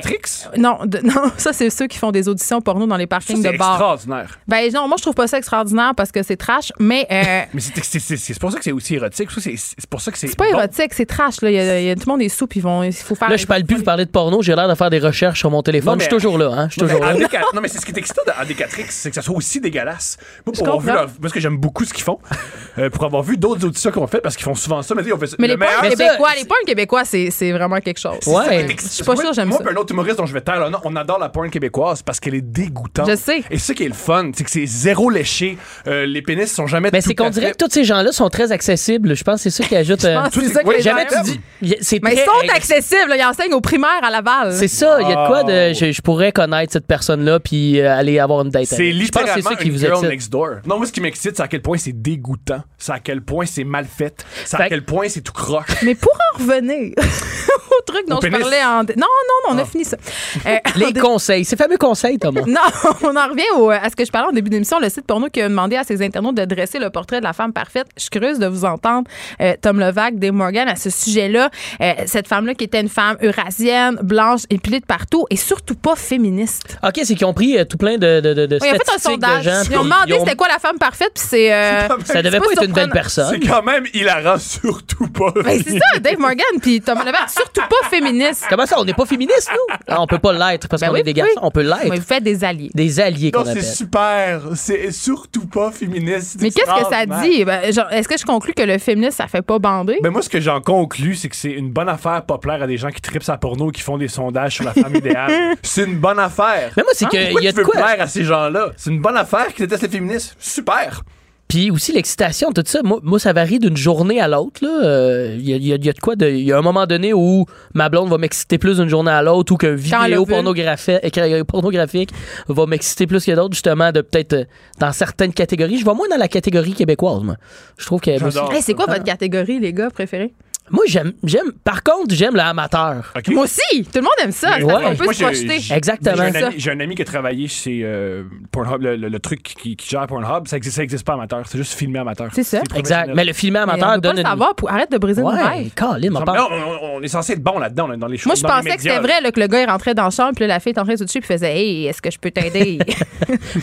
[0.57, 3.51] Non, de- non, ça, c'est ceux qui font des auditions porno dans les parkings c'est
[3.51, 3.71] de bars.
[3.71, 4.39] extraordinaire.
[4.47, 7.05] Ben non, moi, je trouve pas ça extraordinaire parce que c'est trash, mais.
[7.11, 9.29] euh, Mais c'est- c'est c'est- c'est pour ça que c'est aussi érotique.
[9.37, 10.27] C'est c'est pour ça que c'est.
[10.27, 10.57] C'est pas bon.
[10.59, 11.41] érotique, c'est trash.
[11.41, 11.49] Là.
[11.51, 13.15] Il, y a, il y a- tout le monde est soupe, ils vont, il faut
[13.15, 13.29] faire.
[13.29, 15.51] Là, je parle plus, vous parlez de porno, j'ai l'air de faire des recherches sur
[15.51, 15.91] mon téléphone.
[15.91, 16.67] Non, mais- Je suis toujours là, hein.
[16.67, 17.13] Je suis toujours là.
[17.53, 20.17] Non, mais c'est ce qui est excitant dans Adécatrix, c'est que ça soit aussi dégueulasse.
[20.45, 21.01] Moi, pour Je avoir vu comprends.
[21.03, 22.19] leur- parce que j'aime beaucoup ce qu'ils font,
[22.77, 25.17] euh, pour avoir vu d'autres auditions qu'on fait, parce qu'ils font souvent ça, mais on
[25.17, 25.35] fait ça.
[25.39, 27.99] Mais le les points meilleur- ça, québécois, c'est- les points québécois, c'est, c'est vraiment quelque
[27.99, 28.17] chose.
[28.27, 28.67] Ouais.
[28.79, 29.63] Je suis pas Moi- sûre, j'aime moi, ça.
[29.63, 32.01] puis un autre humoriste dont je vais taire, là, non, on adore la porn québécoise
[32.01, 33.09] parce qu'elle est dégoûtante.
[33.09, 33.43] Je sais.
[33.49, 35.57] Et ce qui est le fun, c'est que c'est zéro léché.
[35.87, 38.51] Euh, les pénis sont jamais Mais c'est qu'on dirait que tous ces gens-là sont très
[38.51, 39.15] accessibles.
[39.15, 40.03] Je pense que c'est ça qui ajoute.
[40.05, 40.21] euh,
[40.65, 41.99] ouais, les gens Jamais tu dis.
[42.03, 43.13] Mais ils sont accessibles.
[43.17, 44.53] Ils enseignent aux primaires à Laval.
[44.53, 45.73] C'est ça, il y a de quoi de.
[45.73, 48.65] Je, je pourrais connaître cette personne-là puis euh, aller avoir une date.
[48.65, 48.93] C'est avec.
[48.93, 50.09] Je pense que c'est littéralement ça qui une vous girl excite.
[50.09, 50.49] next door.
[50.65, 52.63] Non, moi, ce qui m'excite, c'est à quel point c'est dégoûtant.
[52.77, 54.25] C'est à quel point c'est mal fait.
[54.45, 55.65] C'est Fait- à quel point c'est tout croche.
[55.83, 58.39] Mais pour en revenir au truc dont Au je pénis.
[58.41, 58.83] parlais en.
[58.83, 59.05] Non, non,
[59.49, 59.65] non, on a Ah.
[59.65, 59.97] fini ça.
[60.45, 62.41] Euh, Les on- conseils, ces fameux conseils, Thomas.
[62.47, 62.59] Non,
[63.03, 65.27] on en revient au- à ce que je parlais en début d'émission, le site porno
[65.29, 67.87] qui a demandé à ses internautes de dresser le portrait de la femme parfaite.
[67.95, 69.07] Je suis curieuse de vous entendre,
[69.41, 71.49] euh, Tom Levac, Dave Morgan, à ce sujet-là.
[71.81, 75.95] Euh, cette femme-là qui était une femme eurasienne, blanche, épilée de partout et surtout pas
[75.95, 76.77] féministe.
[76.83, 78.77] OK, c'est qu'ils ont pris euh, tout plein de, de, de, de Oui, ils ont
[78.77, 79.43] fait un statistiques de sondage.
[79.43, 79.61] gens.
[79.71, 81.51] Ils ont demandé c'était quoi la femme parfaite, puis c'est.
[81.91, 83.27] Euh, Ça devait c'est pas être une belle personne.
[83.41, 85.31] C'est quand même hilarant, surtout pas.
[85.43, 88.45] Ben, c'est ça, Dave Morgan, puis Tom Levac, surtout pas féministe.
[88.49, 89.75] Comment ça, on n'est pas féministe, nous?
[89.87, 91.17] Ah, on peut pas l'être parce Ben qu'on oui, est des oui.
[91.17, 91.39] garçons.
[91.41, 91.89] On peut l'être.
[91.89, 92.69] Mais vous faites des alliés.
[92.73, 94.41] Des alliés Non, c'est super.
[94.55, 96.37] C'est surtout pas féministe.
[96.41, 97.43] Mais qu'est-ce que ça dit?
[97.45, 99.97] Ben, genre, Est-ce que je conclus que le féministe, ça fait pas bander?
[100.01, 102.67] Ben moi, ce que j'en conclus, c'est que c'est une bonne affaire pas plaire à
[102.67, 105.55] des gens qui tripent sa porno et qui font des sondages sur la femme idéale.
[105.63, 106.71] C'est une bonne affaire.
[106.77, 107.81] Mais moi, c'est Pourquoi qu'il y a tu de veux quoi?
[107.81, 108.71] plaire à ces gens-là?
[108.77, 110.35] C'est une bonne affaire qui détestent les féministes.
[110.39, 111.01] Super.
[111.47, 114.63] Puis aussi l'excitation, tout ça, moi, moi, ça varie d'une journée à l'autre.
[114.63, 114.83] là.
[114.83, 116.15] Euh, Il y, a, il y a- il y a de quoi.
[116.19, 119.21] Il y a un moment donné où ma blonde va m'exciter plus d'une journée à
[119.21, 119.91] l'autre ou qu'un vidéo
[120.33, 122.09] pornographique, euh, pornographique
[122.47, 124.45] va m'exciter plus que d'autres, justement, de peut-être euh,
[124.79, 125.77] dans certaines catégories.
[125.77, 127.35] Je vais moins dans la catégorie québécoise, moi.
[127.77, 128.17] Je trouve que.
[128.55, 130.33] Hey, c'est quoi votre catégorie, les gars, préférés?
[130.71, 131.11] Moi, j'aime.
[131.23, 133.13] j'aime Par contre, j'aime l'amateur.
[133.29, 133.83] Moi aussi!
[133.83, 134.53] Tout le monde aime ça.
[134.57, 134.73] C'est ouais.
[134.73, 135.59] qu'on peut Moi, se j'ai- projeter.
[135.59, 136.15] j'ai- Exactement.
[136.15, 136.47] J'ai un, Ça.
[136.47, 139.75] ami, j'ai un ami qui a travaillé chez euh, Pornhub, le, le- le truc qui,
[139.75, 140.47] qui gère Pornhub.
[140.47, 141.43] Ça existe, ça existe pas amateur.
[141.47, 142.29] C'est juste filmé amateur.
[142.33, 142.57] C'est ça.
[142.59, 142.69] Exact.
[142.69, 143.13] professionnel.
[143.15, 144.25] Mais le film Mais on amateur donne une.
[144.25, 144.55] savoir.
[144.55, 144.69] Pour...
[144.71, 145.71] Arrête de briser Ouais, rêves.
[145.75, 148.27] Colin, on on, on est censé être bon là-dedans, là, dans les choses.
[148.27, 150.31] Moi, je pensais que c'était vrai là, que le gars il rentrait dans la chambre,
[150.35, 152.17] puis là, la fille est en train de toucher, puis faisait Hey, est-ce que je
[152.17, 152.79] peux t'aider?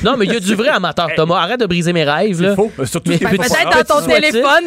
[0.04, 1.36] Non, mais il y a du vrai amateur, Thomas.
[1.40, 2.70] Arrête de briser mes rêves, C'est faux.
[2.78, 4.64] Euh, Surtout peut-être dans ton téléphone.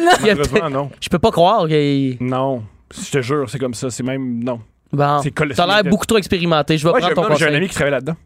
[1.00, 2.16] Je peux pas croire qu'il.
[2.24, 2.64] Non.
[2.96, 3.90] Je te jure, c'est comme ça.
[3.90, 4.42] C'est même.
[4.42, 4.60] Non.
[4.92, 5.66] Bon, C'est colossal.
[5.66, 6.78] t'as l'air beaucoup trop expérimenté.
[6.78, 7.56] Je vais Ouais, prendre ton non, j'ai un conseil.
[7.56, 8.16] ami qui travaille là-dedans.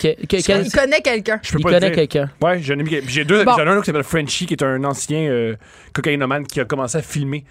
[0.00, 1.40] Quel- Il connaît quelqu'un.
[1.42, 2.30] Je peux il pas le connaît quelqu'un.
[2.42, 2.90] Ouais, j'ai un ami.
[3.06, 3.44] J'ai deux.
[3.44, 3.52] Bon.
[3.56, 5.54] J'en ai un autre qui s'appelle Frenchie, qui est un ancien euh,
[5.94, 7.44] cocaïnomane qui a commencé à filmer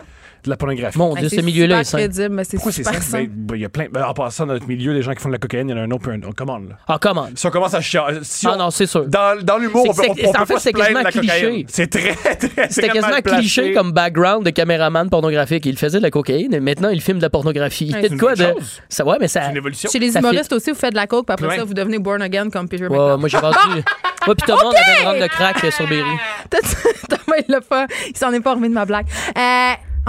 [0.44, 0.98] de la pornographie.
[0.98, 2.92] Mon Dieu, c'est ce milieu-là est crédible, mais c'est Pourquoi c'est ça?
[2.92, 3.24] super sain.
[3.24, 3.88] Ben, ben, Il y a plein.
[3.92, 5.74] ben, en passant dans notre milieu, les gens qui font de la cocaïne, il y
[5.76, 6.70] en a un autre, puis un on commande.
[6.70, 6.76] Là.
[6.88, 7.28] Ah, comment?
[7.36, 8.00] Si on commence à chier.
[8.22, 9.06] Si Ah on- non, c'est sûr.
[9.08, 11.66] Dans, dans l'humour, C'est on peut, on, en fait, c'est quasiment cliché.
[11.70, 15.66] C'est très, très, C'était quasiment cliché comme background de caméraman pornographique.
[15.66, 17.88] Il faisait de la cocaïne et maintenant il filme de la pornographie.
[17.88, 18.54] Il c'est quoi une de.
[18.90, 19.44] Ça, ouais, mais ça.
[19.44, 19.90] C'est une évolution.
[19.90, 22.22] Chez les humoristes aussi, vous faites de la coke, puis après ça, vous devenez born
[22.22, 23.58] again comme Peter moi, j'ai vendu.
[24.26, 26.04] moi, puis Thomas, on avait une de crack euh, sur Berry.
[26.50, 27.88] Thomas, il l'a pas.
[28.08, 29.06] Il s'en est pas remis de ma blague.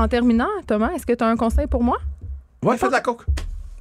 [0.00, 1.98] En terminant, Thomas, est-ce que tu as un conseil pour moi?
[2.64, 3.24] Ouais, fais de la coke.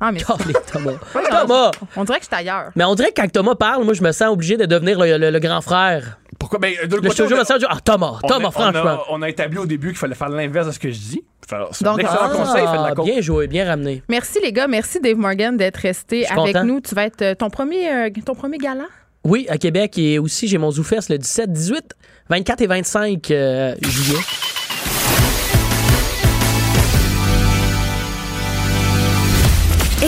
[0.01, 0.19] Ah, mais
[0.71, 0.91] Thomas.
[1.29, 1.71] Thomas!
[1.95, 2.71] on dirait que je suis ailleurs.
[2.75, 5.17] Mais on dirait que quand Thomas parle, moi, je me sens obligé de devenir le,
[5.17, 6.19] le- le grand frère.
[6.37, 6.59] Pourquoi?
[6.59, 8.81] Ben, de je te côté, on me sens, ah, Thomas, on Thomas, a- franchement.
[8.83, 10.99] On a, on a établi au début qu'il fallait faire l'inverse de ce que je
[10.99, 11.23] dis.
[11.47, 13.05] C'est Donc, un excellent ah, conseil, fais de la coke.
[13.05, 14.03] bien joué, bien ramené.
[14.09, 16.65] Merci les gars, merci Dave Morgan d'être resté Je avec content.
[16.65, 16.79] nous.
[16.81, 18.85] Tu vas être euh, ton premier, euh, ton premier gala?
[19.23, 21.83] Oui, à Québec et aussi j'ai mon ZooFest le 17, 18,
[22.29, 24.19] 24 et 25 euh, juillet.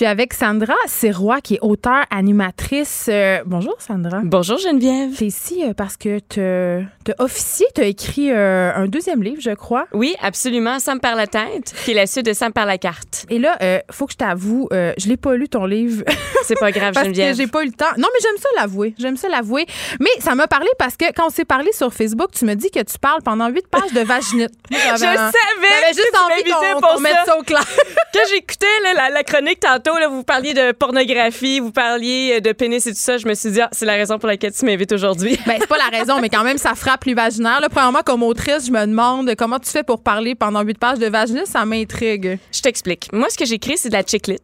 [0.00, 3.08] Je suis avec Sandra Serrois, qui est auteure, animatrice.
[3.10, 4.20] Euh, bonjour Sandra.
[4.24, 5.14] Bonjour Geneviève.
[5.14, 9.42] T'es ici euh, parce que tu as officié, tu as écrit euh, un deuxième livre,
[9.42, 9.88] je crois.
[9.92, 10.78] Oui, absolument.
[10.78, 13.26] Sam par la tête, qui est la suite de Sam par la carte.
[13.28, 16.02] Et là, euh, faut que je t'avoue, je l'ai pas lu ton livre
[16.46, 17.36] C'est pas grave, parce Geneviève.
[17.36, 17.92] j'ai pas eu le temps.
[17.98, 18.94] Non, mais j'aime ça l'avouer.
[18.98, 19.66] J'aime ça l'avouer.
[20.00, 22.70] Mais ça m'a parlé parce que quand on s'est parlé sur Facebook, tu me dis
[22.70, 24.52] que tu parles pendant huit pages de vaginite.
[24.70, 27.38] Je savais J'avais juste envie qu'on qu'on mette ça.
[27.38, 27.66] au clair.
[28.14, 32.52] Quand j'écoutais la, la chronique tantôt, là, vous parliez de pornographie, vous parliez euh, de
[32.52, 34.64] pénis et tout ça, je me suis dit, ah, c'est la raison pour laquelle tu
[34.64, 35.38] m'invites aujourd'hui.
[35.46, 37.60] Ben, c'est pas la raison, mais quand même, ça frappe l'imaginaire.
[37.60, 40.98] Là, Premièrement, comme autrice, je me demande comment tu fais pour parler pendant huit pages
[40.98, 41.46] de vaginite.
[41.46, 42.38] Ça m'intrigue.
[42.52, 43.08] Je t'explique.
[43.12, 44.38] Moi, ce que j'écris, c'est de la chicklit.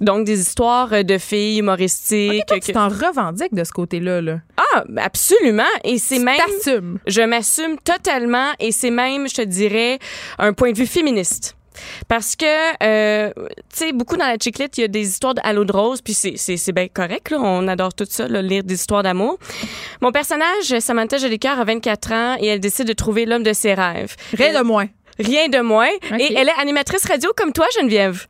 [0.00, 2.46] Donc, des histoires euh, de filles humoristiques.
[2.46, 4.20] Toi, que- tu t'en revendiques de ce côté-là.
[4.20, 4.38] Là.
[4.74, 5.62] Ah, absolument.
[5.84, 6.38] Et c'est même...
[7.06, 9.98] Je m'assume totalement et c'est même, je te dirais,
[10.38, 11.56] un point de vue féministe.
[12.08, 12.46] Parce que,
[12.82, 15.72] euh, tu sais, beaucoup dans la chiclette, il y a des histoires de halo de
[15.72, 17.38] rose, puis c'est, bien correct, là.
[17.40, 19.38] On adore tout ça, là, lire des histoires d'amour.
[20.00, 23.74] Mon personnage, Samantha Jolicoeur, a 24 ans et elle décide de trouver l'homme de ses
[23.74, 24.16] rêves.
[24.32, 24.86] Rien de moins.
[25.18, 25.90] Rien de moins.
[26.18, 28.26] Et elle est animatrice radio comme toi, Geneviève.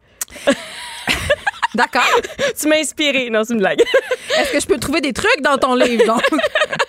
[1.74, 2.02] D'accord.
[2.60, 3.30] Tu m'as inspirée.
[3.30, 3.80] Non, c'est une blague.
[4.38, 6.04] Est-ce que je peux trouver des trucs dans ton livre?
[6.06, 6.22] Donc?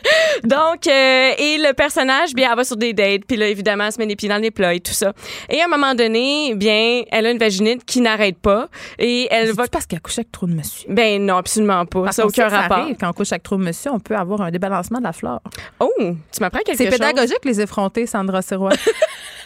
[0.43, 3.91] Donc, euh, et le personnage, bien, elle va sur des dates, puis là, évidemment, elle
[3.91, 5.13] se met les pieds dans les plats et tout ça.
[5.49, 8.67] Et à un moment donné, bien, elle a une vaginite qui n'arrête pas,
[8.99, 9.63] et elle va...
[9.63, 10.87] C'est parce qu'elle couche avec trop de monsieur?
[10.89, 12.03] Ben non, absolument pas.
[12.03, 12.77] Parce ça n'a aucun ça rapport.
[12.79, 15.13] arrive, quand on couche avec trop de monsieur, on peut avoir un débalancement de la
[15.13, 15.41] flore.
[15.79, 16.93] Oh, tu m'apprends quelque C'est chose.
[16.99, 18.71] pédagogique, les effrontés, Sandra Serrois.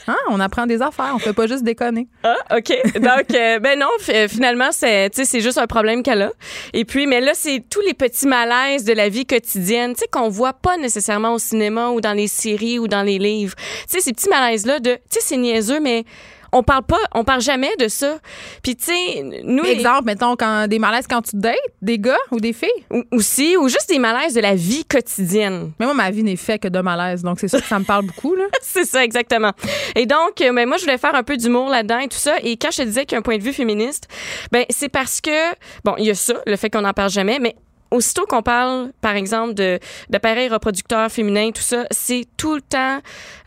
[0.08, 0.16] Hein?
[0.30, 2.08] On apprend des affaires, on fait pas juste déconner.
[2.24, 2.70] Ah, OK.
[2.96, 6.32] Donc, euh, ben non, f- finalement, c'est juste un problème qu'elle a.
[6.74, 10.08] Et puis, mais là, c'est tous les petits malaises de la vie quotidienne, tu sais,
[10.08, 13.56] qu'on voit pas nécessairement au cinéma ou dans les séries ou dans les livres.
[13.58, 16.06] Tu sais, ces petits malaises-là de, tu sais, c'est niaiseux, mais
[16.54, 18.18] on parle pas, on parle jamais de ça.
[18.64, 19.64] Puis, tu sais, nous...
[19.64, 22.70] les- Exemple, mettons, quand, des malaises quand tu te dates, des gars ou des filles?
[22.92, 25.72] ou- aussi, ou juste des malaises de la vie quotidienne.
[25.80, 27.86] Mais moi, ma vie n'est faite que de malaise, donc c'est sûr que ça me
[27.86, 28.36] parle beaucoup.
[28.36, 28.46] Là.
[28.62, 29.52] C'est ça, exactement.
[29.96, 32.36] Et donc, euh, ben, moi, je voulais faire un peu d'humour là-dedans et tout ça.
[32.44, 34.08] Et quand je te disais qu'il y a un point de vue féministe,
[34.52, 37.40] ben, c'est parce que, bon, il y a ça, le fait qu'on n'en parle jamais,
[37.40, 37.56] mais
[37.92, 39.80] aussitôt qu'on parle, par exemple, de
[40.10, 43.00] d'appareils reproducteurs féminins, tout ça, c'est tout le temps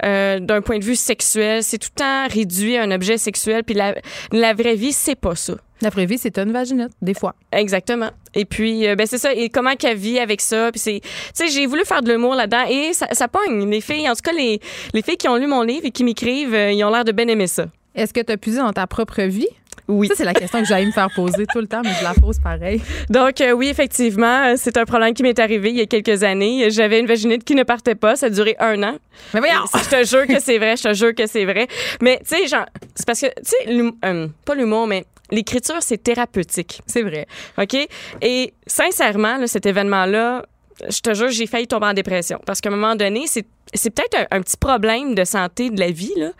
[0.05, 3.65] euh, d'un point de vue sexuel, c'est tout le temps réduit à un objet sexuel.
[3.65, 3.95] Puis la,
[4.33, 5.55] la vraie vie, c'est pas ça.
[5.83, 7.35] La vraie vie, c'est une vaginette, des fois.
[7.53, 8.11] Exactement.
[8.35, 9.33] Et puis, euh, ben c'est ça.
[9.33, 10.71] Et comment qu'elle vit avec ça.
[10.71, 13.69] Puis c'est, tu sais, j'ai voulu faire de l'humour là-dedans et ça, ça pogne.
[13.71, 14.61] Les filles, en tout cas, les,
[14.93, 17.13] les filles qui ont lu mon livre et qui m'écrivent, euh, ils ont l'air de
[17.13, 17.67] bien aimer ça.
[17.95, 19.49] Est-ce que tu as puisé dans ta propre vie?
[19.91, 20.07] Oui.
[20.07, 22.15] Ça, c'est la question que j'allais me faire poser tout le temps, mais je la
[22.15, 22.81] pose pareil.
[23.09, 26.23] Donc, euh, oui, effectivement, euh, c'est un problème qui m'est arrivé il y a quelques
[26.23, 26.71] années.
[26.71, 28.15] J'avais une vaginite qui ne partait pas.
[28.17, 28.97] Ça a duré un an.
[29.35, 29.65] Mais voyons!
[29.75, 30.77] Je te jure que c'est vrai.
[30.77, 31.67] Je te jure que c'est vrai.
[32.01, 36.03] Mais, tu sais, genre, c'est parce que, tu sais, euh, pas l'humour, mais l'écriture, c'est
[36.03, 36.81] thérapeutique.
[36.87, 37.27] C'est vrai.
[37.59, 37.77] OK?
[38.23, 40.45] Et sincèrement, là, cet événement-là,
[40.89, 42.41] je te jure, j'ai failli tomber en dépression.
[42.47, 45.81] Parce qu'à un moment donné, c'est, c'est peut-être un, un petit problème de santé de
[45.81, 46.31] la vie, là.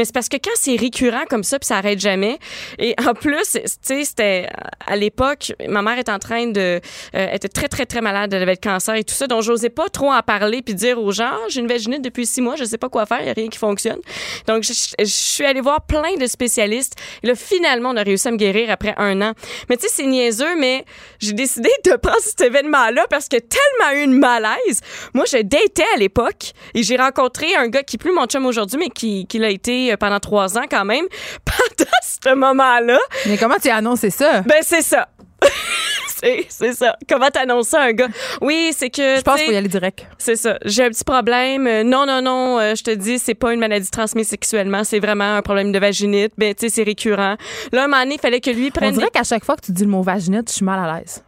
[0.00, 2.38] Mais c'est parce que quand c'est récurrent comme ça, puis ça arrête jamais.
[2.78, 4.48] Et en plus, tu sais, c'était
[4.86, 6.80] à l'époque, ma mère était en train de,
[7.14, 9.68] euh, était très très très malade, elle avait le cancer et tout ça, donc j'osais
[9.68, 12.64] pas trop en parler puis dire aux gens, j'ai une vaginite depuis six mois, je
[12.64, 13.98] sais pas quoi faire, il y a rien qui fonctionne.
[14.46, 16.94] Donc je suis allée voir plein de spécialistes.
[17.22, 19.34] Et là, finalement, on a réussi à me guérir après un an.
[19.68, 20.86] Mais tu sais, c'est niaiseux, mais
[21.18, 24.80] j'ai décidé de prendre cet événement-là parce que tellement eu une malaise.
[25.12, 28.46] Moi, je datais à l'époque et j'ai rencontré un gars qui est plus mon chum
[28.46, 31.04] aujourd'hui, mais qui, qui l'a été euh, pendant trois ans quand même.
[31.44, 34.42] Pendant ce moment-là, Mais comment tu as annoncé ça?
[34.42, 35.08] ben c'est ça.
[36.48, 36.96] c'est ça.
[37.08, 38.08] Comment t'annonces ça à un gars?
[38.42, 39.16] Oui, c'est que.
[39.16, 40.06] Je pense tu qu'il faut y aller direct.
[40.18, 40.58] c'est ça.
[40.66, 41.66] J'ai un petit problème.
[41.66, 42.58] Euh, Non, non, non.
[42.58, 44.84] euh, je te dis, c'est pas une maladie transmise sexuellement.
[44.84, 46.32] C'est vraiment un problème de vaginite.
[46.36, 47.36] Ben, tu sais, c'est récurrent.
[47.72, 48.94] Là, un moment donné, il fallait que lui On prenne.
[48.94, 51.24] dirait qu'à chaque fois que tu dis le mot vaginite, je suis mal à l'aise.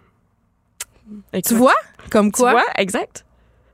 [1.47, 1.75] Tu vois?
[2.11, 2.53] Comme Tu quoi?
[2.53, 2.65] vois?
[2.77, 3.25] Exact.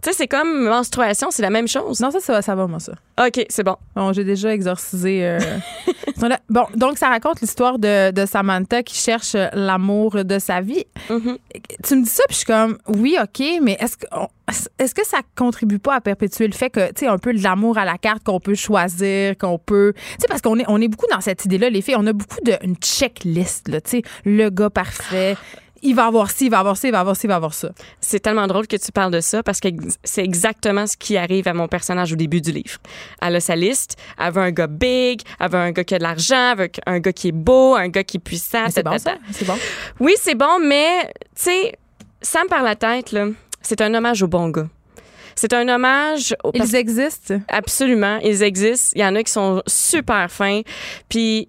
[0.01, 2.01] Tu sais, c'est comme menstruation, c'est la même chose.
[2.01, 2.92] Non, ça, ça va, ça va, moi, ça.
[3.20, 3.76] OK, c'est bon.
[3.96, 5.24] Bon, j'ai déjà exorcisé.
[5.26, 5.38] euh.
[6.51, 10.84] Bon, donc, ça raconte l'histoire de, de Samantha qui cherche l'amour de sa vie.
[11.09, 11.38] Mhm.
[11.84, 14.07] Tu me dis ça, puis je suis comme, oui, OK, mais est-ce que,
[14.80, 17.40] est-ce que ça contribue pas à perpétuer le fait que, tu sais, un peu de
[17.42, 19.92] l'amour à la carte qu'on peut choisir, qu'on peut.
[19.94, 21.96] Tu sais, parce qu'on est, on est beaucoup dans cette idée-là, les filles.
[21.96, 22.55] On a beaucoup de.
[22.64, 25.36] une checklist, là, tu sais, le gars parfait.
[25.83, 27.55] Il va avoir ci, il va avoir ci, il va avoir ci, il va avoir
[27.55, 27.70] ça.
[28.01, 29.68] C'est tellement drôle que tu parles de ça parce que
[30.05, 32.79] c'est exactement ce qui arrive à mon personnage au début du livre.
[33.22, 35.99] Elle a sa liste, elle veut un gars big, elle veut un gars qui a
[35.99, 38.64] de l'argent, elle veut un gars qui est beau, un gars qui est puissant.
[38.70, 39.16] C'est bon, ça?
[39.33, 39.57] C'est bon?
[40.01, 41.05] Oui, c'est bon, mais
[41.35, 41.79] tu sais,
[42.22, 43.26] Sam par la tête, là,
[43.62, 44.66] c'est un hommage au bon gars.
[45.37, 46.51] C'est un hommage au.
[46.51, 47.41] parce- Ils existent?
[47.47, 48.91] Absolument, ils existent.
[48.97, 50.62] Il y en a qui sont super fins.
[51.09, 51.49] Puis,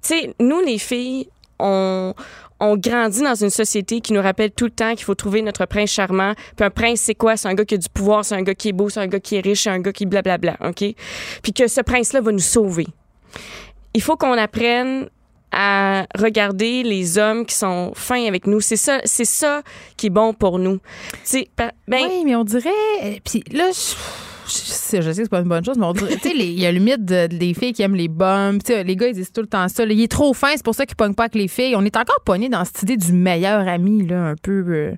[0.00, 2.14] tu sais, nous, les filles, on,
[2.60, 5.66] on grandit dans une société qui nous rappelle tout le temps qu'il faut trouver notre
[5.66, 6.32] prince charmant.
[6.56, 7.36] Puis un prince, c'est quoi?
[7.36, 9.06] C'est un gars qui a du pouvoir, c'est un gars qui est beau, c'est un
[9.06, 10.84] gars qui est riche, c'est un gars qui blablabla, OK?
[11.42, 12.86] Puis que ce prince-là va nous sauver.
[13.94, 15.08] Il faut qu'on apprenne
[15.52, 18.60] à regarder les hommes qui sont fins avec nous.
[18.60, 19.62] C'est ça,
[19.96, 20.80] qui est bon pour nous.
[21.56, 22.70] Ben, oui, mais on dirait.
[23.04, 23.94] euh, Puis là, je
[24.50, 26.16] sais, je sais que c'est pas une bonne chose, mais on dirait.
[26.16, 28.60] tu sais, il y a le mythe de- des filles qui aiment les bums.
[28.62, 29.84] Tu sais, les gars, ils disent tout le temps ça.
[29.86, 29.92] là.
[29.92, 31.74] il est trop fin, c'est pour ça qu'il pogne pas avec les filles.
[31.76, 34.64] On est encore pogné dans cette idée du meilleur ami, là, un peu.
[34.68, 34.92] euh,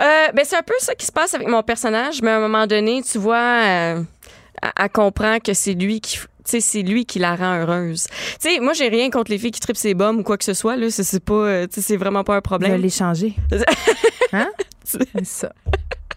[0.00, 2.40] Euh, ben, c'est un peu ça qui se passe avec mon personnage, mais à un
[2.40, 3.36] moment donné, tu vois,
[3.66, 4.02] euh,
[4.62, 6.18] elle, elle comprend que c'est lui qui.
[6.50, 8.06] C'est lui qui la rend heureuse.
[8.40, 10.44] Tu sais, moi, j'ai rien contre les filles qui tripent ses bombes ou quoi que
[10.46, 10.86] ce soit, là.
[10.90, 12.80] C'est pas, euh, c'est vraiment pas un Je vais problème.
[12.80, 13.34] les changer.
[14.32, 14.48] hein?
[14.82, 15.52] C'est ça.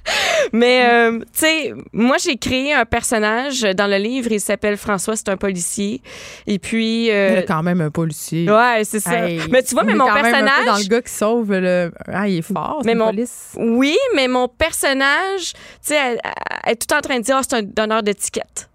[0.54, 4.32] Mais, euh, tu sais, moi, j'ai créé un personnage dans le livre.
[4.32, 6.02] Il s'appelle François, c'est un policier.
[6.48, 7.06] Et puis.
[7.06, 8.50] Il euh, a quand même un policier.
[8.50, 9.28] ouais, c'est ça.
[9.28, 10.66] Hey, mais tu vois, mais est mon quand même un peu personnage.
[10.66, 11.92] dans le gars qui sauve le.
[12.08, 12.82] Ah, il est fort.
[12.86, 13.52] Mais c'est mon- police.
[13.58, 16.20] Oui, mais mon personnage, tu sais, elle,
[16.66, 18.70] elle est tout en train de dire, Ah, c'est un donneur d'étiquette.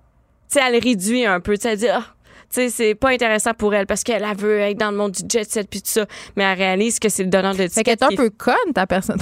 [0.50, 1.56] Tu sais, elle réduit un peu.
[1.56, 1.92] Tu sais, elle dit, tu
[2.50, 5.22] sais, c'est pas intéressant pour elle parce qu'elle elle veut être dans le monde du
[5.28, 6.06] jet set puis tout ça.
[6.36, 8.86] Mais elle réalise que c'est le donneur Fait qu'elle est un qui peu conne, ta
[8.86, 9.18] personne.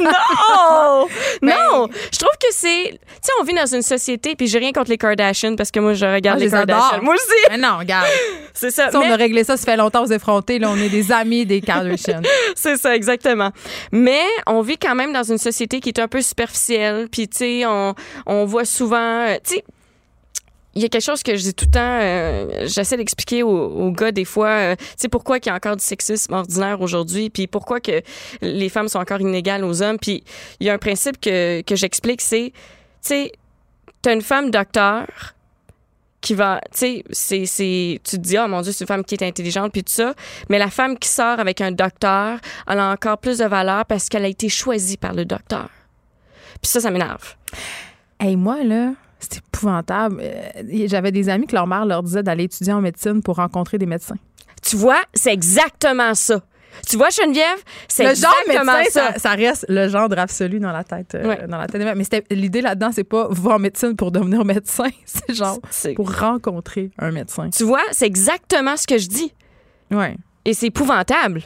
[0.00, 1.06] Non!
[1.42, 1.88] Ben, non!
[2.12, 2.90] Je trouve que c'est.
[2.90, 5.80] Tu sais, on vit dans une société, puis j'ai rien contre les Kardashians parce que
[5.80, 6.50] moi, je regarde Ah, les.
[6.50, 7.02] Kardashians.
[7.02, 7.46] Moi aussi!
[7.50, 8.06] Mais non, regarde.
[8.54, 8.90] C'est ça.
[8.94, 10.58] On a réglé ça, ça fait longtemps aux effrontés.
[10.58, 12.22] Là, on est des amis des Kardashians.
[12.54, 13.50] C'est ça, exactement.
[13.90, 17.08] Mais on vit quand même dans une société qui est un peu superficielle.
[17.10, 17.94] Puis, tu sais, on,
[18.26, 19.26] on voit souvent...
[19.26, 19.64] euh, Tu sais,
[20.74, 23.90] il y a quelque chose que je dis tout le temps, euh, j'essaie d'expliquer aux,
[23.92, 27.30] gars des fois, euh, tu sais, pourquoi il y a encore du sexisme ordinaire aujourd'hui,
[27.30, 28.02] puis pourquoi que
[28.40, 29.98] les femmes sont encore inégales aux hommes.
[29.98, 30.24] Puis
[30.60, 33.32] il y a un principe que, que j'explique, c'est, tu sais,
[34.00, 35.34] t'as une femme docteur
[36.22, 39.16] qui va, tu sais, c'est, tu te dis, oh mon Dieu, c'est une femme qui
[39.16, 40.14] est intelligente, puis tout ça.
[40.48, 44.08] Mais la femme qui sort avec un docteur, elle a encore plus de valeur parce
[44.08, 45.68] qu'elle a été choisie par le docteur.
[46.62, 47.34] Puis ça, ça m'énerve.
[48.20, 48.92] Hey, moi, là,
[49.22, 50.18] c'est épouvantable.
[50.20, 53.78] Euh, J'avais des amis que leur mère leur disait d'aller étudier en médecine pour rencontrer
[53.78, 54.16] des médecins.
[54.62, 56.42] Tu vois, c'est exactement ça.
[56.88, 59.12] Tu vois, Geneviève, c'est Le genre exactement médecin, ça.
[59.12, 61.14] ça, ça reste le gendre absolu dans la tête.
[61.14, 61.46] euh, Ouais.
[61.46, 61.82] dans la tête.
[61.96, 62.04] Mais
[62.34, 64.88] l'idée là-dedans, c'est pas en médecine pour devenir médecin.
[65.04, 65.58] C'est genre
[65.94, 67.50] pour rencontrer un médecin.
[67.50, 69.34] Tu vois, c'est exactement ce que je dis.
[69.90, 70.16] Ouais.
[70.44, 71.42] Et c'est épouvantable.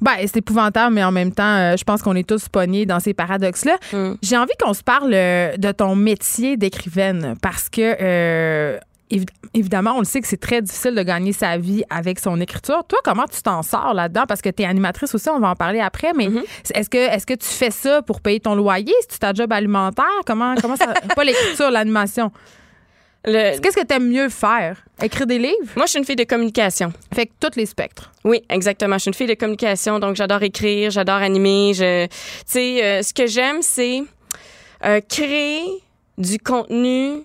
[0.00, 2.98] Ben, c'est épouvantable, mais en même temps, euh, je pense qu'on est tous pognés dans
[2.98, 3.76] ces paradoxes-là.
[3.92, 4.14] Mm.
[4.22, 8.78] J'ai envie qu'on se parle euh, de ton métier d'écrivaine parce que, euh,
[9.12, 12.40] évi- évidemment, on le sait que c'est très difficile de gagner sa vie avec son
[12.40, 12.82] écriture.
[12.88, 14.24] Toi, comment tu t'en sors là-dedans?
[14.26, 16.42] Parce que tu es animatrice aussi, on va en parler après, mais Mm-hmm.
[16.74, 18.92] est-ce que, est que tu fais ça pour payer ton loyer?
[19.02, 20.04] C'est-tu ta job alimentaire?
[20.26, 20.94] Comment, comment ça.
[21.14, 22.32] pas l'écriture, l'animation?
[23.24, 24.82] Le- Qu'est-ce que tu aimes mieux faire?
[25.00, 25.72] Écrire des livres?
[25.76, 26.92] Moi, je suis une fille de communication.
[27.14, 28.10] Fait que tous les spectres.
[28.24, 28.96] Oui, exactement.
[28.96, 31.72] Je suis une fille de communication, donc j'adore écrire, j'adore animer.
[31.74, 32.12] Je, tu
[32.46, 34.02] sais, euh, ce que j'aime, c'est
[34.84, 35.62] euh, créer
[36.18, 37.22] du contenu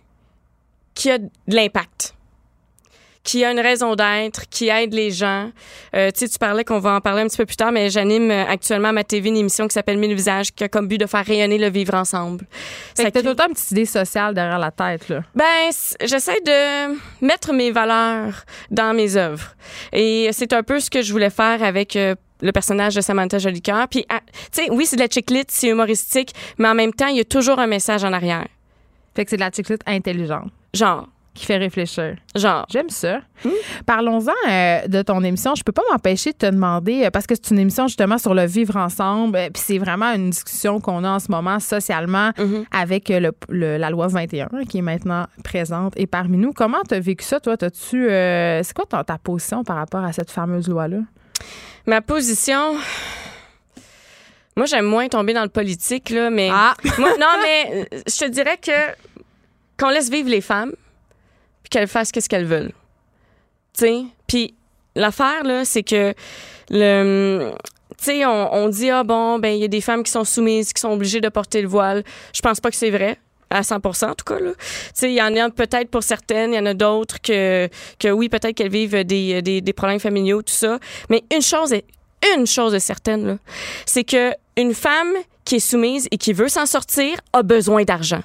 [0.94, 2.14] qui a de l'impact,
[3.28, 5.52] qui a une raison d'être, qui aide les gens.
[5.94, 7.90] Euh, tu sais, tu parlais qu'on va en parler un petit peu plus tard, mais
[7.90, 10.88] j'anime euh, actuellement à ma TV une émission qui s'appelle Mille visages, qui a comme
[10.88, 12.46] but de faire rayonner le vivre ensemble.
[12.96, 15.10] Fait Ça que t'as crée- tout le temps une petite idée sociale derrière la tête,
[15.10, 15.24] là.
[15.36, 15.44] ben,
[16.06, 19.56] j'essaie de mettre mes valeurs dans mes œuvres.
[19.92, 23.40] Et c'est un peu ce que je voulais faire avec euh, le personnage de Samantha
[23.40, 23.90] Jolicoeur.
[23.90, 24.22] Puis, ah,
[24.54, 27.20] tu sais, oui, c'est de la chiclite, c'est humoristique, mais en même temps, il y
[27.20, 28.48] a toujours un message en arrière.
[29.18, 31.08] Fait que c'est de la chiclite intelligente Genre,
[31.38, 32.16] qui fait réfléchir.
[32.36, 32.66] genre.
[32.70, 33.20] J'aime ça.
[33.86, 35.54] Parlons-en euh, de ton émission.
[35.56, 38.34] Je peux pas m'empêcher de te demander, euh, parce que c'est une émission justement sur
[38.34, 42.32] le vivre ensemble, euh, puis c'est vraiment une discussion qu'on a en ce moment socialement
[42.38, 42.66] Mhm.
[42.72, 46.52] avec euh, le, le- la loi 21 qui est maintenant présente et parmi nous.
[46.54, 47.56] Comment tu as vécu ça, toi?
[47.58, 50.98] T'as-tu, c'est quoi ta, ta position par rapport à cette fameuse loi-là?
[51.86, 52.76] Ma position.
[54.56, 56.50] Moi, j'aime moins tomber dans le politique, là, mais.
[56.52, 56.74] Ah!
[56.98, 58.72] Moi, non, mais je te dirais que
[59.80, 60.72] qu'on laisse vivre les femmes,
[61.70, 62.74] qu'elles fassent ce qu'elles veulent.
[63.74, 64.04] Tu sais?
[64.28, 64.54] Puis
[64.96, 66.14] l'affaire, là, c'est que
[66.70, 67.52] le.
[67.98, 70.72] Tu sais, on, dit, ah bon, ben, il y a des femmes qui sont soumises,
[70.72, 72.04] qui sont obligées de porter le voile.
[72.32, 73.18] Je pense pas que c'est vrai
[73.50, 74.36] à 100 en tout cas.
[75.04, 77.70] il y en a peut-être pour certaines, il y en a d'autres que,
[78.00, 80.80] que oui, peut-être qu'elles vivent des, des, des problèmes familiaux, tout ça.
[81.10, 81.86] Mais une chose est,
[82.36, 83.40] une chose est certaine,
[83.86, 85.14] c'est que une femme
[85.46, 88.22] qui est soumise et qui veut s'en sortir a besoin d'argent.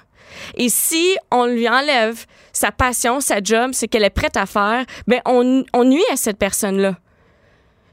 [0.56, 4.84] Et si on lui enlève sa passion, sa job, c'est qu'elle est prête à faire,
[5.06, 6.96] ben on, on nuit à cette personne-là.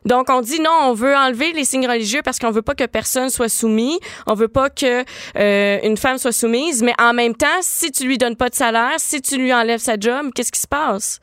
[0.05, 2.85] Donc, on dit non, on veut enlever les signes religieux parce qu'on veut pas que
[2.85, 5.03] personne soit soumis, on veut pas que
[5.37, 8.55] euh, une femme soit soumise, mais en même temps, si tu lui donnes pas de
[8.55, 11.19] salaire, si tu lui enlèves sa job, qu'est-ce qui se passe?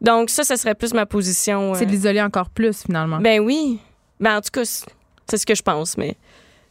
[0.00, 1.74] Donc, ça, ça serait plus ma position.
[1.74, 1.86] C'est euh.
[1.86, 3.18] de l'isoler encore plus, finalement.
[3.18, 3.80] Ben oui.
[4.20, 6.16] Ben, en tout cas, c'est ce que je pense, mais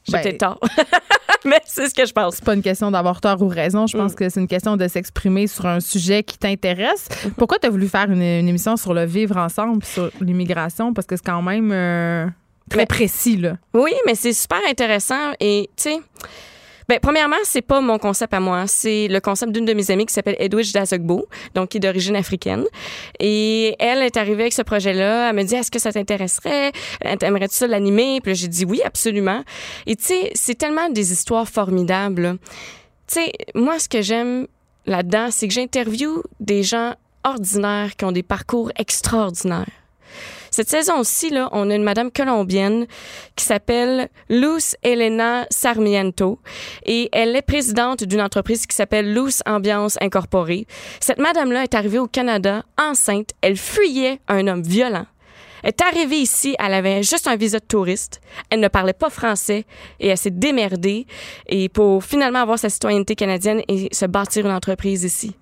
[0.07, 0.59] j'ai Ben- peut-être tort.
[1.45, 2.35] mais c'est ce que je pense.
[2.35, 3.87] c'est pas une question d'avoir tort ou raison.
[3.87, 4.15] Je pense Mm.
[4.15, 7.07] que c'est une question de s'exprimer sur un sujet qui t'intéresse.
[7.37, 10.93] Pourquoi tu as voulu faire une, une émission sur le vivre ensemble, sur l'immigration?
[10.93, 12.25] Parce que c'est quand même euh,
[12.69, 13.57] très Mais- précis, là.
[13.73, 15.97] Oui, mais c'est super intéressant et tu sais.
[16.87, 18.67] Ben, premièrement, c'est pas mon concept à moi.
[18.67, 22.15] C'est le concept d'une de mes amies qui s'appelle Edwidge Dazogbo, donc qui est d'origine
[22.15, 22.65] africaine.
[23.19, 25.29] Et elle est arrivée avec ce projet-là.
[25.29, 26.71] Elle me dit, est-ce que ça t'intéresserait?
[27.01, 28.19] Aimerais-tu ça l'animer?
[28.21, 29.43] Puis j'ai dit oui, absolument.
[29.87, 32.37] Et tu sais, c'est tellement des histoires formidables.
[33.07, 34.47] Tu sais, moi, ce que j'aime
[34.85, 36.93] là-dedans, c'est que j'interviewe des gens
[37.23, 39.65] ordinaires qui ont des parcours extraordinaires.
[40.55, 42.87] Cette saison-ci, là, on a une madame colombienne
[43.35, 46.39] qui s'appelle Luz Elena Sarmiento
[46.85, 50.65] et elle est présidente d'une entreprise qui s'appelle Luz Ambiance Incorporée.
[51.01, 53.31] Cette madame-là est arrivée au Canada enceinte.
[53.41, 55.07] Elle fuyait un homme violent.
[55.61, 58.21] Elle est arrivée ici, elle avait juste un visa de touriste.
[58.49, 59.65] Elle ne parlait pas français
[59.99, 61.05] et elle s'est démerdée
[61.49, 65.35] et pour finalement avoir sa citoyenneté canadienne et se bâtir une entreprise ici.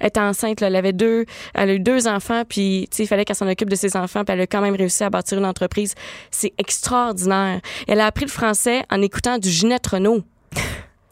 [0.00, 3.24] Elle était enceinte, là, elle avait deux, elle a eu deux enfants, puis il fallait
[3.24, 5.46] qu'elle s'en occupe de ses enfants, puis elle a quand même réussi à bâtir une
[5.46, 5.94] entreprise.
[6.30, 7.60] C'est extraordinaire.
[7.86, 10.22] Elle a appris le français en écoutant du Ginette Renault.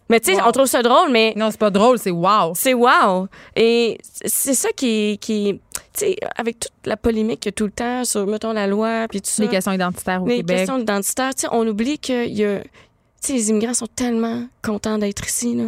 [0.08, 0.48] Mais tu sais, Wow.
[0.48, 2.52] on trouve ça drôle, mais Non, c'est pas drôle, c'est wow.
[2.54, 3.26] c'est wow.
[3.56, 7.64] Et c'est ça qui, qui tu sais, avec toute la polémique qu'il y a tout
[7.64, 9.42] le temps sur, mettons, la loi, puis tout ça.
[9.42, 10.58] Les questions identitaires au les Québec.
[10.58, 12.68] questions identitaires, tu sais, on oublie que y a, tu
[13.20, 15.64] sais, les immigrants sont tellement contents d'être ici, là.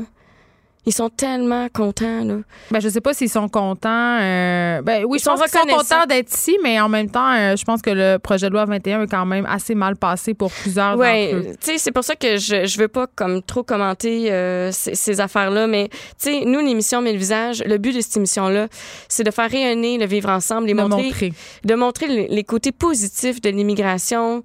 [0.89, 2.37] Ils sont tellement contents, là.
[2.71, 4.19] Ben, je sais pas s'ils sont contents.
[4.21, 5.97] euh, ben oui, Ils je sont pense qu'ils sont reconnaissants.
[5.97, 8.65] contents d'être ici, mais en même temps, euh, je pense que le projet de loi
[8.65, 11.53] 21 est quand même assez mal passé pour plusieurs Ouais, d'entre eux.
[11.61, 14.95] tu sais, c'est pour ça que je, je veux pas comme trop commenter euh, ces,
[14.95, 18.69] ces affaires-là, mais tu sais, nous, l'émission Mille Visages, le but de cette émission-là,
[19.09, 21.33] c'est de faire rayonner le vivre ensemble et De montrer, montrer.
[21.65, 24.43] de montrer les, les côtés positifs de l'immigration,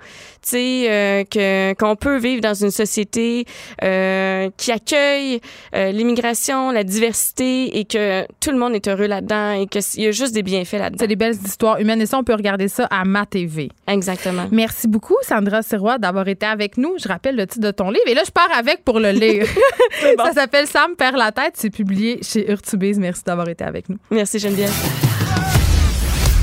[0.54, 3.46] euh, que qu'on peut vivre dans une société
[3.84, 5.40] euh, qui accueille
[5.76, 10.08] euh, l'immigration, la diversité et que tout le monde est heureux là-dedans et qu'il y
[10.08, 10.98] a juste des bienfaits là-dedans.
[11.00, 13.70] C'est des belles histoires humaines et ça, on peut regarder ça à ma TV.
[13.88, 14.48] Exactement.
[14.52, 16.96] Merci beaucoup, Sandra Sirois, d'avoir été avec nous.
[17.02, 19.46] Je rappelle le titre de ton livre et là, je pars avec pour le lire.
[20.18, 21.54] Ça s'appelle Sam perd la tête.
[21.56, 23.00] C'est publié chez Urtubise.
[23.00, 23.98] Merci d'avoir été avec nous.
[24.12, 24.72] Merci Geneviève.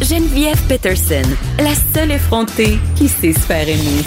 [0.03, 1.29] Geneviève Peterson,
[1.59, 4.03] la seule effrontée qui sait se faire aimer.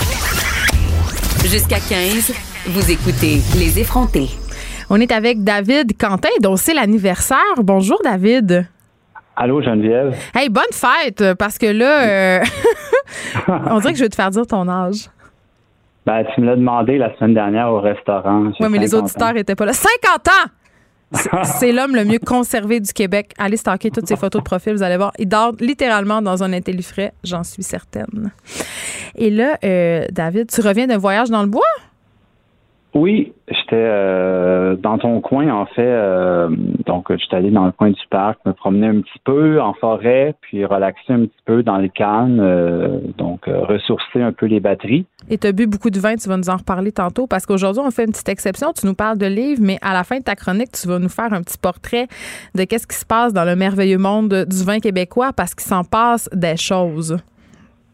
[1.46, 2.34] Jusqu'à 15,
[2.66, 4.30] vous écoutez Les effrontés.
[4.90, 7.38] On est avec David Quentin, dont c'est l'anniversaire.
[7.58, 8.66] Bonjour, David.
[9.36, 10.18] Allô, Geneviève.
[10.34, 12.44] Hey, bonne fête, parce que là, euh,
[13.70, 15.10] on dirait que je vais te faire dire ton âge.
[16.08, 18.52] Ben, tu me l'as demandé la semaine dernière au restaurant.
[18.60, 19.06] Oui, mais les 50 ans.
[19.06, 19.74] auditeurs étaient pas là.
[19.74, 20.50] 50 ans!
[21.44, 23.34] C'est- l'homme le mieux conservé du Québec.
[23.38, 25.12] Allez stocker toutes ses photos de profil, vous allez voir.
[25.20, 28.32] Il dort littéralement dans un intellifrais, j'en suis certaine.
[29.16, 31.62] Et là, euh, David, tu reviens d'un voyage dans le bois?
[32.96, 35.82] Oui, j'étais euh, dans ton coin, en fait.
[35.82, 36.48] euh,
[36.86, 40.36] donc, j'étais allé dans le coin du parc, me promener un petit peu en forêt,
[40.42, 44.60] puis relaxer un petit peu dans les cannes, euh, donc euh, ressourcer un peu les
[44.60, 45.06] batteries.
[45.32, 47.82] Et tu as bu beaucoup de vin, tu vas nous en reparler tantôt, parce qu'aujourd'hui,
[47.84, 48.74] on fait une petite exception.
[48.74, 51.10] Tu nous parles de livres, mais à la fin de ta chronique, tu vas nous
[51.10, 52.08] faire un petit portrait
[52.54, 55.84] de qu'est-ce qui se passe dans le merveilleux monde du vin québécois, parce qu'il s'en
[55.84, 57.18] passe des choses.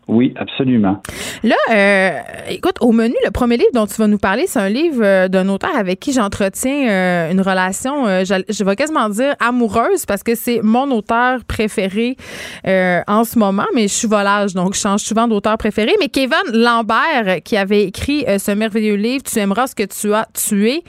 [0.10, 1.04] Oui, absolument.
[1.44, 2.10] Là, euh,
[2.50, 5.28] écoute, au menu, le premier livre dont tu vas nous parler, c'est un livre euh,
[5.28, 10.34] d'un auteur avec qui j'entretiens euh, une relation, je, vais quasiment dire amoureuse, parce que
[10.34, 12.18] c'est mon auteur préféré
[12.66, 15.94] en ce moment, mais je suis volage, donc je change souvent d'auteur préféré.
[16.00, 20.28] Mais Kevin Lambert, qui avait écrit ce merveilleux livre, Tu aimeras ce que tu as
[20.34, 20.84] tué,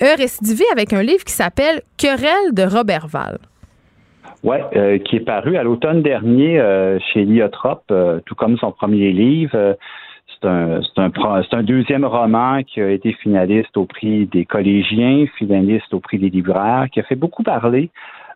[0.00, 3.38] a récidivé avec un livre qui s'appelle Querelle de Robertval.
[4.44, 8.72] Ouais, euh, qui est paru à l'automne dernier euh, chez Liotrop, euh, tout comme son
[8.72, 9.56] premier livre.
[9.56, 9.74] Euh,
[10.28, 15.94] c'est un, un, un, deuxième roman qui a été finaliste au prix des collégiens, finaliste
[15.94, 17.88] au prix des libraires, qui a fait beaucoup parler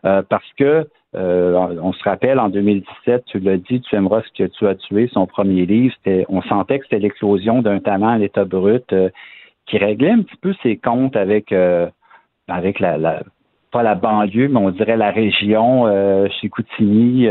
[0.03, 4.43] euh, parce que euh, on se rappelle en 2017, tu l'as dit, tu aimeras ce
[4.43, 5.93] que tu as tué, son premier livre,
[6.27, 8.95] on sentait que c'était l'éclosion d'un talent à l'état brut
[9.67, 11.53] qui réglait un petit peu ses comptes avec
[12.47, 13.21] avec la, la,
[13.71, 15.85] pas la banlieue, mais on dirait la région
[16.39, 17.27] chez Coutini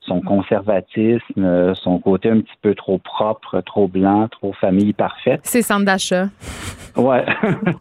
[0.00, 5.40] son conservatisme, euh, son côté un petit peu trop propre, trop blanc, trop famille parfaite.
[5.44, 6.28] C'est centre d'achat.
[6.96, 7.24] Ouais.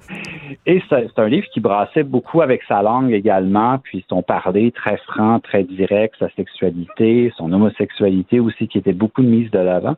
[0.66, 4.98] Et c'est un livre qui brassait beaucoup avec sa langue également, puis son parler très
[4.98, 9.96] franc, très direct, sa sexualité, son homosexualité aussi qui était beaucoup mise de l'avant.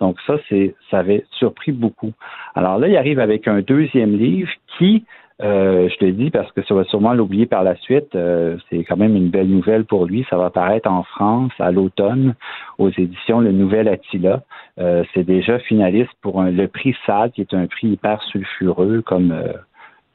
[0.00, 2.12] Donc ça, c'est ça avait surpris beaucoup.
[2.54, 5.04] Alors là, il arrive avec un deuxième livre qui
[5.42, 8.14] euh, je te dis parce que ça va sûrement l'oublier par la suite.
[8.14, 10.24] Euh, c'est quand même une belle nouvelle pour lui.
[10.30, 12.34] Ça va paraître en France à l'automne
[12.78, 14.42] aux éditions Le Nouvel Attila.
[14.78, 19.34] Euh, c'est déjà finaliste pour le prix SAD, qui est un prix hyper sulfureux, comme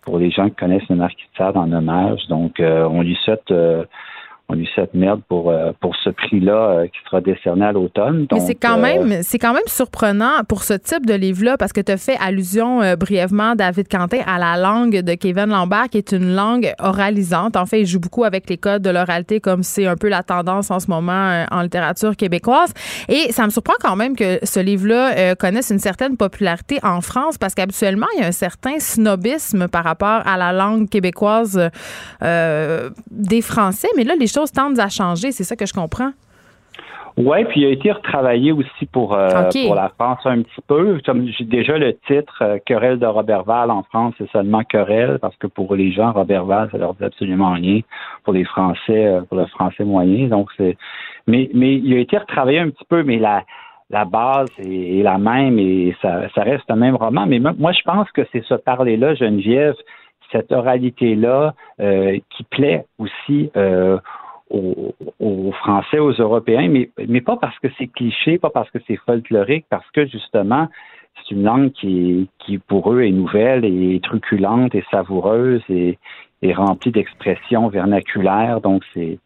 [0.01, 2.25] pour les gens qui connaissent le marquis de Sade en hommage.
[2.29, 3.53] Donc, on lui souhaite
[4.49, 8.25] on lui cette merde pour, euh, pour ce prix-là euh, qui sera décerné à l'automne.
[8.31, 11.71] Mais c'est quand, euh, même, c'est quand même surprenant pour ce type de livre-là parce
[11.71, 15.99] que tu as fait allusion brièvement, David Quentin, à la langue de Kevin Lambert, qui
[15.99, 17.55] est une langue oralisante.
[17.55, 20.23] En fait, il joue beaucoup avec les codes de l'oralité, comme c'est un peu la
[20.23, 22.73] tendance en ce moment en littérature québécoise.
[23.07, 27.37] Et ça me surprend quand même que ce livre-là connaisse une certaine popularité en France
[27.37, 31.69] parce qu'habituellement, il y a un certain snobisme par rapport à la langue québécoise
[32.21, 33.89] des Français.
[33.95, 36.11] Mais là, les choses tendent à changer, c'est ça que je comprends?
[37.19, 41.01] Oui, puis il a été retravaillé aussi pour, euh, pour la France un petit peu.
[41.05, 45.35] Comme j'ai déjà le titre euh, Querelle de Robertval en France, c'est seulement querelle, parce
[45.35, 47.81] que pour les gens, Robertval, ça leur dit absolument rien.
[48.23, 50.27] Pour les Français, euh, pour le français moyen.
[50.29, 50.77] Donc c'est
[51.27, 53.43] mais, mais il a été retravaillé un petit peu, mais la,
[53.89, 57.25] la base est, la même et ça, ça reste un même roman.
[57.27, 59.75] Mais moi, je pense que c'est ce parler-là, Geneviève,
[60.31, 63.51] cette oralité-là, qui plaît aussi
[64.49, 68.97] aux, Français, aux Européens, mais, mais pas parce que c'est cliché, pas parce que c'est
[68.97, 70.67] folklorique, parce que justement,
[71.15, 75.97] c'est une langue qui, qui pour eux est nouvelle et truculente et savoureuse et,
[76.41, 78.61] et remplie d'expressions vernaculaires.
[78.61, 79.19] Donc, c'est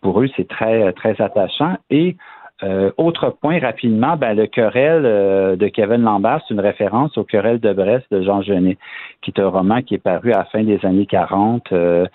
[0.00, 1.76] pour eux, c'est très, très attachant.
[1.90, 2.16] Et
[2.62, 7.24] euh, autre point rapidement, ben, le querelle euh, de Kevin Lambert, c'est une référence au
[7.24, 8.76] querelle de Brest de Jean Genet,
[9.22, 12.06] qui est un roman qui est paru à la fin des années 40, euh,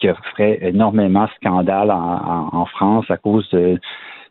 [0.00, 3.78] qui a fait énormément scandale en, en, France à cause de,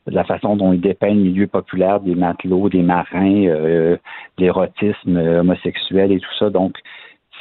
[0.07, 3.98] la façon dont il dépeint le milieu populaire des matelots, des marins,
[4.38, 6.49] l'érotisme homosexuel et tout ça.
[6.49, 6.76] Donc,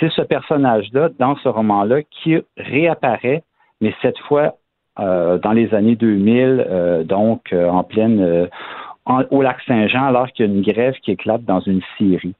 [0.00, 3.42] c'est ce personnage-là, dans ce roman-là, qui réapparaît,
[3.80, 4.50] mais cette fois euh,
[4.98, 8.48] dans les années 2000, euh, donc euh, en pleine
[9.06, 12.34] au lac Saint-Jean, alors qu'il y a une grève qui éclate dans une scierie.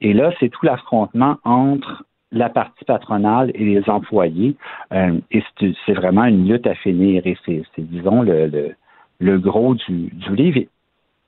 [0.00, 4.54] Et là, c'est tout l'affrontement entre la partie patronale et les employés.
[4.92, 7.26] et c'est vraiment une lutte à finir.
[7.26, 8.76] Et c'est, disons, le,
[9.18, 10.60] le, gros du, du livre.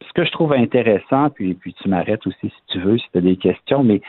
[0.06, 3.18] ce que je trouve intéressant, puis, puis tu m'arrêtes aussi si tu veux, si tu
[3.18, 4.00] as des questions, mais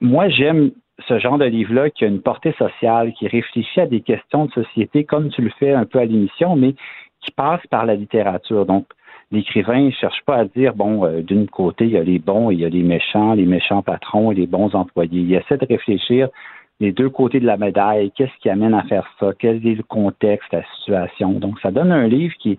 [0.00, 0.72] moi, j'aime
[1.08, 4.52] ce genre de livre-là qui a une portée sociale, qui réfléchit à des questions de
[4.52, 6.74] société comme tu le fais un peu à l'émission, mais
[7.20, 8.66] qui passe par la littérature.
[8.66, 8.86] Donc,
[9.30, 12.50] l'écrivain ne cherche pas à dire, bon, euh, d'une côté, il y a les bons
[12.50, 15.20] et il y a les méchants, les méchants patrons et les bons employés.
[15.20, 16.28] Il essaie de réfléchir
[16.80, 19.82] les deux côtés de la médaille, qu'est-ce qui amène à faire ça, quel est le
[19.82, 21.32] contexte, la situation?
[21.32, 22.58] Donc, ça donne un livre qui,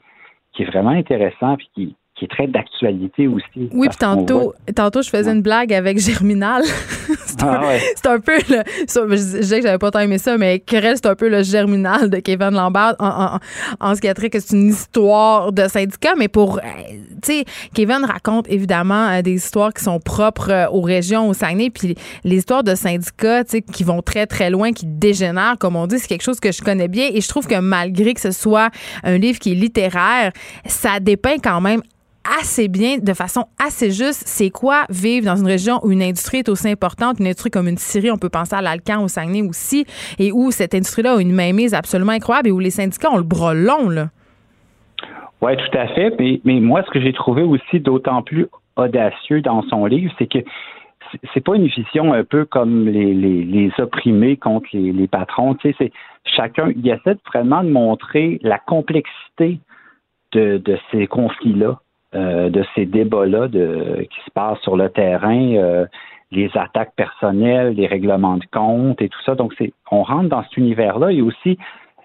[0.54, 3.70] qui est vraiment intéressant et qui, qui est très d'actualité aussi.
[3.74, 6.62] Oui, puis tantôt, tantôt, je faisais une blague avec Germinal.
[7.26, 8.64] c'est un, ah un, peu le.
[8.88, 12.10] je disais que j'avais pas tant aimé ça, mais Querelle, c'est un peu le Germinal
[12.10, 13.40] de Kevin Lambert en,
[13.80, 16.58] en, ce qui a trait que c'est une histoire de syndicat, mais pour.
[16.58, 16.62] Euh,
[17.22, 21.34] tu sais, Kevin raconte évidemment euh, des histoires qui sont propres euh, aux régions, au
[21.34, 25.58] Saguenay, puis les histoires de syndicats, tu sais, qui vont très, très loin, qui dégénèrent,
[25.60, 28.14] comme on dit, c'est quelque chose que je connais bien et je trouve que malgré
[28.14, 28.70] que ce soit
[29.04, 30.32] un livre qui est littéraire,
[30.66, 31.82] ça dépeint quand même
[32.24, 36.40] assez bien, de façon assez juste, c'est quoi vivre dans une région où une industrie
[36.40, 39.42] est aussi importante, une industrie comme une Syrie, on peut penser à l'Alcan, au Saguenay
[39.42, 39.86] aussi,
[40.20, 43.24] et où cette industrie-là a une mainmise absolument incroyable et où les syndicats ont le
[43.24, 44.10] bras long, là?
[45.42, 46.16] Oui, tout à fait.
[46.20, 50.40] Mais, moi, ce que j'ai trouvé aussi d'autant plus audacieux dans son livre, c'est que
[51.34, 55.56] c'est pas une vision un peu comme les, les, opprimés contre les, patrons.
[55.56, 55.92] Tu sais, c'est
[56.24, 59.60] chacun, il essaie vraiment de montrer la complexité
[60.32, 61.80] de, de ces conflits-là.
[62.14, 65.86] Euh, de ces débats-là qui se passent sur le terrain, euh,
[66.30, 69.36] les attaques personnelles, les règlements de compte et tout ça.
[69.36, 69.54] Donc,
[69.92, 71.58] on rentre dans cet univers-là et aussi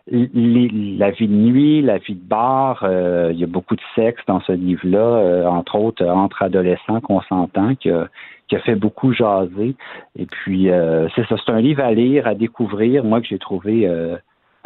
[0.08, 4.22] la vie de nuit, la vie de bar, euh, il y a beaucoup de sexe
[4.28, 8.08] dans ce livre-là, entre autres entre adolescents qu'on s'entend, qui a,
[8.60, 9.74] fait beaucoup jaser.
[10.16, 10.68] Et puis,
[11.16, 13.90] c'est ça, c'est un livre à lire, à découvrir, moi que j'ai trouvé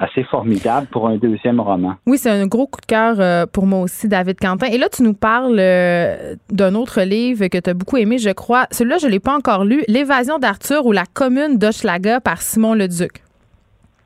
[0.01, 1.95] assez formidable pour un deuxième roman.
[2.07, 4.67] Oui, c'est un gros coup de cœur pour moi aussi, David Quentin.
[4.67, 8.67] Et là, tu nous parles d'un autre livre que tu as beaucoup aimé, je crois.
[8.71, 12.75] Celui-là, je ne l'ai pas encore lu, L'évasion d'Arthur ou la commune d'Hochelaga par Simon
[12.75, 13.23] Leduc.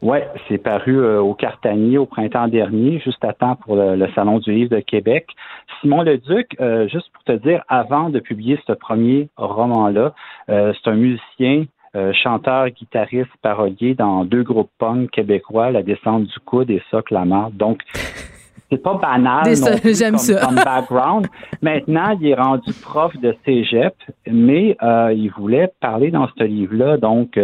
[0.04, 0.18] Oui,
[0.48, 4.52] c'est paru euh, au Cartanier au printemps dernier, juste à temps pour le, Salon du
[4.52, 5.26] livre de Québec.
[5.80, 10.12] Simon Leduc, euh, juste pour te dire, avant de publier ce premier roman-là,
[10.50, 11.64] euh, c'est un musicien,
[12.22, 17.24] chanteur, guitariste, parolier dans deux groupes punk québécois, La Descente du Coude et Socle la
[17.24, 17.56] Marde.
[17.56, 17.80] Donc,
[18.70, 19.44] c'est pas banal
[19.84, 20.46] J'aime ça.
[20.46, 21.26] comme background.
[21.62, 23.94] Maintenant, il est rendu prof de cégep,
[24.26, 24.76] mais
[25.14, 27.38] il voulait parler dans ce livre-là, donc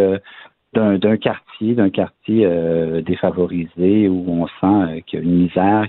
[0.73, 5.87] d'un quartier, d'un quartier euh, défavorisé où on sent euh, qu'il y a une misère,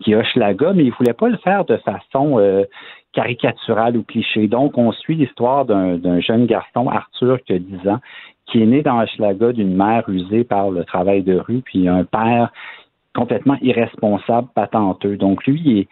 [0.00, 2.64] qui hoche la gomme, mais il voulait pas le faire de façon euh,
[3.12, 4.48] caricaturale ou cliché.
[4.48, 8.00] Donc, on suit l'histoire d'un jeune garçon, Arthur, qui a 10 ans,
[8.46, 12.04] qui est né dans Hochelaga d'une mère usée par le travail de rue, puis un
[12.04, 12.50] père
[13.14, 15.16] complètement irresponsable, patenteux.
[15.16, 15.88] Donc, lui, il est,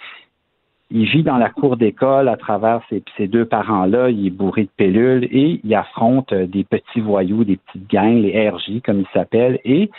[0.92, 4.10] il vit dans la cour d'école à travers ces, deux parents-là.
[4.10, 8.20] Il est bourré de pilules et il affronte euh, des petits voyous, des petites gangs,
[8.20, 9.58] les RJ comme ils s'appellent.
[9.64, 9.90] Et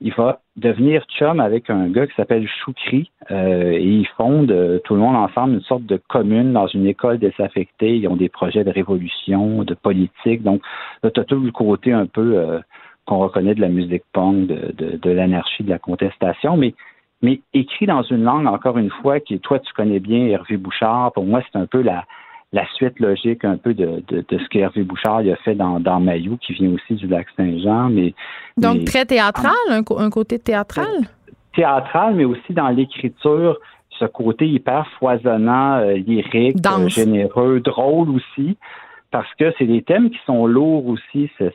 [0.00, 4.78] il va devenir chum avec un gars qui s'appelle Choukri euh, et ils fondent euh,
[4.84, 7.96] tout le monde ensemble une sorte de commune dans une école désaffectée.
[7.96, 10.42] Ils ont des projets de révolution, de politique.
[10.42, 10.62] Donc
[11.02, 12.60] là, tu as tout le côté un peu
[13.04, 16.56] qu'on reconnaît de la musique punk, de, de, de l'anarchie, de la contestation.
[16.56, 16.72] Mais
[17.22, 21.12] mais écrit dans une langue, encore une fois, qui toi tu connais bien, Hervé Bouchard.
[21.12, 22.04] Pour moi, c'est un peu la,
[22.52, 26.36] la suite logique un peu de, de, ce qu'Hervé Bouchard a fait dans, dans Mayou,
[26.38, 27.90] qui vient aussi du lac Saint-Jean.
[27.90, 28.14] Mais,
[28.56, 30.88] Donc très théâtral, un, côté théâtral?
[31.54, 33.58] Théâtral, mais aussi dans l'écriture,
[33.98, 36.56] ce côté hyper foisonnant, euh, lyrique,
[36.88, 38.56] généreux, drôle aussi
[39.10, 41.28] parce que c'est des thèmes qui sont lourds aussi.
[41.38, 41.52] C'est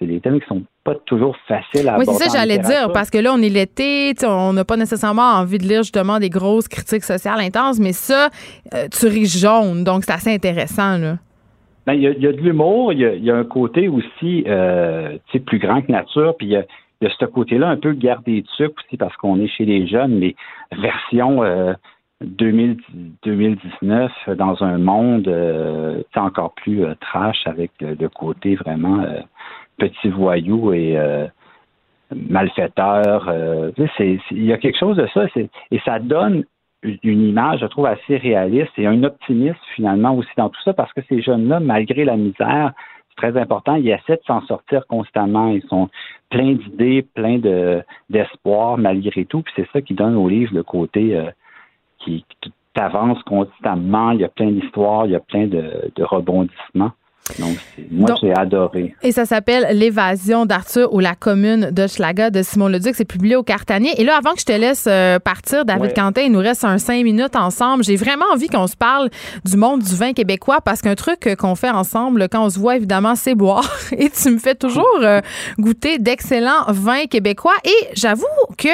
[0.00, 2.10] des thèmes qui sont pas toujours faciles à aborder.
[2.10, 5.34] Oui, c'est ça j'allais dire, parce que là, on est l'été, on n'a pas nécessairement
[5.34, 8.30] envie de lire justement des grosses critiques sociales intenses, mais ça,
[8.74, 10.98] euh, tu ris jaune, donc c'est assez intéressant.
[10.98, 11.18] Là.
[11.86, 15.16] Ben, il y, a, y, a de l'humour, il y, a un côté aussi euh,
[15.46, 16.64] plus grand que nature, puis il y a,
[17.00, 19.86] y a ce côté-là un peu gardé de sucre aussi parce qu'on est chez les
[19.86, 20.34] jeunes, mais
[20.72, 21.72] version euh,
[22.20, 29.20] 2019 dans un monde euh, encore plus euh, trash avec le, côté vraiment euh,
[29.76, 30.98] petit voyou et
[32.12, 33.32] malfaiteur.
[33.76, 36.44] Il y a quelque chose de ça et ça donne
[36.82, 40.92] une image, je trouve, assez réaliste et un optimisme finalement aussi dans tout ça parce
[40.92, 42.72] que ces jeunes-là, malgré la misère,
[43.10, 45.50] c'est très important, ils essaient de s'en sortir constamment.
[45.50, 45.88] Ils sont
[46.30, 47.38] pleins d'idées, pleins
[48.10, 49.42] d'espoir malgré tout.
[49.42, 51.16] Puis c'est ça qui donne au livre le côté
[52.08, 52.24] qui,
[52.74, 54.12] t'avance constamment.
[54.12, 56.92] Il y a plein d'histoires, il y a plein de, rebondissements.
[57.38, 57.58] Donc,
[57.90, 58.94] moi, j'ai adoré.
[59.02, 62.94] Et ça s'appelle L'évasion d'Arthur ou la commune de Schlaga de Simon Leduc.
[62.94, 63.90] C'est publié au Cartanier.
[64.00, 66.78] Et là, avant que je te laisse euh, partir, David Quentin, il nous reste un
[66.78, 67.84] cinq minutes ensemble.
[67.84, 69.10] J'ai vraiment envie qu'on se parle
[69.44, 72.76] du monde du vin québécois parce qu'un truc qu'on fait ensemble quand on se voit,
[72.76, 73.68] évidemment, c'est boire.
[73.92, 75.20] Et tu me fais toujours euh,
[75.58, 77.56] goûter d'excellents vins québécois.
[77.64, 78.24] Et j'avoue
[78.56, 78.68] que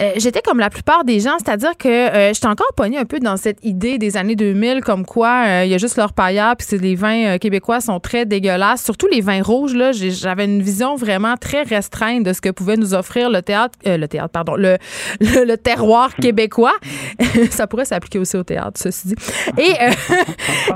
[0.00, 3.20] euh, j'étais comme la plupart des gens, c'est-à-dire que euh, j'étais encore pognée un peu
[3.20, 6.56] dans cette idée des années 2000 comme quoi euh, il y a juste leur paillard
[6.56, 10.96] puis les vins québécois sont très dégueulasses, surtout les vins rouges là, j'avais une vision
[10.96, 14.78] vraiment très restreinte de ce que pouvait nous offrir le théâtre le théâtre pardon, le,
[15.20, 16.74] le, terroir québécois.
[17.50, 19.14] Ça pourrait s'appliquer aussi au théâtre ceci dit.
[19.58, 19.72] Et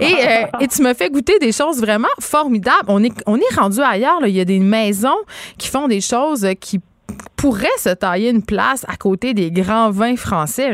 [0.60, 2.86] et, tu me fais goûter des choses vraiment formidables.
[2.88, 5.16] On est on est rendu ailleurs il y a des maisons
[5.58, 6.80] qui font des choses qui
[7.36, 10.72] pourrait se tailler une place à côté des grands vins français.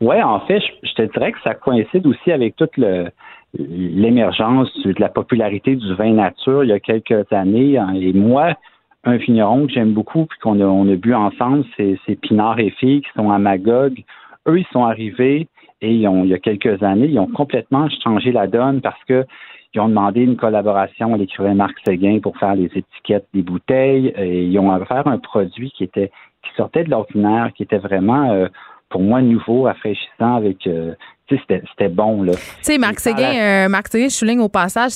[0.00, 2.76] Oui, en fait, je, te dirais que ça coïncide aussi avec toute
[3.54, 7.78] l'émergence de la popularité du vin nature il y a quelques années.
[7.78, 7.94] Hein.
[7.94, 8.54] Et moi,
[9.04, 12.70] un vigneron que j'aime beaucoup puis qu'on a, on a bu ensemble, c'est, Pinard et
[12.70, 14.02] Filles qui sont à Magog.
[14.46, 15.48] Eux, ils sont arrivés
[15.80, 19.24] et il y a quelques années, ils ont complètement changé la donne parce que
[19.78, 24.12] ils ont demandé une collaboration à l'écrivain Marc Séguin pour faire les étiquettes des bouteilles.
[24.16, 26.10] Et ils ont offert un produit qui était
[26.42, 28.48] qui sortait de l'ordinaire, qui était vraiment euh,
[28.88, 30.94] pour moi nouveau, rafraîchissant avec euh,
[31.36, 32.22] c'était bon.
[32.22, 32.32] Là.
[32.32, 34.92] Tu sais, Marc Séguin, euh, Marc Séguin, je souligne au passage,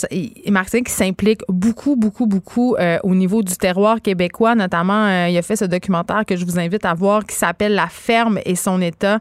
[0.48, 4.54] Marc Séguin qui s'implique beaucoup, beaucoup, beaucoup euh, au niveau du terroir québécois.
[4.54, 7.74] Notamment, euh, il a fait ce documentaire que je vous invite à voir qui s'appelle
[7.74, 9.20] La ferme et son état,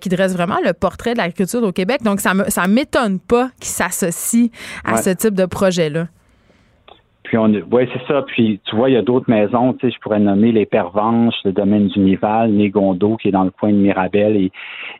[0.00, 2.02] qui dresse vraiment le portrait de l'agriculture au Québec.
[2.02, 4.50] Donc, ça ne ça m'étonne pas qu'il s'associe
[4.84, 6.06] à ce type de projet-là.
[7.28, 8.22] Puis on, ouais, c'est ça.
[8.22, 9.74] Puis tu vois, il y a d'autres maisons.
[9.74, 13.44] Tu sais, je pourrais nommer les Pervenches, le domaine du Nival, Négondo, qui est dans
[13.44, 14.36] le coin de Mirabel.
[14.36, 14.50] Et,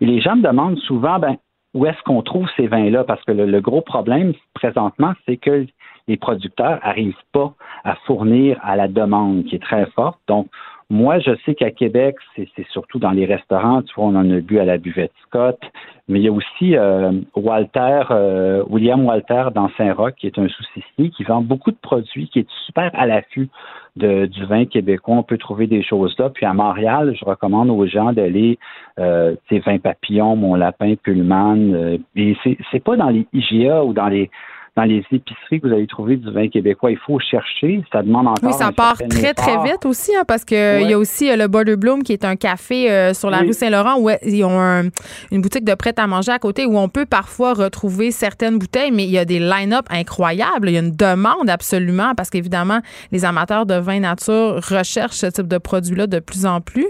[0.00, 1.36] les gens me demandent souvent, ben,
[1.78, 3.04] où est-ce qu'on trouve ces vins-là?
[3.04, 5.64] Parce que le, gros problème présentement, c'est que
[6.08, 10.18] les producteurs n'arrivent pas à fournir à la demande, qui est très forte.
[10.26, 10.48] Donc,
[10.90, 13.82] moi, je sais qu'à Québec, c'est surtout dans les restaurants.
[13.82, 15.60] Tu vois, on en a bu à la buvette Scott,
[16.08, 20.48] mais il y a aussi euh, Walter, euh, William Walter dans Saint-Roch, qui est un
[20.48, 23.50] sous-cissier, qui vend beaucoup de produits, qui est super à l'affût
[23.96, 25.16] du vin québécois.
[25.16, 26.30] On peut trouver des choses là.
[26.30, 28.58] Puis à Montréal, je recommande aux gens d'aller,
[28.98, 31.74] euh, vins papillons, mon lapin, Pullman.
[31.74, 32.34] Euh, et
[32.70, 34.30] c'est pas dans les IGA ou dans les
[34.78, 36.92] dans les épiceries que vous allez trouver du vin québécois.
[36.92, 37.82] Il faut chercher.
[37.92, 38.48] Ça demande encore.
[38.48, 41.36] Oui, ça part très, très vite aussi, hein, parce qu'il il y a aussi euh,
[41.36, 44.88] le Border Bloom, qui est un café euh, sur la rue Saint-Laurent, où ils ont
[45.32, 48.92] une boutique de prêt à manger à côté, où on peut parfois retrouver certaines bouteilles,
[48.92, 50.68] mais il y a des line-up incroyables.
[50.68, 52.78] Il y a une demande absolument, parce qu'évidemment,
[53.10, 56.86] les amateurs de vin nature recherchent ce type de produit-là de plus en plus.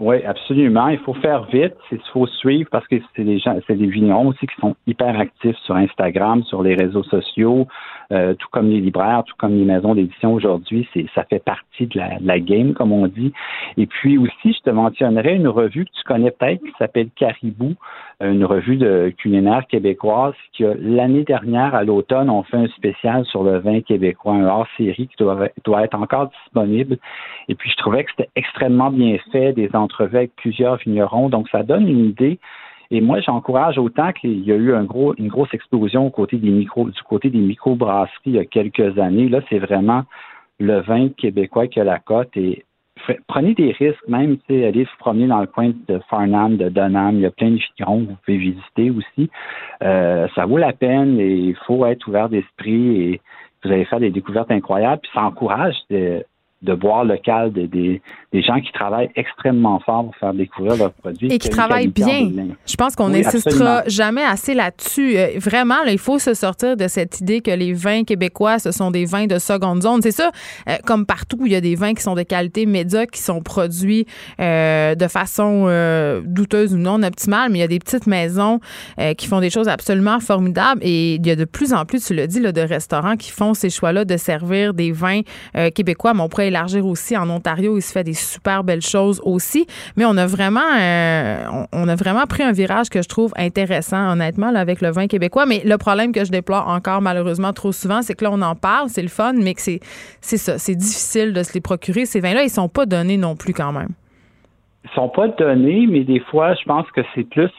[0.00, 0.88] Oui, absolument.
[0.88, 1.74] Il faut faire vite.
[1.92, 5.20] Il faut suivre parce que c'est des gens, c'est des vignerons aussi qui sont hyper
[5.20, 7.68] actifs sur Instagram, sur les réseaux sociaux,
[8.12, 10.88] euh, tout comme les libraires, tout comme les maisons d'édition aujourd'hui.
[10.92, 13.32] C'est, ça fait partie de la, de la, game, comme on dit.
[13.76, 17.74] Et puis aussi, je te mentionnerai une revue que tu connais peut-être qui s'appelle Caribou,
[18.20, 23.42] une revue de culinaire québécoise qui, l'année dernière, à l'automne, ont fait un spécial sur
[23.44, 26.98] le vin québécois, un hors-série qui doit, doit être encore disponible.
[27.48, 31.28] Et puis, je trouvais que c'était extrêmement bien fait, des entrevues avec plusieurs vignerons.
[31.28, 32.38] Donc, ça donne une idée.
[32.90, 36.50] Et moi, j'encourage autant qu'il y a eu un gros, une grosse explosion côté des
[36.50, 39.28] micro, du côté des microbrasseries il y a quelques années.
[39.28, 40.04] Là, c'est vraiment
[40.58, 42.64] le vin québécois qui a la cote et
[43.26, 47.16] prenez des risques, même, sais, allez vous promener dans le coin de Farnham, de Dunham,
[47.16, 49.30] il y a plein de chigrons que vous pouvez visiter aussi.
[49.82, 53.20] Euh, ça vaut la peine et il faut être ouvert d'esprit et
[53.62, 55.00] vous allez faire des découvertes incroyables.
[55.02, 56.24] Puis ça encourage de,
[56.62, 61.32] de boire local, des, des, gens qui travaillent extrêmement fort pour faire découvrir leurs produits.
[61.32, 62.30] Et qui travaillent bien.
[62.66, 65.16] Je pense qu'on n'insistera jamais assez là-dessus.
[65.16, 68.90] Euh, vraiment, il faut se sortir de cette idée que les vins québécois, ce sont
[68.90, 70.02] des vins de seconde zone.
[70.02, 70.32] C'est ça,
[70.68, 73.40] euh, comme partout, il y a des vins qui sont de qualité médiocre, qui sont
[73.40, 74.04] produits
[74.38, 75.40] euh, de façon
[76.24, 78.60] douteuse ou non optimale, mais il y a des petites maisons
[79.16, 82.14] qui font des choses absolument formidables et il y a de plus en plus, tu
[82.14, 85.22] l'as dit, là, de restaurants qui font ces choix-là de servir des vins
[85.74, 87.76] québécois, mais on pourrait élargir aussi en Ontario.
[87.76, 89.66] Il se fait des super belles choses aussi.
[89.96, 94.12] Mais on a vraiment, euh, on a vraiment pris un virage que je trouve intéressant,
[94.12, 95.46] honnêtement, avec le vin québécois.
[95.46, 98.54] Mais le problème que je déplore encore malheureusement trop souvent, c'est que là, on en
[98.54, 99.80] parle, c'est le fun, mais que c'est,
[100.20, 102.04] c'est ça, c'est difficile de se les procurer.
[102.04, 103.90] Ces vins-là, ils sont pas donnés non plus quand même.
[104.84, 107.50] Ils sont pas donnés, mais des fois, je pense que c'est plus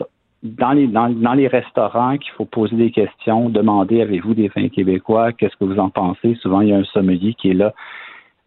[0.44, 4.70] dans les, dans, dans, les restaurants qu'il faut poser des questions, demander avez-vous des vins
[4.70, 6.36] québécois, qu'est-ce que vous en pensez?
[6.42, 7.74] Souvent, il y a un sommelier qui est là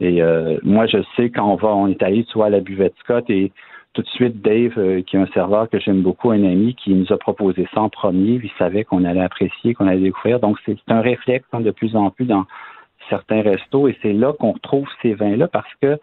[0.01, 2.95] et euh, moi, je sais quand on va, on est allé, vois, à la buvette
[3.01, 3.53] Scott et
[3.95, 6.93] tout de suite, Dave, euh, qui est un serveur que j'aime beaucoup, un ami, qui
[6.93, 8.41] nous a proposé ça en premier.
[8.43, 10.41] Il savait qu'on allait apprécier, qu'on allait découvrir.
[10.41, 12.45] Donc, c'est un réflexe hein, de plus en plus dans
[13.09, 13.87] certains restos.
[13.87, 15.97] Et c'est là qu'on retrouve ces vins-là parce que,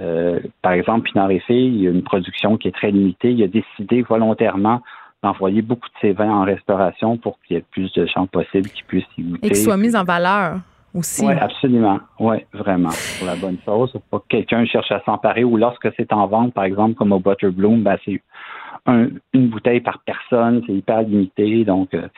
[0.00, 3.30] euh, par exemple, Pinard il y a une production qui est très limitée.
[3.30, 4.82] Il a décidé volontairement
[5.22, 8.68] d'envoyer beaucoup de ses vins en restauration pour qu'il y ait plus de gens possibles
[8.70, 9.46] qui puissent y goûter.
[9.46, 10.56] Et qu'ils soient mis en valeur.
[11.22, 12.00] Oui, absolument.
[12.18, 12.90] Oui, vraiment.
[13.18, 13.92] Pour la bonne chose.
[14.10, 17.18] Pour que quelqu'un cherche à s'emparer ou lorsque c'est en vente, par exemple, comme au
[17.18, 18.20] Butterbloom, ben, c'est
[18.86, 21.64] une bouteille par personne, c'est hyper limité.
[21.64, 22.08] Donc, euh,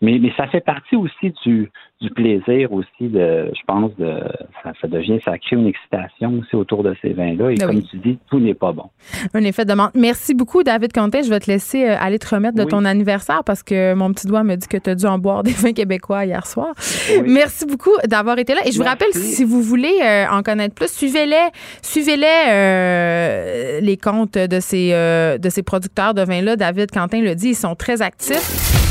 [0.00, 4.20] mais, mais ça fait partie aussi du, du plaisir aussi de, je pense, de
[4.62, 7.52] ça, devient, ça crée une excitation aussi autour de ces vins-là.
[7.52, 8.90] Et ben comme tu dis, tout n'est pas bon.
[9.32, 9.90] Un effet de demande.
[9.94, 11.22] Merci beaucoup, David Conté.
[11.22, 14.26] Je vais te laisser euh, aller te remettre de ton anniversaire parce que mon petit
[14.26, 16.74] doigt me dit que tu as dû en boire des vins québécois hier soir.
[17.24, 18.60] Merci beaucoup d'avoir été là.
[18.66, 21.48] Et je vous rappelle, si vous voulez euh, en connaître plus, suivez-les,
[21.82, 26.56] suivez-les euh, les comptes de ces, de ces producteurs de vins-là.
[26.56, 28.83] David Quentin le dit, ils sont très actifs.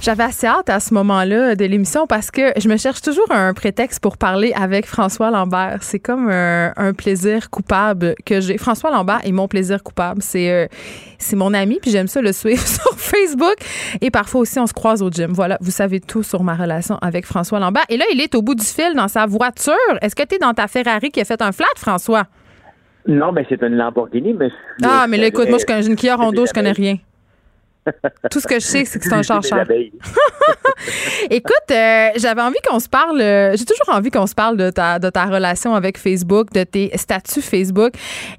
[0.00, 3.52] J'avais assez hâte à ce moment-là de l'émission parce que je me cherche toujours un
[3.52, 5.82] prétexte pour parler avec François Lambert.
[5.82, 8.56] C'est comme un, plaisir coupable que j'ai.
[8.56, 10.22] François Lambert est mon plaisir coupable.
[10.22, 10.66] C'est euh,
[11.18, 13.56] c'est mon ami, puis j'aime ça le suivre sur Facebook.
[14.00, 15.32] Et parfois aussi, on se croise au gym.
[15.32, 17.84] Voilà, vous savez tout sur ma relation avec François Lambert.
[17.90, 19.74] Et là, il est au bout du fil dans sa voiture.
[20.00, 22.24] Est-ce que tu es dans ta Ferrari qui a fait un flat, François?
[23.06, 24.48] Non, mais c'est une Lamborghini, mais.
[24.82, 26.96] Ah, mais là, écoute, moi, je connais une Kia Rondo, je connais rien.
[28.30, 29.66] Tout ce que je sais, c'est que c'est un char cher.
[31.30, 34.70] Écoute, euh, j'avais envie qu'on se parle, euh, j'ai toujours envie qu'on se parle de
[34.70, 37.92] ta, de ta relation avec Facebook, de tes statuts Facebook.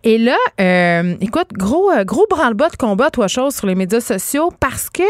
[0.04, 4.52] Et là, euh, écoute, gros, gros branle-bas de combat, toi, chose, sur les médias sociaux
[4.60, 5.04] parce que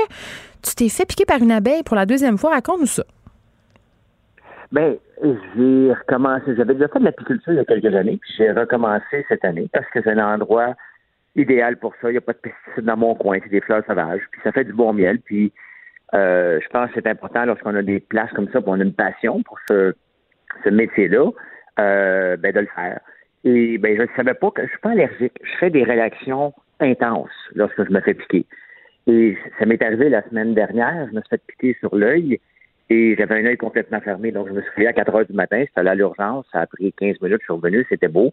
[0.62, 2.52] tu t'es fait piquer par une abeille pour la deuxième fois.
[2.52, 3.04] Raconte-nous ça.
[4.72, 6.56] Ben, j'ai recommencé.
[6.56, 9.70] J'avais déjà fait de l'apiculture il y a quelques années, puis j'ai recommencé cette année
[9.74, 10.76] parce que c'est un endroit
[11.36, 12.10] idéal pour ça.
[12.10, 14.52] Il n'y a pas de pesticides dans mon coin, c'est des fleurs sauvages, puis ça
[14.52, 15.20] fait du bon miel.
[15.20, 15.52] Puis
[16.14, 18.94] euh, je pense que c'est important lorsqu'on a des places comme ça, qu'on a une
[18.94, 19.94] passion pour ce,
[20.64, 21.30] ce métier-là,
[21.80, 23.00] euh, ben, de le faire.
[23.44, 25.38] Et ben, je ne savais pas que je suis pas allergique.
[25.42, 28.46] Je fais des réactions intenses lorsque je me fais piquer.
[29.08, 32.40] Et ça m'est arrivé la semaine dernière, je me suis fait piquer sur l'œil
[32.90, 34.32] et j'avais un œil complètement fermé.
[34.32, 36.60] Donc, je me suis réveillé à 4 heures du matin, j'étais allé à l'urgence, ça
[36.60, 38.32] a pris 15 minutes, je suis revenu, c'était beau.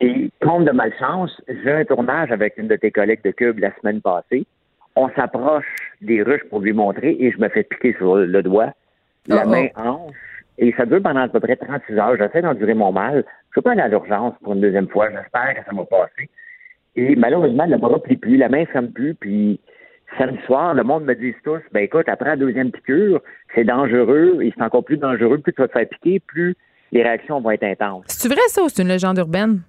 [0.00, 3.74] Et compte de malchance, j'ai un tournage avec une de tes collègues de Cube la
[3.80, 4.46] semaine passée.
[4.94, 5.66] On s'approche
[6.00, 8.72] des ruches pour lui montrer et je me fais piquer sur le doigt,
[9.26, 9.48] la oh, oh.
[9.48, 10.14] main hanche.
[10.58, 12.16] Et ça dure pendant à peu près 36 heures.
[12.16, 13.24] J'essaie d'endurer mon mal.
[13.50, 15.08] Je peux pas aller à l'urgence pour une deuxième fois.
[15.10, 16.28] J'espère que ça va passer.
[16.96, 19.60] Et malheureusement, le bras plie plus, la main ne ferme plus, puis
[20.16, 23.20] samedi soir, le monde me dit tous, ben écoute, après la deuxième piqûre,
[23.54, 26.56] c'est dangereux, et c'est encore plus dangereux, plus tu vas te faire piquer, plus
[26.90, 28.04] les réactions vont être intenses.
[28.08, 29.60] C'est vrai ça ou c'est une légende urbaine?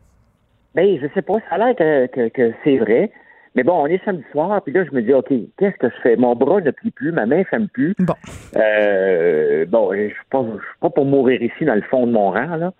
[0.79, 3.11] Ben, je sais pas, ça a l'air que, c'est vrai.
[3.53, 5.27] Mais bon, on est samedi soir, puis là, je me dis, OK,
[5.57, 6.15] qu'est-ce que je fais?
[6.15, 7.95] Mon bras ne plie plus, ma main ne ferme plus.
[7.99, 8.13] Bon.
[8.55, 12.55] Euh, bon, je ne suis pas pour mourir ici dans le fond de mon rang,
[12.55, 12.71] là.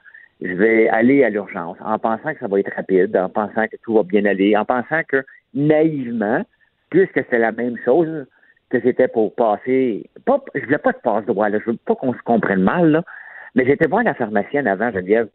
[0.42, 3.76] Je vais aller à l'urgence en pensant que ça va être rapide, en pensant que
[3.84, 6.46] tout va bien aller, en pensant que naïvement,
[6.92, 8.28] puisque c'est la même chose
[8.70, 10.10] que c'était pour passer.
[10.26, 11.60] Pas, je voulais pas de passe-droit, là.
[11.60, 13.04] Je veux pas qu'on se comprenne mal, là.
[13.56, 15.28] Mais j'étais voir la pharmacienne avant, Geneviève,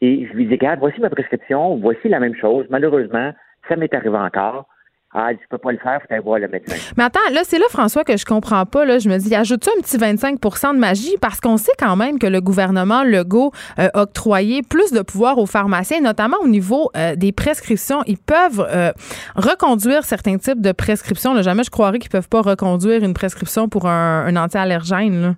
[0.00, 2.66] et je lui dis, regarde, voici ma prescription, voici la même chose.
[2.70, 3.32] Malheureusement,
[3.68, 4.66] ça m'est arrivé encore.
[5.12, 6.76] Ah, tu peux pas le faire, faut aller voir le médecin.
[6.96, 8.84] Mais attends, là, c'est là, François, que je comprends pas.
[8.84, 11.16] Là, je me dis, ajoute-tu un petit 25% de magie?
[11.20, 15.46] Parce qu'on sait quand même que le gouvernement Legault a octroyé plus de pouvoir aux
[15.46, 18.02] pharmaciens, notamment au niveau euh, des prescriptions.
[18.06, 18.92] Ils peuvent euh,
[19.34, 21.34] reconduire certains types de prescriptions.
[21.34, 25.22] Là, jamais je croirais qu'ils peuvent pas reconduire une prescription pour un, anti-allergène.
[25.22, 25.34] Là.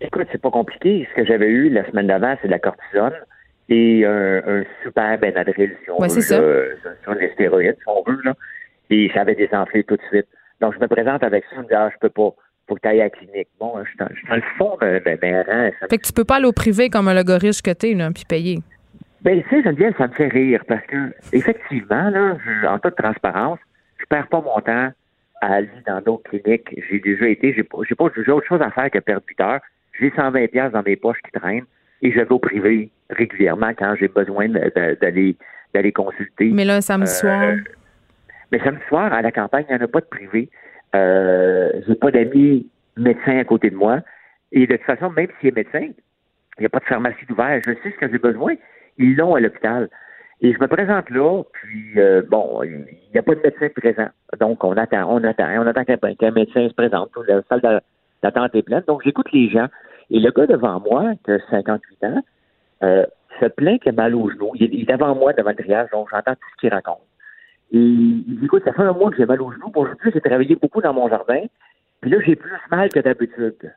[0.00, 1.06] Écoute, c'est pas compliqué.
[1.08, 3.14] Ce que j'avais eu la semaine d'avant, c'est de la cortisone
[3.68, 8.34] et un, super Benadryl, si on veut, sur les stéroïdes, si on veut, là
[8.92, 10.26] et ça avait désenflé tout de suite.
[10.60, 12.30] Donc, je me présente avec ça, je me dis, ah, je peux pas.
[12.68, 13.48] Faut que tu ailles à la clinique.
[13.58, 15.70] Bon, je suis dans, le fond de ben, rang.
[15.90, 18.24] Fait que tu peux pas aller au privé comme un logariste que t'es, là, puis
[18.24, 18.60] payer.
[19.22, 22.36] Ben, tu sais, Geneviève, ça me fait rire parce que, effectivement, là,
[22.68, 23.58] en toute transparence,
[23.98, 24.90] je perds pas mon temps
[25.40, 26.68] à aller dans d'autres cliniques.
[26.88, 29.60] J'ai déjà été, j'ai pas, j'ai pas autre chose à faire que perdre 8 heures.
[29.98, 31.66] J'ai 120 pièces dans mes poches qui traînent
[32.02, 35.36] et je vais au privé régulièrement quand j'ai besoin d'aller
[35.72, 36.50] d'aller consulter.
[36.52, 37.54] Mais là, samedi euh, soir?
[38.50, 40.50] Mais samedi soir, à la campagne, il n'y en a pas de privé.
[40.94, 44.00] Euh, j'ai pas d'amis médecins à côté de moi.
[44.50, 47.62] Et de toute façon, même s'il est médecin, il n'y a pas de pharmacie ouverte.
[47.64, 48.52] Je sais ce que j'ai besoin.
[48.98, 49.88] Ils l'ont à l'hôpital.
[50.42, 52.84] Et je me présente là, puis euh, bon, il
[53.14, 54.08] n'y a pas de médecin présent.
[54.38, 57.10] Donc, on attend, on attend, on attend qu'un médecin se présente.
[57.28, 57.80] La salle
[58.22, 58.82] d'attente est pleine.
[58.86, 59.68] Donc, j'écoute les gens.
[60.12, 62.22] Et le gars devant moi, a 58 ans,
[62.82, 63.06] euh,
[63.40, 64.52] se plaint qu'il a mal au genou.
[64.56, 67.00] Il est devant moi, devant le triage, donc j'entends tout ce qu'il raconte.
[67.72, 69.72] Et il dit, écoute, ça fait un mois que j'ai mal au genou.
[69.74, 71.40] Aujourd'hui, j'ai travaillé beaucoup dans mon jardin.
[72.02, 73.72] Puis là, j'ai plus mal que d'habitude.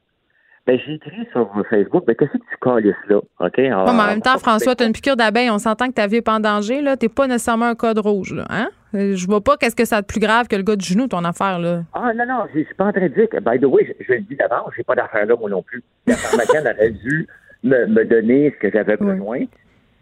[0.67, 3.17] Ben, j'ai écrit sur Facebook, ben, qu'est-ce que tu colles là?
[3.17, 3.57] OK?
[3.57, 5.51] mais en même temps, François, tu as une piqûre d'abeille.
[5.51, 6.97] On s'entend que ta vie n'est pas en danger, là.
[6.97, 8.45] T'es pas nécessairement un code rouge, là.
[8.49, 8.69] Hein?
[8.93, 11.07] Je vois pas qu'est-ce que ça a de plus grave que le gars du genou,
[11.07, 11.81] ton affaire, là.
[11.93, 14.13] Ah, non, non, je suis pas en train de dire que, by the way, je,
[14.13, 15.83] le dis d'avance, j'ai pas d'affaire là, moi non plus.
[16.07, 17.27] La pharmacienne aurait dû
[17.63, 19.41] me, me, donner ce que j'avais besoin.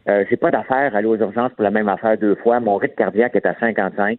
[0.08, 2.62] Euh, j'ai pas d'affaire à aller aux urgences pour la même affaire deux fois.
[2.62, 4.18] Mon rythme cardiaque est à 55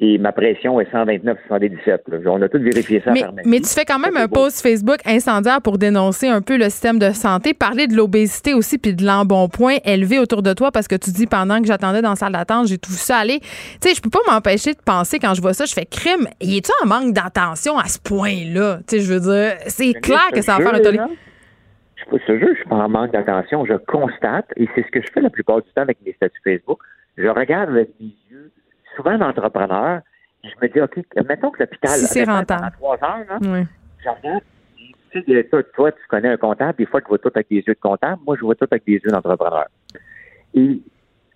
[0.00, 2.04] et ma pression est 129 77.
[2.26, 3.12] On a tout vérifié ça.
[3.12, 6.64] Mais, mais tu fais quand même un post Facebook incendiaire pour dénoncer un peu le
[6.64, 10.88] système de santé, parler de l'obésité aussi puis de l'embonpoint élevé autour de toi parce
[10.88, 13.40] que tu dis pendant que j'attendais dans la salle d'attente, j'ai tout vu ça aller.
[13.40, 16.26] Tu sais, je peux pas m'empêcher de penser quand je vois ça, je fais crime.
[16.40, 18.78] Y est-tu en manque d'attention à ce point-là?
[18.88, 20.98] Tu sais, je veux dire, c'est clair que ça va faire un tollé
[22.26, 23.64] ce jeu, je suis pas en manque d'attention.
[23.64, 26.40] Je constate, et c'est ce que je fais la plupart du temps avec mes statuts
[26.42, 26.80] Facebook,
[27.16, 28.50] je regarde avec mes yeux,
[28.96, 30.00] souvent d'entrepreneur,
[30.44, 30.98] je me dis, OK,
[31.28, 32.72] mettons que l'hôpital si c'est rentable.
[32.72, 34.42] trois heures, là, je regarde,
[35.10, 35.44] tu sais,
[35.74, 38.20] toi, tu connais un comptable, des fois, tu vois tout avec des yeux de comptable,
[38.24, 39.66] moi, je vois tout avec des yeux d'entrepreneur.
[40.54, 40.80] Et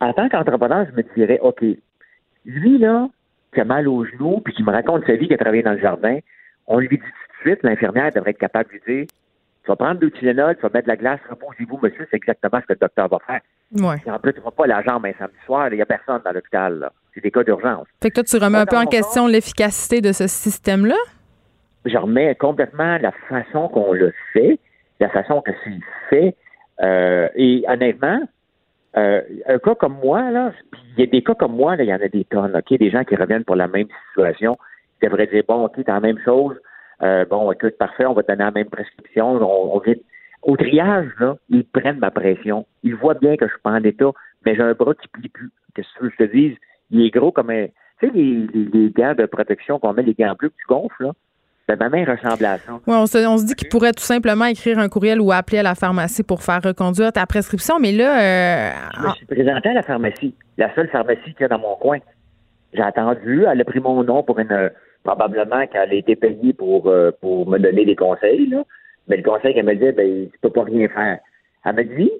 [0.01, 1.65] en tant qu'entrepreneur, je me dirais, OK,
[2.45, 3.09] lui, là,
[3.53, 5.73] qui a mal au genou, puis qui me raconte sa vie, qui a travaillé dans
[5.73, 6.19] le jardin,
[6.67, 9.07] on lui dit tout de suite, l'infirmière devrait être capable de lui dire,
[9.63, 12.61] tu vas prendre du Tylenol, tu vas mettre de la glace, reposez-vous, monsieur, c'est exactement
[12.61, 13.41] ce que le docteur va faire.
[13.73, 13.97] Ouais.
[14.07, 15.87] Et en plus, tu ne vas pas la jambe un samedi soir, il n'y a
[15.87, 16.91] personne dans l'hôpital.
[17.15, 17.87] C'est des cas d'urgence.
[18.03, 20.97] Fait que toi, tu remets un peu en question l'efficacité de ce système-là?
[21.85, 24.59] je remets complètement la façon qu'on le fait,
[25.01, 26.37] la façon que c'est fait.
[26.83, 28.21] Euh, et honnêtement,
[28.97, 30.53] euh, un cas comme moi, là,
[30.97, 32.79] il y a des cas comme moi, là, il y en a des tonnes, OK?
[32.79, 34.57] Des gens qui reviennent pour la même situation.
[35.03, 36.57] Ils devraient dire, bon, OK, c'est la même chose.
[37.03, 39.33] Euh, bon, écoute, parfait, on va te donner la même prescription.
[39.33, 39.95] On, vient...
[40.43, 42.67] Au triage, là, ils prennent ma pression.
[42.83, 44.11] Ils voient bien que je suis pas en état,
[44.47, 45.51] mais j'ai un bras qui plie plus.
[45.75, 46.57] Qu'est-ce que je te dise?
[46.91, 47.67] Il est gros comme un.
[48.01, 51.05] Tu sais, les, les, gants de protection qu'on met, les gants bleus que tu gonfles,
[51.05, 51.13] là.
[51.67, 52.73] Ben, ma main ressemble à ça.
[52.73, 55.59] Ouais, on, se, on se dit qu'il pourrait tout simplement écrire un courriel ou appeler
[55.59, 58.21] à la pharmacie pour faire reconduire ta prescription, mais là.
[58.21, 61.59] Euh, je me suis présenté à la pharmacie, la seule pharmacie qu'il y a dans
[61.59, 61.99] mon coin.
[62.75, 64.71] J'ai attendu, elle a pris mon nom pour une.
[65.05, 68.65] Probablement qu'elle a été payée pour, euh, pour me donner des conseils, là.
[69.07, 71.19] Mais le conseil qu'elle me dit, ben, tu peux pas rien faire.
[71.65, 72.11] Elle me dit,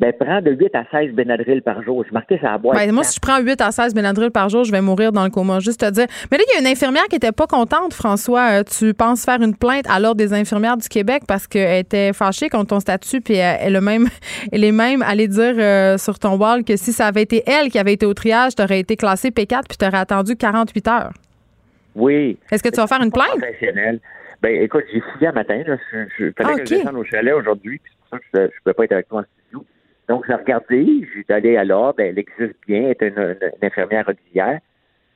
[0.00, 2.02] ben, prends de 8 à 16 Benadryl par jour.
[2.08, 2.74] Je marquais ça à boîte.
[2.74, 5.24] Ben, moi, si je prends 8 à 16 Benadryl par jour, je vais mourir dans
[5.24, 5.60] le coma.
[5.60, 6.06] Juste te dire.
[6.30, 8.60] Mais là, il y a une infirmière qui était pas contente, François.
[8.60, 12.14] Euh, tu penses faire une plainte à l'Ordre des infirmières du Québec parce qu'elle était
[12.14, 14.06] fâchée contre ton statut, puis elle, même,
[14.52, 17.68] elle est même allée dire euh, sur ton wall que si ça avait été elle
[17.68, 20.88] qui avait été au triage, tu aurais été classé P4 puis tu aurais attendu 48
[20.88, 21.12] heures.
[21.94, 22.38] Oui.
[22.50, 23.38] Est-ce que tu vas faire une plainte?
[24.40, 25.62] Ben, écoute, j'ai fouillé un matin.
[25.66, 25.76] Là.
[25.92, 28.40] Je, je, fallait que je descende au chalet aujourd'hui, puis c'est pour ça que je
[28.40, 29.24] ne peux pas être avec toi en.
[30.10, 34.58] Donc, j'ai regardé, j'ai allé à l'ordre, elle existe bien, elle est une, infirmière auxiliaire.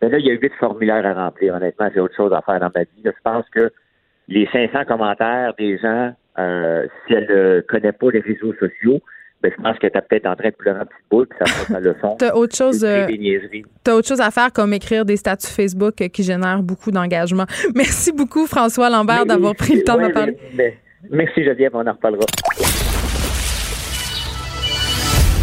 [0.00, 1.52] Mais là, il y a huit formulaires à remplir.
[1.52, 3.02] Honnêtement, j'ai autre chose à faire dans ma vie.
[3.04, 3.72] je pense que
[4.28, 9.00] les 500 commentaires des gens, euh, si elle ne connaît pas les réseaux sociaux,
[9.42, 11.44] ben, je pense qu'elle est peut-être en train de pleurer un petit bout, puis ça
[11.44, 12.16] passe sa leçon.
[12.16, 13.08] T'as autre chose, euh,
[13.88, 17.46] as autre chose à faire comme écrire des statuts Facebook qui génèrent beaucoup d'engagement.
[17.74, 20.36] Merci beaucoup, François Lambert, d'avoir pris le temps de parler.
[21.10, 22.26] merci, Geneviève, on en reparlera.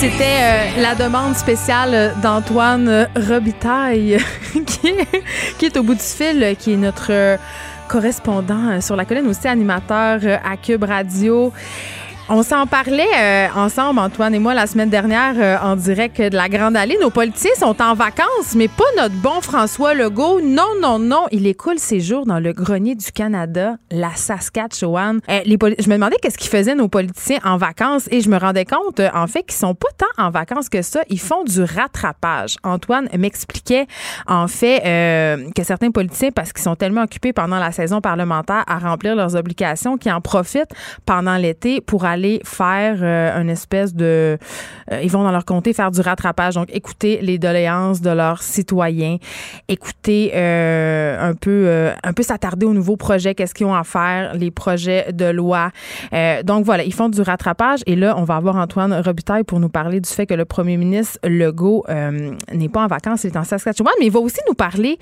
[0.00, 4.18] C'était euh, la demande spéciale d'Antoine Robitaille,
[5.58, 7.36] qui, est, au bout du fil, qui est notre
[7.88, 11.52] correspondant sur la colline, aussi animateur à Cube Radio.
[12.30, 16.36] On s'en parlait euh, ensemble, Antoine et moi, la semaine dernière, euh, en direct de
[16.36, 16.98] la Grande Allée.
[17.00, 20.42] Nos politiciens sont en vacances, mais pas notre bon François Legault.
[20.42, 21.24] Non, non, non.
[21.32, 25.20] Il écoule ses jours dans le grenier du Canada, la Saskatchewan.
[25.30, 28.36] Euh, les je me demandais qu'est-ce qu'ils faisaient, nos politiciens, en vacances, et je me
[28.36, 31.00] rendais compte, en fait, qu'ils sont pas tant en vacances que ça.
[31.08, 32.56] Ils font du rattrapage.
[32.62, 33.86] Antoine m'expliquait,
[34.26, 34.82] en fait,
[35.54, 39.34] que certains politiciens, parce qu'ils sont tellement occupés pendant la saison parlementaire à remplir leurs
[39.34, 40.74] obligations, qu'ils en profitent
[41.06, 44.38] pendant l'été pour aller aller faire euh, une espèce de...
[44.90, 46.54] Euh, ils vont dans leur comté faire du rattrapage.
[46.54, 49.18] Donc, écouter les doléances de leurs citoyens,
[49.68, 51.68] écouter euh, un peu
[52.02, 55.70] un peu s'attarder aux nouveaux projets, qu'est-ce qu'ils ont à faire, les projets de loi.
[56.44, 57.80] donc, voilà, ils font du rattrapage.
[57.86, 60.76] Et là, on va avoir Antoine Robitaille pour nous parler du fait que le premier
[60.76, 61.84] ministre Legault
[62.52, 64.98] n'est pas en vacances, il est en Saskatchewan, mais il va aussi nous parler,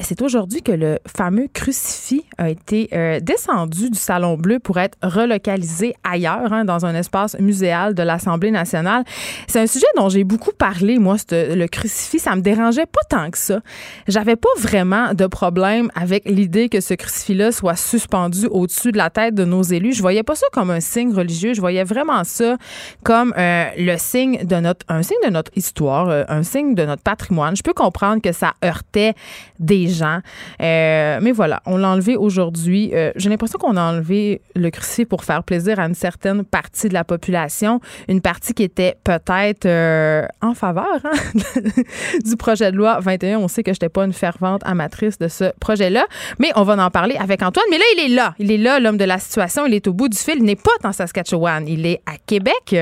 [0.00, 2.88] c'est aujourd'hui que le fameux crucifix a été
[3.22, 9.04] descendu du Salon Bleu pour être relocalisé ailleurs Dans un espace muséal de l'Assemblée nationale.
[9.46, 12.18] C'est un sujet dont j'ai beaucoup parlé, moi, le crucifix.
[12.18, 13.60] Ça me dérangeait pas tant que ça.
[14.08, 19.10] J'avais pas vraiment de problème avec l'idée que ce crucifix-là soit suspendu au-dessus de la
[19.10, 19.94] tête de nos élus.
[19.94, 21.54] Je voyais pas ça comme un signe religieux.
[21.54, 22.56] Je voyais vraiment ça
[23.04, 26.84] comme euh, le signe de notre, un signe de notre histoire, euh, un signe de
[26.84, 27.56] notre patrimoine.
[27.56, 29.14] Je peux comprendre que ça heurtait
[29.58, 30.20] des gens.
[30.60, 32.92] Euh, mais voilà, on l'a enlevé aujourd'hui.
[33.16, 36.94] j'ai l'impression qu'on a enlevé le crucifix pour faire plaisir à une certaine partie de
[36.94, 41.40] la population, une partie qui était peut-être euh, en faveur hein,
[42.24, 43.38] du projet de loi 21.
[43.38, 46.06] On sait que je n'étais pas une fervente amatrice de ce projet-là,
[46.38, 47.66] mais on va en parler avec Antoine.
[47.70, 48.34] Mais là, il est là.
[48.38, 49.66] Il est là, l'homme de la situation.
[49.66, 50.36] Il est au bout du fil.
[50.38, 51.66] Il n'est pas dans Saskatchewan.
[51.68, 52.76] Il est à Québec.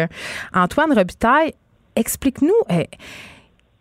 [0.55, 1.53] Antoine Robitaille,
[1.97, 2.89] explique-nous, eh,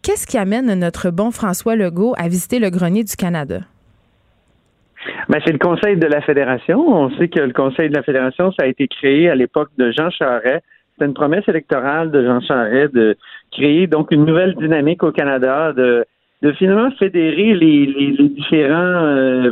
[0.01, 3.61] qu'est-ce qui amène notre bon François Legault à visiter le grenier du Canada?
[5.29, 6.79] Ben, c'est le Conseil de la Fédération.
[6.87, 9.91] On sait que le Conseil de la Fédération, ça a été créé à l'époque de
[9.91, 10.63] Jean Charest.
[10.93, 13.17] C'était une promesse électorale de Jean Charest de
[13.51, 16.05] créer donc une nouvelle dynamique au Canada, de,
[16.41, 19.51] de finalement fédérer les, les, différents euh,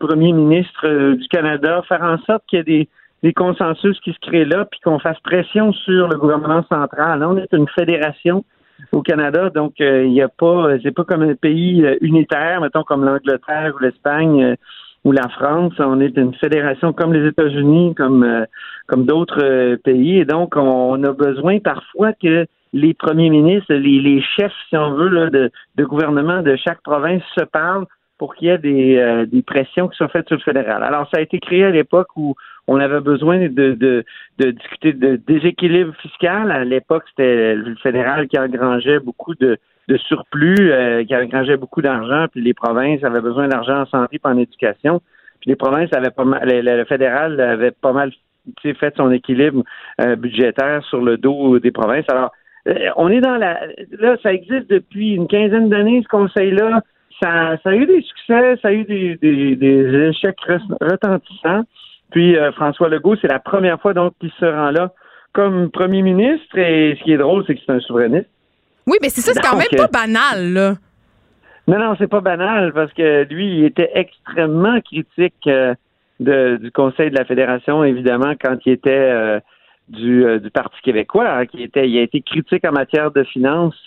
[0.00, 2.88] premiers ministres euh, du Canada, faire en sorte qu'il y ait des,
[3.22, 7.20] des consensus qui se créent là, puis qu'on fasse pression sur le gouvernement central.
[7.20, 8.44] Là, on est une fédération
[8.90, 12.82] au Canada, donc euh, il n'y a pas, c'est pas comme un pays unitaire, mettons
[12.82, 14.56] comme l'Angleterre ou l'Espagne
[15.04, 18.44] ou la France, on est une fédération comme les États-Unis, comme euh,
[18.86, 24.22] comme d'autres euh, pays, et donc on, a besoin parfois que les premiers ministres, les,
[24.22, 28.50] chefs, si on veut, de, de gouvernement de chaque province se parlent pour qu'il y
[28.50, 30.82] ait des, euh, des, pressions qui soient faites sur le fédéral.
[30.82, 32.34] Alors, ça a été créé à l'époque où
[32.68, 34.04] on avait besoin de, de,
[34.38, 36.50] de discuter de déséquilibre fiscal.
[36.52, 39.58] À l'époque, c'était le fédéral qui engrangeait beaucoup de,
[39.88, 44.16] de surplus, euh, qui engrangeait beaucoup d'argent, puis les provinces avaient besoin d'argent en santé
[44.16, 45.00] et en éducation.
[45.40, 48.12] Puis les provinces avaient pas mal, le, fédéral avait pas mal
[48.62, 49.62] fait son équilibre
[50.00, 52.04] euh, budgétaire sur le dos des provinces.
[52.08, 52.32] Alors,
[52.68, 53.60] euh, on est dans la.
[53.98, 56.80] Là, ça existe depuis une quinzaine d'années, ce conseil-là.
[57.20, 60.38] Ça, ça, a eu des succès, ça a eu des, des, des échecs
[60.80, 61.64] retentissants.
[62.10, 64.92] Puis euh, François Legault, c'est la première fois donc qu'il se rend là
[65.32, 66.56] comme premier ministre.
[66.58, 68.28] Et ce qui est drôle, c'est que c'est un souverainiste.
[68.86, 70.74] Oui, mais c'est ça, c'est quand même pas banal, là.
[71.68, 75.74] Non, non, c'est pas banal parce que lui, il était extrêmement critique euh,
[76.18, 79.40] de, du Conseil de la Fédération, évidemment, quand il était
[79.88, 83.86] du, du, Parti québécois, hein, qui était, il a été critique en matière de finances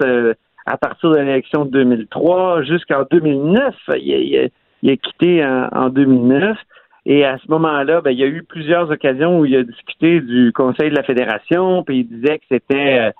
[0.66, 3.76] à partir de l'élection de 2003 jusqu'en 2009.
[3.98, 4.50] Il,
[4.82, 6.58] il, a quitté en, en 2009.
[7.06, 10.22] Et à ce moment-là, ben, il y a eu plusieurs occasions où il a discuté
[10.22, 13.12] du Conseil de la Fédération, puis il disait que c'était euh,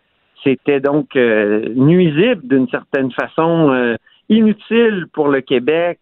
[0.44, 3.96] c'était donc euh, nuisible d'une certaine façon, euh,
[4.30, 6.00] inutile pour le Québec.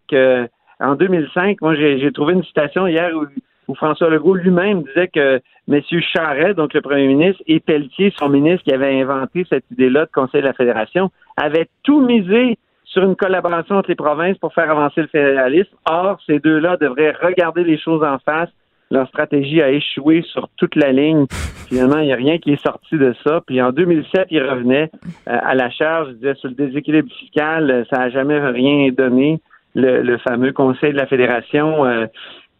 [0.80, 3.26] en 2005, moi j'ai trouvé une citation hier où,
[3.68, 5.80] où François Legault lui-même disait que M.
[6.00, 10.10] Charret, donc le premier ministre, et Pelletier, son ministre qui avait inventé cette idée-là de
[10.10, 14.70] Conseil de la Fédération, avaient tout misé sur une collaboration entre les provinces pour faire
[14.70, 15.74] avancer le fédéralisme.
[15.90, 18.50] Or, ces deux-là devraient regarder les choses en face.
[18.94, 21.26] Leur stratégie a échoué sur toute la ligne.
[21.68, 23.40] Finalement, il n'y a rien qui est sorti de ça.
[23.44, 24.88] Puis en 2007, ils revenaient
[25.28, 28.92] euh, à la charge, ils disaient sur le déséquilibre fiscal, euh, ça n'a jamais rien
[28.92, 29.40] donné,
[29.74, 31.84] le, fameux Conseil de la Fédération.
[31.84, 32.06] Euh,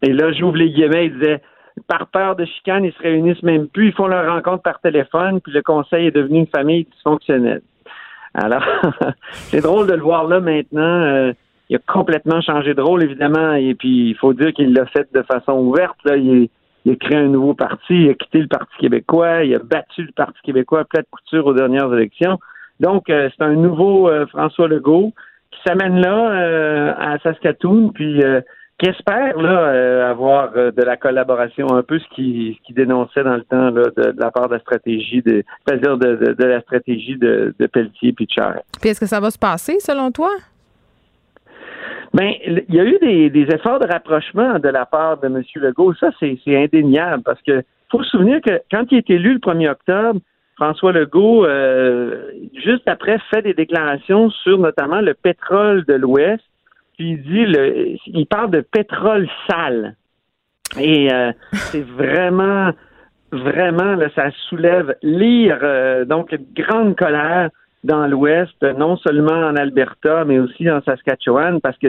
[0.02, 1.40] et là, j'ouvre les guillemets, ils disaient
[1.86, 5.40] par peur de chicane, ils se réunissent même plus, ils font leur rencontre par téléphone,
[5.40, 7.62] puis le conseil est devenu une famille dysfonctionnelle.
[8.35, 8.65] Alors,
[9.31, 11.32] c'est drôle de le voir là maintenant.
[11.65, 14.86] Euh, il a complètement changé de rôle, évidemment, et puis il faut dire qu'il l'a
[14.86, 15.97] fait de façon ouverte.
[16.05, 16.16] Là.
[16.16, 16.49] Il,
[16.86, 20.12] a créé un nouveau parti, il a quitté le Parti québécois, il a battu le
[20.12, 22.39] Parti québécois à plate couture aux dernières élections.
[22.78, 25.12] Donc, euh, c'est un nouveau euh, François Legault
[25.51, 28.20] qui s'amène là à Saskatoon, puis
[28.78, 33.23] qui espère là, euh, avoir euh, de la collaboration, un peu ce qui, qui dénonçait
[33.23, 37.16] dans le temps de, la part de la stratégie, de, c'est-à-dire de, de, la stratégie
[37.16, 38.65] de, de Pelletier et de Charest.
[38.81, 40.31] Puis est-ce que ça va se passer selon toi?
[42.15, 45.43] Ben, il y a eu des, des, efforts de rapprochement de la part de M.
[45.57, 45.95] Legault.
[45.95, 49.39] Ça, c'est, c'est indéniable parce que faut se souvenir que quand il est élu le
[49.41, 50.20] 1er octobre,
[50.57, 52.31] François Legault, euh,
[52.65, 56.45] juste après, fait des déclarations sur notamment le pétrole de l'Ouest
[56.97, 59.97] puis il dit, le, il parle de pétrole sale.
[60.78, 62.70] Et euh, c'est vraiment,
[63.32, 67.51] vraiment, là, ça soulève lire, euh, donc une grande colère
[67.85, 71.89] dans l'Ouest, non seulement en Alberta, mais aussi en Saskatchewan, parce que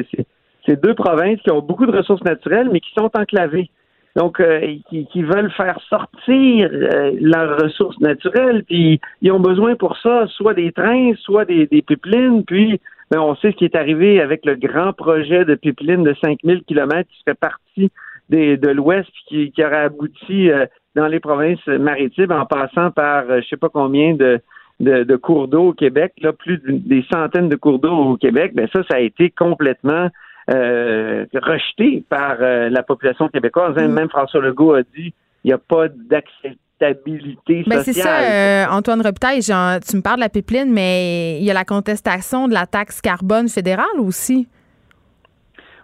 [0.66, 3.70] c'est deux provinces qui ont beaucoup de ressources naturelles, mais qui sont enclavées.
[4.16, 10.28] Donc, euh, qui, veulent faire sortir leurs ressources naturelles, puis ils ont besoin pour ça
[10.28, 12.80] soit des trains, soit des, des pipelines, puis
[13.12, 16.64] ben, on sait ce qui est arrivé avec le grand projet de pipeline de 5000
[16.64, 17.92] kilomètres qui serait parti
[18.30, 20.66] de l'Ouest qui, qui aurait abouti euh,
[20.96, 24.40] dans les provinces maritimes en passant par euh, je sais pas combien de,
[24.80, 28.68] de, cours d'eau au Québec, là, plus des centaines de cours d'eau au Québec, ben
[28.74, 30.10] ça, ça a été complètement
[30.52, 33.76] euh, rejeté par la population québécoise.
[33.76, 33.94] Mm.
[33.94, 38.66] Même François Legault a dit il n'y a pas d'accès stabilité ben, c'est ça, euh,
[38.70, 42.54] Antoine Reptaille, tu me parles de la pipeline, mais il y a la contestation de
[42.54, 44.48] la taxe carbone fédérale aussi.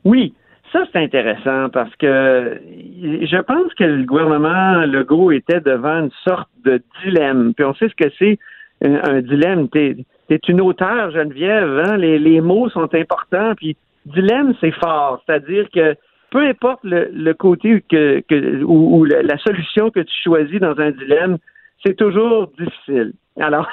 [0.03, 0.33] Oui,
[0.71, 6.49] ça c'est intéressant parce que je pense que le gouvernement Legault était devant une sorte
[6.65, 7.53] de dilemme.
[7.53, 8.37] Puis on sait ce que c'est
[8.81, 9.69] un, dilemme.
[9.69, 9.97] T'es
[10.29, 11.97] es une auteure, Geneviève, hein?
[11.97, 13.75] les, les mots sont importants, puis
[14.05, 15.21] dilemme, c'est fort.
[15.25, 15.95] C'est-à-dire que
[16.31, 18.23] peu importe le, côté que,
[18.63, 21.37] ou, la solution que tu choisis dans un dilemme,
[21.85, 23.13] c'est toujours difficile.
[23.39, 23.67] Alors,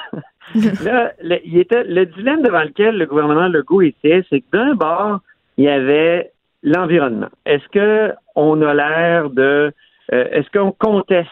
[0.83, 4.75] là, le, il était, le dilemme devant lequel le gouvernement Legault était, c'est que d'un
[4.75, 5.21] bord,
[5.57, 6.31] il y avait
[6.63, 7.29] l'environnement.
[7.45, 9.71] Est-ce que on a l'air de,
[10.13, 11.29] euh, est-ce qu'on conteste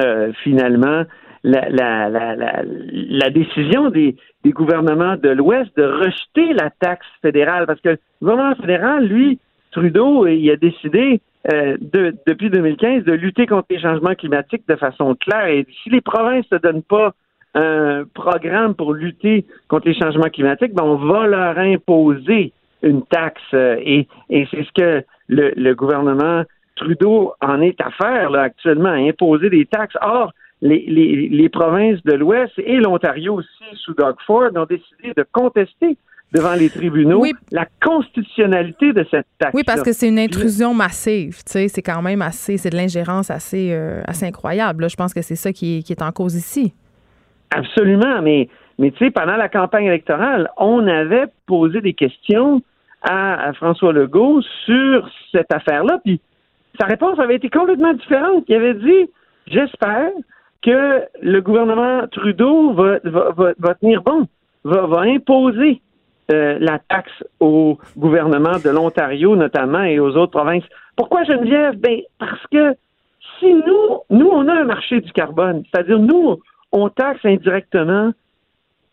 [0.00, 1.02] euh, finalement
[1.44, 4.16] la, décision des,
[4.46, 7.66] gouvernements de l'Ouest de rejeter la taxe fédérale?
[7.66, 9.38] Parce que le gouvernement fédéral, lui,
[9.70, 11.20] Trudeau, il a décidé
[11.52, 11.76] euh,
[12.26, 15.46] depuis 2015 de lutter contre les changements climatiques de façon claire.
[15.46, 17.14] Et si les provinces ne donnent pas
[17.54, 22.52] un programme pour lutter contre les changements climatiques, ben on va leur imposer
[22.82, 23.40] une taxe.
[23.54, 26.42] Euh, et, c'est ce que le, gouvernement
[26.76, 29.96] Trudeau en est à faire actuellement, à imposer des taxes.
[30.00, 35.12] Or, les, les, les provinces de l'Ouest et l'Ontario aussi, sous Doug Ford, ont décidé
[35.16, 35.96] de contester
[36.32, 39.54] devant les tribunaux la constitutionnalité de cette taxe.
[39.54, 41.36] Oui, parce que c'est une intrusion massive.
[41.44, 44.82] Tu sais, c'est quand même assez, c'est de l'ingérence assez, euh, assez incroyable.
[44.82, 44.88] Là.
[44.88, 46.74] Je pense que c'est ça qui est, qui est en cause ici.
[47.50, 48.48] Absolument, mais
[48.78, 52.62] mais tu sais, pendant la campagne électorale, on avait posé des questions
[53.02, 56.20] à, François Legault sur cette affaire-là, puis
[56.78, 58.44] sa réponse avait été complètement différente.
[58.48, 59.10] Il avait dit,
[59.48, 60.10] j'espère
[60.62, 64.26] que le gouvernement Trudeau va, va, va, tenir bon,
[64.64, 65.80] va, va imposer
[66.30, 70.64] euh, la taxe au gouvernement de l'Ontario notamment et aux autres provinces.
[70.96, 71.76] Pourquoi Geneviève?
[71.76, 72.74] Ben, parce que
[73.38, 76.38] si nous, nous, on a un marché du carbone, c'est-à-dire nous,
[76.72, 78.12] on taxe indirectement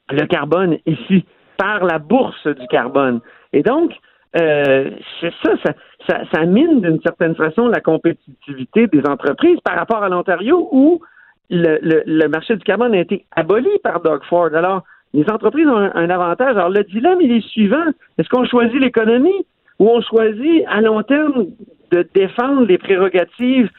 [0.10, 1.26] le carbone ici
[1.58, 3.22] par la bourse du carbone.
[3.54, 3.92] Et donc,
[4.38, 5.74] euh, c'est ça,
[6.08, 11.02] ça, ça, mine d'une certaine façon la compétitivité des entreprises par rapport à l'Ontario où
[11.50, 14.54] le, le, marché du carbone a été aboli par Doug Ford.
[14.54, 16.58] Alors, les entreprises ont un, avantage.
[16.58, 17.86] Alors, le dilemme, il est suivant.
[18.18, 19.46] Est-ce qu'on choisit l'économie
[19.80, 21.48] ou on choisit à long terme
[21.92, 23.70] de défendre les prérogatives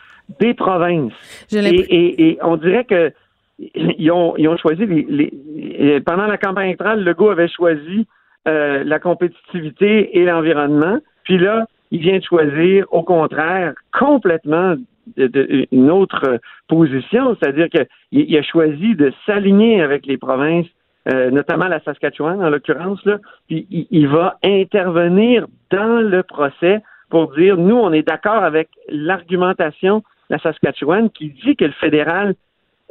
[0.41, 1.13] des provinces?
[1.53, 3.13] Et, et, on dirait que
[3.59, 8.07] ils ont, ils ont choisi les, pendant la campagne électorale, Legault avait choisi
[8.47, 10.99] euh, la compétitivité et l'environnement.
[11.25, 14.77] Puis là, il vient de choisir, au contraire, complètement
[15.17, 20.67] une autre position, c'est-à-dire qu'il a choisi de s'aligner avec les provinces,
[21.09, 23.01] euh, notamment la Saskatchewan en l'occurrence,
[23.47, 28.69] puis il, il, va intervenir dans le procès pour dire, nous, on est d'accord avec
[28.89, 32.35] l'argumentation de la Saskatchewan qui dit que le fédéral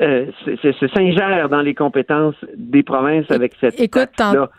[0.01, 4.09] euh, se s'ingère dans les compétences des provinces avec cette Écoute,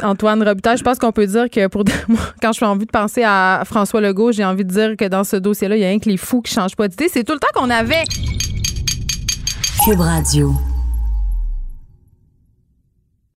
[0.02, 1.84] Antoine Robitaille, je pense qu'on peut dire que pour
[2.42, 5.24] quand je suis envie de penser à François Legault, j'ai envie de dire que dans
[5.24, 7.08] ce dossier-là, il y a rien que les fous qui changent pas d'idée.
[7.08, 8.04] C'est tout le temps qu'on avait.
[9.84, 10.52] Cube Radio.